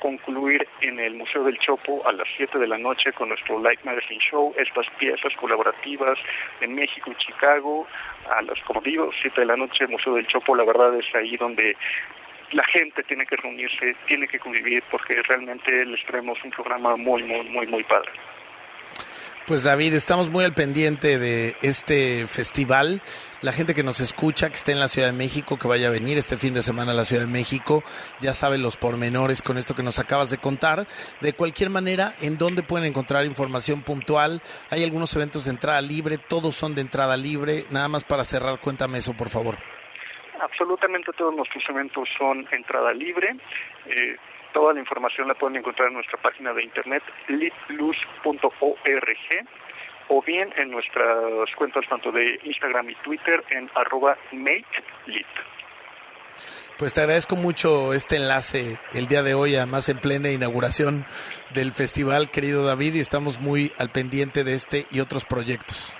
concluir 0.02 0.68
en 0.82 1.00
el 1.00 1.14
Museo 1.14 1.44
del 1.44 1.60
Chopo 1.60 2.02
a 2.08 2.12
las 2.12 2.28
7 2.36 2.58
de 2.58 2.68
la 2.68 2.78
noche 2.78 3.14
con 3.14 3.30
nuestro 3.30 3.60
Light 3.60 3.84
Magazine 3.84 4.20
Show, 4.20 4.54
estas 4.58 4.88
piezas 4.98 5.32
colaborativas 5.40 6.18
en 6.60 6.74
México 6.74 7.12
y 7.12 7.16
Chicago, 7.24 7.88
a 8.28 8.42
las, 8.42 8.60
como 8.62 8.82
digo, 8.82 9.12
7 9.22 9.42
de 9.42 9.46
la 9.46 9.56
noche, 9.56 9.88
Museo 9.88 10.16
del 10.16 10.26
Chopo, 10.28 10.56
la 10.56 10.66
verdad 10.66 10.96
es 10.98 11.06
ahí 11.14 11.38
donde 11.38 11.78
la 12.52 12.66
gente 12.66 13.04
tiene 13.04 13.26
que 13.26 13.36
reunirse, 13.36 13.96
tiene 14.08 14.28
que 14.28 14.40
convivir, 14.40 14.84
porque 14.92 15.22
realmente 15.24 15.86
les 15.86 16.04
traemos 16.06 16.38
un 16.44 16.52
programa 16.52 16.96
muy, 16.96 17.24
muy, 17.24 17.48
muy, 17.50 17.68
muy 17.68 17.84
padre. 17.84 18.12
Pues 19.48 19.64
David, 19.64 19.96
estamos 19.96 20.30
muy 20.30 20.46
al 20.46 20.54
pendiente 20.54 21.18
de 21.18 21.56
este 21.62 22.28
festival. 22.28 23.02
La 23.42 23.52
gente 23.52 23.74
que 23.74 23.82
nos 23.82 24.00
escucha, 24.00 24.50
que 24.50 24.56
esté 24.56 24.72
en 24.72 24.80
la 24.80 24.88
Ciudad 24.88 25.08
de 25.08 25.18
México, 25.18 25.58
que 25.58 25.68
vaya 25.68 25.88
a 25.88 25.92
venir 25.92 26.18
este 26.18 26.38
fin 26.38 26.54
de 26.54 26.62
semana 26.62 26.92
a 26.92 26.96
la 26.96 27.06
Ciudad 27.06 27.24
de 27.24 27.28
México, 27.28 27.84
ya 28.20 28.36
sabe 28.36 28.60
los 28.60 28.78
pormenores 28.78 29.42
con 29.42 29.58
esto 29.58 29.74
que 29.74 29.82
nos 29.82 29.98
acabas 29.98 30.30
de 30.30 30.38
contar. 30.38 30.88
De 31.22 31.34
cualquier 31.34 31.72
manera, 31.72 32.14
¿en 32.22 32.38
dónde 32.38 32.62
pueden 32.62 32.88
encontrar 32.88 33.26
información 33.26 33.82
puntual? 33.82 34.44
Hay 34.70 34.84
algunos 34.84 35.14
eventos 35.16 35.46
de 35.46 35.52
entrada 35.52 35.82
libre, 35.82 36.20
todos 36.20 36.56
son 36.56 36.76
de 36.76 36.82
entrada 36.82 37.18
libre. 37.18 37.66
Nada 37.72 37.88
más 37.88 38.04
para 38.04 38.24
cerrar, 38.24 38.60
cuéntame 38.60 39.00
eso, 39.00 39.14
por 39.14 39.30
favor. 39.30 39.58
Absolutamente 40.42 41.12
todos 41.14 41.36
nuestros 41.36 41.64
eventos 41.70 42.10
son 42.18 42.48
entrada 42.52 42.94
libre. 42.94 43.36
Eh, 43.86 44.18
toda 44.54 44.74
la 44.74 44.80
información 44.80 45.28
la 45.28 45.36
pueden 45.36 45.58
encontrar 45.58 45.90
en 45.90 45.94
nuestra 45.94 46.20
página 46.20 46.52
de 46.54 46.64
internet 46.64 47.04
litplus.org 47.28 48.68
o 50.08 50.22
bien 50.24 50.52
en 50.58 50.72
nuestras 50.72 51.56
cuentas 51.56 51.86
tanto 51.88 52.12
de 52.12 52.40
Instagram 52.44 52.90
y 52.90 52.96
Twitter 52.96 53.44
en 53.52 53.70
arroba 53.76 54.18
makelit. 54.32 55.28
Pues 56.78 56.94
te 56.94 57.02
agradezco 57.02 57.36
mucho 57.36 57.94
este 57.94 58.16
enlace 58.16 58.80
el 58.94 59.06
día 59.06 59.22
de 59.22 59.36
hoy, 59.36 59.56
además 59.56 59.88
en 59.90 60.00
plena 60.00 60.32
inauguración 60.32 61.06
del 61.54 61.72
festival, 61.72 62.32
querido 62.32 62.66
David, 62.66 62.96
y 62.96 63.00
estamos 63.00 63.40
muy 63.40 63.72
al 63.78 63.92
pendiente 63.92 64.44
de 64.44 64.56
este 64.56 64.86
y 64.90 65.00
otros 65.00 65.24
proyectos. 65.24 65.98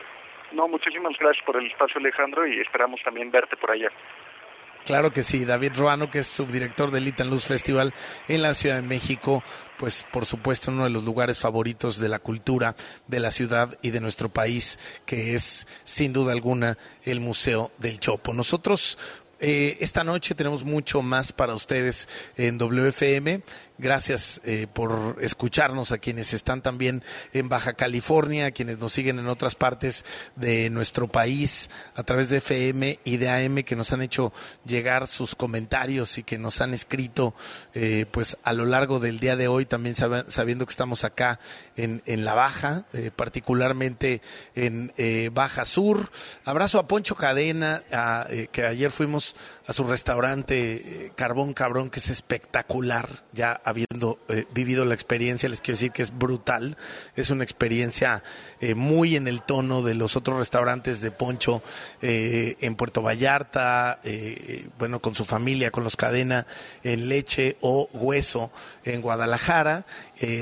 No, 0.52 0.68
muchísimas 0.68 1.14
gracias 1.20 1.46
por 1.46 1.56
el 1.58 1.68
espacio 1.68 2.00
Alejandro 2.00 2.48
y 2.48 2.60
esperamos 2.60 3.00
también 3.04 3.30
verte 3.30 3.56
por 3.56 3.72
allá. 3.72 3.92
Claro 4.86 5.14
que 5.14 5.24
sí, 5.24 5.46
David 5.46 5.74
Ruano, 5.76 6.10
que 6.10 6.20
es 6.20 6.28
subdirector 6.28 6.92
del 6.92 7.08
Itan 7.08 7.30
Luz 7.30 7.46
Festival 7.46 7.94
en 8.28 8.42
la 8.42 8.54
Ciudad 8.54 8.78
de 8.78 8.82
México, 8.82 9.44
pues 9.78 10.06
por 10.12 10.26
supuesto 10.26 10.72
uno 10.72 10.86
de 10.86 10.90
los 10.90 11.04
lugares 11.04 11.40
favoritos 11.40 12.00
de 12.00 12.10
la 12.10 12.20
cultura 12.20 12.76
de 13.08 13.20
la 13.20 13.32
ciudad 13.32 13.78
y 13.82 13.92
de 13.92 14.00
nuestro 14.00 14.30
país, 14.30 14.80
que 15.06 15.36
es 15.36 15.68
sin 15.84 16.14
duda 16.14 16.32
alguna 16.32 16.78
el 17.04 17.20
Museo 17.20 17.72
del 17.78 18.00
Chopo. 18.00 18.34
Nosotros 18.34 18.98
eh, 19.44 19.78
esta 19.80 20.04
noche 20.04 20.36
tenemos 20.36 20.64
mucho 20.64 21.02
más 21.02 21.34
para 21.34 21.56
ustedes 21.56 22.08
en 22.38 22.60
WFM. 22.60 23.42
Gracias 23.82 24.42
eh, 24.44 24.68
por 24.72 25.18
escucharnos 25.22 25.92
a 25.92 25.98
quienes 25.98 26.34
están 26.34 26.62
también 26.62 27.04
en 27.34 27.50
Baja 27.50 27.74
California, 27.74 28.46
a 28.46 28.52
quienes 28.52 28.78
nos 28.78 28.94
siguen 28.94 29.18
en 29.18 29.26
otras 29.28 29.56
partes 29.56 30.06
de 30.36 30.70
nuestro 30.70 31.08
país 31.08 31.72
a 31.96 32.04
través 32.04 32.30
de 32.30 32.38
FM 32.38 33.00
y 33.04 33.18
de 33.18 33.30
AM 33.32 33.64
que 33.64 33.76
nos 33.76 33.92
han 33.92 34.04
hecho 34.04 34.32
llegar 34.66 35.08
sus 35.08 35.34
comentarios 35.34 36.20
y 36.20 36.24
que 36.24 36.38
nos 36.38 36.62
han 36.62 36.76
escrito 36.76 37.34
eh, 37.74 38.06
pues 38.12 38.38
a 38.44 38.54
lo 38.54 38.66
largo 38.66 39.00
del 39.00 39.20
día 39.20 39.36
de 39.36 39.48
hoy 39.48 39.66
también 39.66 39.96
sab- 39.96 40.30
sabiendo 40.30 40.68
que 40.68 40.72
estamos 40.72 41.04
acá 41.04 41.40
en, 41.76 42.04
en 42.06 42.24
la 42.24 42.36
Baja, 42.36 42.86
eh, 42.94 43.10
particularmente 43.16 44.22
en 44.54 44.94
eh, 44.98 45.32
Baja 45.34 45.66
Sur. 45.66 46.12
Abrazo 46.46 46.78
a 46.78 46.88
Poncho 46.88 47.16
Cadena, 47.16 47.82
a, 47.92 48.28
eh, 48.30 48.48
que 48.52 48.64
ayer 48.64 48.92
fuimos 48.92 49.36
a 49.68 49.74
su 49.74 49.84
restaurante 49.84 51.06
eh, 51.06 51.12
Carbón 51.16 51.54
Cabrón, 51.54 51.90
que 51.90 52.00
es 52.00 52.10
espectacular, 52.10 53.24
ya 53.32 53.62
habiendo 53.64 54.20
eh, 54.28 54.46
vivido 54.54 54.86
la 54.86 54.94
experiencia, 54.94 55.50
les 55.50 55.62
quiero 55.62 55.76
decir 55.76 55.92
que 55.92 56.02
es 56.02 56.18
brutal, 56.18 56.78
es 57.16 57.30
una 57.30 57.44
experiencia 57.44 58.24
eh, 58.60 58.76
muy 58.76 59.16
en 59.16 59.28
el 59.28 59.42
tono 59.42 59.84
de 59.84 59.96
los 59.96 60.16
otros 60.16 60.40
restaurantes 60.40 61.02
de 61.02 61.12
Poncho 61.12 61.62
en 62.02 62.76
Puerto 62.76 63.02
Vallarta, 63.02 64.00
bueno, 64.78 65.02
con 65.02 65.16
su 65.16 65.26
familia, 65.26 65.72
con 65.72 65.84
los 65.84 65.96
Cadena 65.96 66.48
en 66.84 67.10
Leche 67.10 67.58
o 67.62 67.90
Hueso 67.94 68.52
en 68.84 69.02
Guadalajara. 69.02 69.86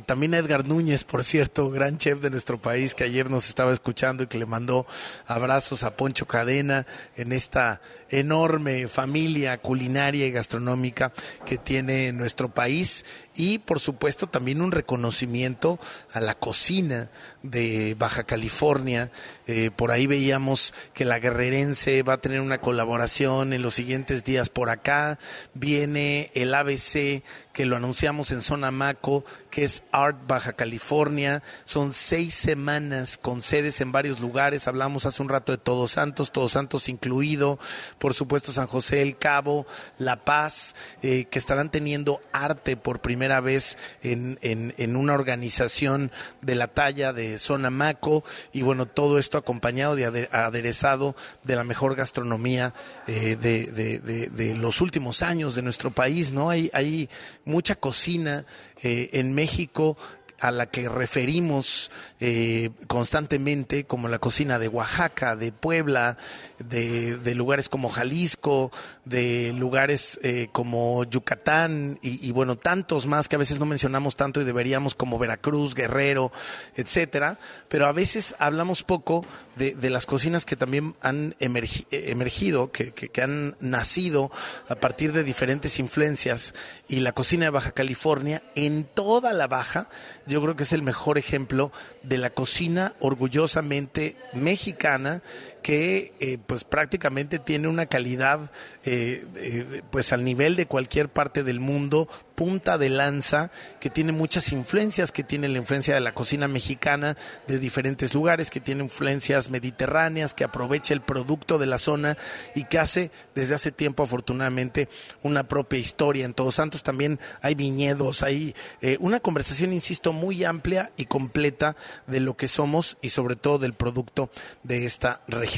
También 0.05 0.33
Edgar 0.33 0.65
Núñez, 0.65 1.03
por 1.03 1.23
cierto, 1.23 1.69
gran 1.69 1.97
chef 1.97 2.21
de 2.21 2.29
nuestro 2.29 2.59
país, 2.61 2.95
que 2.95 3.03
ayer 3.03 3.29
nos 3.29 3.49
estaba 3.49 3.73
escuchando 3.73 4.23
y 4.23 4.27
que 4.27 4.37
le 4.37 4.45
mandó 4.45 4.85
abrazos 5.27 5.83
a 5.83 5.95
Poncho 5.95 6.27
Cadena 6.27 6.85
en 7.15 7.33
esta 7.33 7.81
enorme 8.09 8.87
familia 8.87 9.57
culinaria 9.59 10.25
y 10.25 10.31
gastronómica 10.31 11.13
que 11.45 11.57
tiene 11.57 12.11
nuestro 12.11 12.49
país 12.49 13.05
y 13.39 13.57
por 13.57 13.79
supuesto 13.79 14.27
también 14.27 14.61
un 14.61 14.73
reconocimiento 14.73 15.79
a 16.11 16.19
la 16.19 16.35
cocina 16.35 17.09
de 17.41 17.95
Baja 17.97 18.25
California. 18.25 19.11
Eh, 19.47 19.71
por 19.73 19.91
ahí 19.91 20.07
veíamos 20.07 20.73
que 20.93 21.05
la 21.05 21.19
guerrerense 21.19 22.03
va 22.03 22.15
a 22.15 22.21
tener 22.21 22.41
una 22.41 22.59
colaboración 22.59 23.53
en 23.53 23.61
los 23.61 23.75
siguientes 23.75 24.25
días 24.25 24.49
por 24.49 24.69
acá. 24.69 25.19
Viene 25.53 26.31
el 26.35 26.53
ABC 26.53 27.23
que 27.53 27.65
lo 27.65 27.77
anunciamos 27.77 28.31
en 28.31 28.41
Zona 28.41 28.71
Maco, 28.71 29.25
que 29.49 29.63
es 29.63 29.83
Art 29.91 30.17
Baja 30.27 30.53
California. 30.53 31.41
Son 31.65 31.93
seis 31.93 32.35
semanas 32.35 33.17
con 33.17 33.41
sedes 33.41 33.81
en 33.81 33.91
varios 33.91 34.19
lugares. 34.19 34.67
Hablamos 34.67 35.05
hace 35.05 35.21
un 35.21 35.29
rato 35.29 35.51
de 35.53 35.57
Todos 35.57 35.91
Santos, 35.91 36.31
Todos 36.31 36.53
Santos 36.53 36.89
incluido, 36.89 37.57
por 37.99 38.13
supuesto 38.13 38.53
San 38.53 38.67
José 38.67 38.97
del 38.97 39.17
Cabo, 39.17 39.65
La 39.97 40.23
Paz, 40.25 40.75
eh, 41.01 41.25
que 41.25 41.39
estarán 41.39 41.69
teniendo 41.69 42.21
arte 42.31 42.77
por 42.77 42.99
primera 42.99 43.28
vez 43.39 43.77
en, 44.01 44.39
en, 44.41 44.73
en 44.77 44.95
una 44.95 45.13
organización 45.13 46.11
de 46.41 46.55
la 46.55 46.67
talla 46.67 47.13
de 47.13 47.37
Zona 47.37 47.69
Maco. 47.69 48.23
Y 48.51 48.63
bueno, 48.63 48.87
todo 48.87 49.19
esto 49.19 49.37
acompañado 49.37 49.95
de 49.95 50.07
ade- 50.07 50.29
aderezado 50.31 51.15
de 51.43 51.55
la 51.55 51.63
mejor 51.63 51.95
gastronomía 51.95 52.73
eh, 53.07 53.35
de, 53.39 53.67
de- 53.67 53.99
de- 53.99 54.27
de 54.29 54.55
los 54.55 54.81
últimos 54.81 55.21
años 55.21 55.53
de 55.53 55.61
nuestro 55.61 55.91
país, 55.91 56.31
¿no? 56.31 56.49
Hay, 56.49 56.71
hay 56.73 57.09
mucha 57.45 57.75
cocina 57.75 58.45
eh, 58.81 59.09
en 59.13 59.33
México 59.35 59.97
a 60.39 60.51
la 60.51 60.67
que 60.67 60.89
referimos 60.89 61.91
eh, 62.19 62.71
constantemente, 62.87 63.85
como 63.85 64.07
la 64.07 64.19
cocina 64.19 64.59
de 64.59 64.67
Oaxaca, 64.67 65.35
de 65.35 65.51
Puebla, 65.51 66.17
de, 66.59 67.35
lugares 67.35 67.69
como 67.69 67.89
Jalisco, 67.89 68.71
de 69.05 69.53
lugares 69.53 70.19
eh, 70.23 70.49
como 70.51 71.03
Yucatán 71.05 71.99
y, 72.01 72.27
y, 72.27 72.31
bueno, 72.31 72.57
tantos 72.57 73.05
más 73.05 73.27
que 73.27 73.35
a 73.35 73.39
veces 73.39 73.59
no 73.59 73.65
mencionamos 73.65 74.15
tanto 74.15 74.41
y 74.41 74.43
deberíamos, 74.43 74.95
como 74.95 75.19
Veracruz, 75.19 75.75
Guerrero, 75.75 76.31
etcétera, 76.75 77.39
pero 77.67 77.85
a 77.85 77.91
veces 77.91 78.35
hablamos 78.39 78.83
poco 78.83 79.25
de, 79.59 79.89
las 79.89 80.05
cocinas 80.05 80.45
que 80.45 80.55
también 80.55 80.95
han 81.01 81.33
emergi- 81.39 81.85
eh, 81.91 82.05
emergido, 82.11 82.71
que, 82.71 82.91
que- 82.91 83.09
que 83.09 83.21
han 83.21 83.55
nacido 83.59 84.31
a 84.69 84.75
partir 84.75 85.11
de 85.13 85.23
diferentes 85.23 85.77
influencias 85.79 86.53
y 86.87 87.01
la 87.01 87.11
cocina 87.11 87.45
de 87.45 87.51
Baja 87.51 87.71
California 87.71 88.41
en 88.55 88.85
toda 88.85 89.33
la 89.33 89.47
Baja, 89.47 89.89
yo 90.25 90.41
creo 90.41 90.55
que 90.55 90.63
es 90.63 90.73
el 90.73 90.81
mejor 90.81 91.17
ejemplo 91.17 91.71
de 92.03 92.17
la 92.17 92.29
cocina 92.29 92.93
orgullosamente 92.99 94.15
mexicana 94.33 95.21
que 95.61 96.13
eh, 96.19 96.37
pues 96.45 96.63
prácticamente 96.63 97.39
tiene 97.39 97.67
una 97.67 97.85
calidad 97.85 98.51
eh, 98.85 99.25
eh, 99.35 99.81
pues 99.91 100.13
al 100.13 100.23
nivel 100.23 100.55
de 100.55 100.67
cualquier 100.67 101.09
parte 101.09 101.43
del 101.43 101.59
mundo 101.59 102.07
punta 102.35 102.77
de 102.77 102.89
lanza 102.89 103.51
que 103.81 103.89
tiene 103.89 104.13
muchas 104.13 104.53
influencias 104.53 105.11
que 105.11 105.23
tiene 105.23 105.49
la 105.49 105.57
influencia 105.57 105.93
de 105.93 105.99
la 105.99 106.13
cocina 106.13 106.47
mexicana 106.47 107.17
de 107.47 107.59
diferentes 107.59 108.13
lugares 108.13 108.49
que 108.49 108.61
tiene 108.61 108.83
influencias 108.83 109.49
mediterráneas 109.49 110.33
que 110.33 110.45
aprovecha 110.45 110.93
el 110.93 111.01
producto 111.01 111.57
de 111.57 111.65
la 111.65 111.79
zona 111.79 112.17
y 112.55 112.63
que 112.63 112.79
hace 112.79 113.11
desde 113.35 113.55
hace 113.55 113.73
tiempo 113.73 114.03
afortunadamente 114.03 114.87
una 115.21 115.47
propia 115.47 115.79
historia 115.79 116.23
en 116.23 116.33
Todos 116.33 116.55
Santos. 116.55 116.83
También 116.83 117.19
hay 117.41 117.55
viñedos 117.55 118.23
hay 118.23 118.55
una 118.99 119.19
conversación 119.19 119.73
insisto 119.73 120.13
muy 120.13 120.45
amplia 120.45 120.91
y 120.95 121.05
completa 121.05 121.75
de 122.07 122.21
lo 122.21 122.37
que 122.37 122.47
somos 122.47 122.97
y 123.01 123.09
sobre 123.09 123.35
todo 123.35 123.59
del 123.59 123.73
producto 123.73 124.29
de 124.63 124.85
esta 124.85 125.21
región 125.27 125.48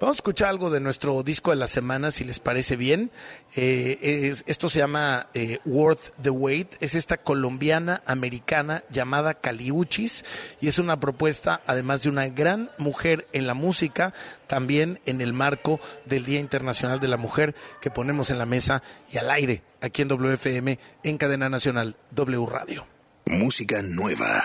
vamos 0.00 0.16
a 0.16 0.18
escuchar 0.18 0.48
algo 0.48 0.70
de 0.70 0.80
nuestro 0.80 1.22
disco 1.22 1.50
de 1.50 1.56
la 1.56 1.68
semana 1.68 2.10
si 2.10 2.24
les 2.24 2.38
parece 2.40 2.76
bien 2.76 3.10
Eh, 3.56 4.30
es- 4.32 4.42
esto 4.48 4.68
se 4.68 4.80
llama 4.80 5.28
eh, 5.34 5.60
Worth 5.64 6.10
the 6.20 6.30
Wait 6.30 6.74
es 6.80 6.96
esta 6.96 7.18
colombiana 7.18 8.02
americana 8.04 8.82
llamada 8.90 9.34
Caliuchis 9.34 10.24
y 10.60 10.66
es 10.66 10.78
una 10.80 10.98
propuesta 10.98 11.62
además 11.66 12.02
de 12.02 12.08
una 12.08 12.26
gran 12.28 12.70
mujer 12.78 13.28
en 13.32 13.46
la 13.46 13.54
música 13.54 14.12
también 14.48 14.98
en 15.06 15.20
el 15.20 15.32
marco 15.32 15.78
del 16.04 16.24
Día 16.24 16.40
Internacional 16.40 16.98
de 16.98 17.06
la 17.08 17.16
Mujer 17.16 17.54
que 17.80 17.90
ponemos 17.92 18.30
en 18.30 18.38
la 18.38 18.46
mesa 18.46 18.82
y 19.12 19.18
al 19.18 19.30
aire 19.30 19.62
aquí 19.80 20.02
en 20.02 20.08
WFM 20.08 20.78
en 21.04 21.16
cadena 21.18 21.48
nacional 21.48 21.96
W 22.10 22.46
Radio 22.46 22.86
Música 23.26 23.80
nueva. 23.82 24.44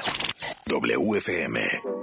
WFM. 0.68 1.99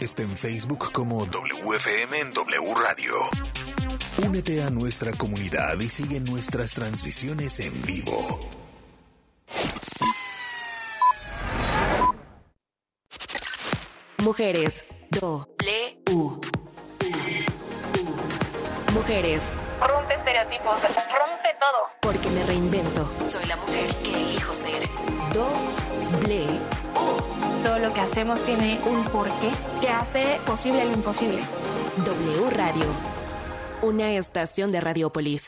Está 0.00 0.22
en 0.22 0.36
Facebook 0.36 0.92
como 0.92 1.26
WFM 1.26 2.20
en 2.20 2.32
W 2.32 2.74
Radio. 2.74 3.14
Únete 4.26 4.62
a 4.62 4.70
nuestra 4.70 5.12
comunidad 5.12 5.78
y 5.80 5.88
sigue 5.88 6.20
nuestras 6.20 6.72
transmisiones 6.74 7.60
en 7.60 7.82
vivo. 7.82 8.40
Mujeres. 14.18 14.84
U. 16.12 16.40
Mujeres. 18.92 19.52
Rompe 19.80 20.14
estereotipos, 20.14 20.82
rompe 20.82 21.56
todo. 21.60 21.88
Porque 22.02 22.28
me 22.30 22.44
reinvento. 22.44 23.10
Soy 23.26 23.44
la 23.46 23.56
mujer 23.56 23.94
que 24.02 24.14
elijo 24.14 24.52
ser. 24.52 24.88
Doble. 25.32 26.77
Lo 27.82 27.94
que 27.94 28.00
hacemos 28.00 28.44
tiene 28.44 28.80
un 28.86 29.04
porqué 29.04 29.50
que 29.80 29.88
hace 29.88 30.40
posible 30.44 30.84
lo 30.84 30.92
imposible. 30.92 31.38
W 32.04 32.50
Radio. 32.50 32.84
Una 33.82 34.10
estación 34.14 34.72
de 34.72 34.80
Radiopolis. 34.80 35.47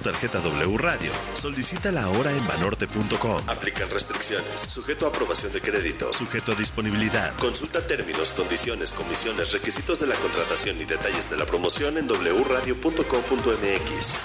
tarjeta 0.01 0.39
W 0.39 0.77
Radio, 0.77 1.11
solicítala 1.33 2.03
ahora 2.03 2.31
en 2.31 2.45
banorte.com. 2.47 3.41
Aplican 3.47 3.89
restricciones, 3.89 4.59
sujeto 4.59 5.05
a 5.05 5.09
aprobación 5.09 5.51
de 5.53 5.61
crédito, 5.61 6.11
sujeto 6.13 6.51
a 6.51 6.55
disponibilidad. 6.55 7.35
Consulta 7.37 7.85
términos, 7.85 8.31
condiciones, 8.31 8.93
comisiones, 8.93 9.51
requisitos 9.51 9.99
de 9.99 10.07
la 10.07 10.15
contratación 10.15 10.79
y 10.81 10.85
detalles 10.85 11.29
de 11.29 11.37
la 11.37 11.45
promoción 11.45 11.97
en 11.97 12.07
wradio.com.mx. 12.07 14.17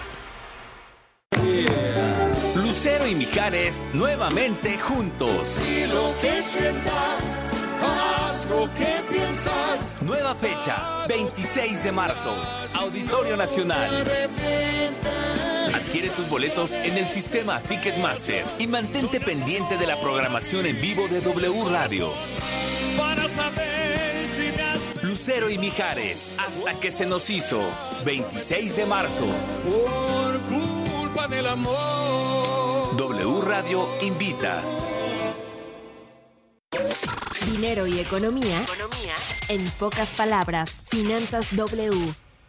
Lucero 2.57 3.07
y 3.07 3.15
Mijares 3.15 3.85
nuevamente 3.93 4.79
juntos. 4.79 5.61
Y 5.69 5.87
lo 5.87 6.15
que 6.21 6.43
sientas, 6.43 7.41
haz 7.83 8.47
lo 8.51 8.69
que 8.75 9.03
piensas. 9.11 10.03
Nueva 10.03 10.35
fecha, 10.35 11.07
26 11.09 11.85
de 11.85 11.93
marzo, 11.93 12.35
Auditorio 12.75 13.37
Nacional. 13.37 14.05
Adquiere 15.97 16.15
tus 16.15 16.29
boletos 16.29 16.73
en 16.73 16.99
el 16.99 17.07
sistema 17.07 17.59
Ticketmaster 17.63 18.45
y 18.59 18.67
mantente 18.67 19.19
pendiente 19.19 19.79
de 19.79 19.87
la 19.87 19.99
programación 19.99 20.67
en 20.67 20.79
vivo 20.79 21.09
de 21.09 21.23
W 21.23 21.71
Radio. 21.71 22.13
Para 22.99 23.27
saber 23.27 24.27
si 24.27 24.43
me 24.43 24.63
has 24.63 25.03
Lucero 25.03 25.49
y 25.49 25.57
Mijares, 25.57 26.37
hasta 26.39 26.79
que 26.79 26.91
se 26.91 27.07
nos 27.07 27.31
hizo, 27.31 27.63
26 28.05 28.77
de 28.77 28.85
marzo. 28.85 29.25
por 29.65 30.41
culpa 30.43 31.29
del 31.29 31.47
amor. 31.47 32.95
W 32.99 33.41
Radio 33.41 33.89
invita. 34.03 34.63
Dinero 37.51 37.87
y 37.87 38.01
economía. 38.01 38.65
Economía. 38.65 39.15
En 39.49 39.65
pocas 39.79 40.11
palabras. 40.11 40.79
Finanzas 40.85 41.57
W. 41.57 42.15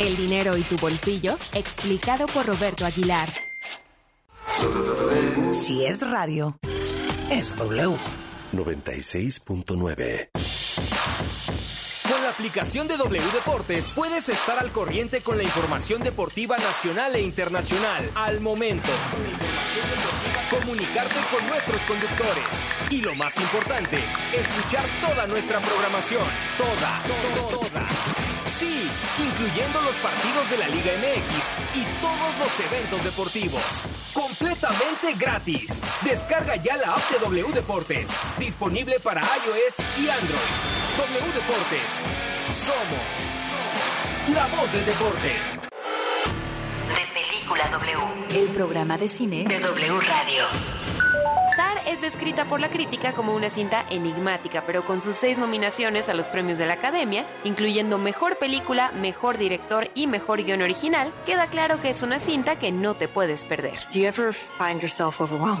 El 0.00 0.16
dinero 0.16 0.56
y 0.56 0.62
tu 0.62 0.76
bolsillo, 0.76 1.36
explicado 1.54 2.26
por 2.26 2.46
Roberto 2.46 2.84
Aguilar. 2.84 3.28
Si 5.52 5.84
es 5.84 6.00
radio, 6.00 6.58
es 7.30 7.54
W. 7.56 7.96
96.9 8.52 10.28
Con 10.34 10.40
la 10.90 11.23
aplicación 12.44 12.86
de 12.86 12.98
W 12.98 13.22
Deportes 13.32 13.92
puedes 13.94 14.28
estar 14.28 14.58
al 14.58 14.70
corriente 14.70 15.22
con 15.22 15.38
la 15.38 15.42
información 15.42 16.02
deportiva 16.02 16.58
nacional 16.58 17.16
e 17.16 17.22
internacional 17.22 18.10
al 18.14 18.42
momento. 18.42 18.90
comunicarte 20.50 21.20
con 21.32 21.46
nuestros 21.46 21.80
conductores 21.86 22.68
y 22.90 23.00
lo 23.00 23.14
más 23.14 23.38
importante, 23.38 23.98
escuchar 24.34 24.84
toda 25.00 25.26
nuestra 25.26 25.58
programación. 25.58 26.26
Toda, 26.58 27.02
toda, 27.08 27.48
toda. 27.48 27.88
Sí, 28.46 28.90
incluyendo 29.18 29.80
los 29.80 29.96
partidos 29.96 30.50
de 30.50 30.58
la 30.58 30.68
Liga 30.68 30.92
MX 30.98 31.76
y 31.76 31.84
todos 32.02 32.38
los 32.38 32.60
eventos 32.60 33.04
deportivos. 33.04 33.82
Completamente 34.12 35.14
gratis. 35.14 35.82
Descarga 36.02 36.56
ya 36.56 36.76
la 36.76 36.92
app 36.92 37.10
de 37.10 37.18
W 37.20 37.52
Deportes. 37.54 38.18
Disponible 38.38 39.00
para 39.00 39.22
iOS 39.22 39.80
y 39.98 40.08
Android. 40.10 40.84
W 40.98 41.32
Deportes. 41.32 42.33
Somos, 42.50 42.76
somos 43.16 44.34
la 44.34 44.46
voz 44.56 44.72
del 44.72 44.84
deporte. 44.84 45.28
De 46.88 47.20
Película 47.20 47.68
W. 47.68 48.40
El 48.40 48.48
programa 48.48 48.98
de 48.98 49.08
cine 49.08 49.44
de 49.44 49.60
W 49.60 50.00
Radio. 50.00 50.44
Tar 51.56 51.78
es 51.86 52.00
descrita 52.00 52.44
por 52.44 52.60
la 52.60 52.68
crítica 52.68 53.12
como 53.12 53.34
una 53.34 53.48
cinta 53.48 53.86
enigmática, 53.88 54.64
pero 54.66 54.84
con 54.84 55.00
sus 55.00 55.16
seis 55.16 55.38
nominaciones 55.38 56.08
a 56.08 56.14
los 56.14 56.26
premios 56.26 56.58
de 56.58 56.66
la 56.66 56.74
Academia, 56.74 57.24
incluyendo 57.44 57.96
Mejor 57.98 58.36
Película, 58.36 58.90
Mejor 59.00 59.38
Director 59.38 59.88
y 59.94 60.06
Mejor 60.08 60.42
Guión 60.42 60.62
Original, 60.62 61.12
queda 61.26 61.46
claro 61.46 61.80
que 61.80 61.90
es 61.90 62.02
una 62.02 62.18
cinta 62.18 62.58
que 62.58 62.72
no 62.72 62.94
te 62.94 63.06
puedes 63.08 63.44
perder. 63.44 63.74
Do 63.92 64.00
you 64.00 64.06
ever 64.06 64.32
find 64.34 64.80
yourself 64.80 65.20
overwhelmed? 65.20 65.52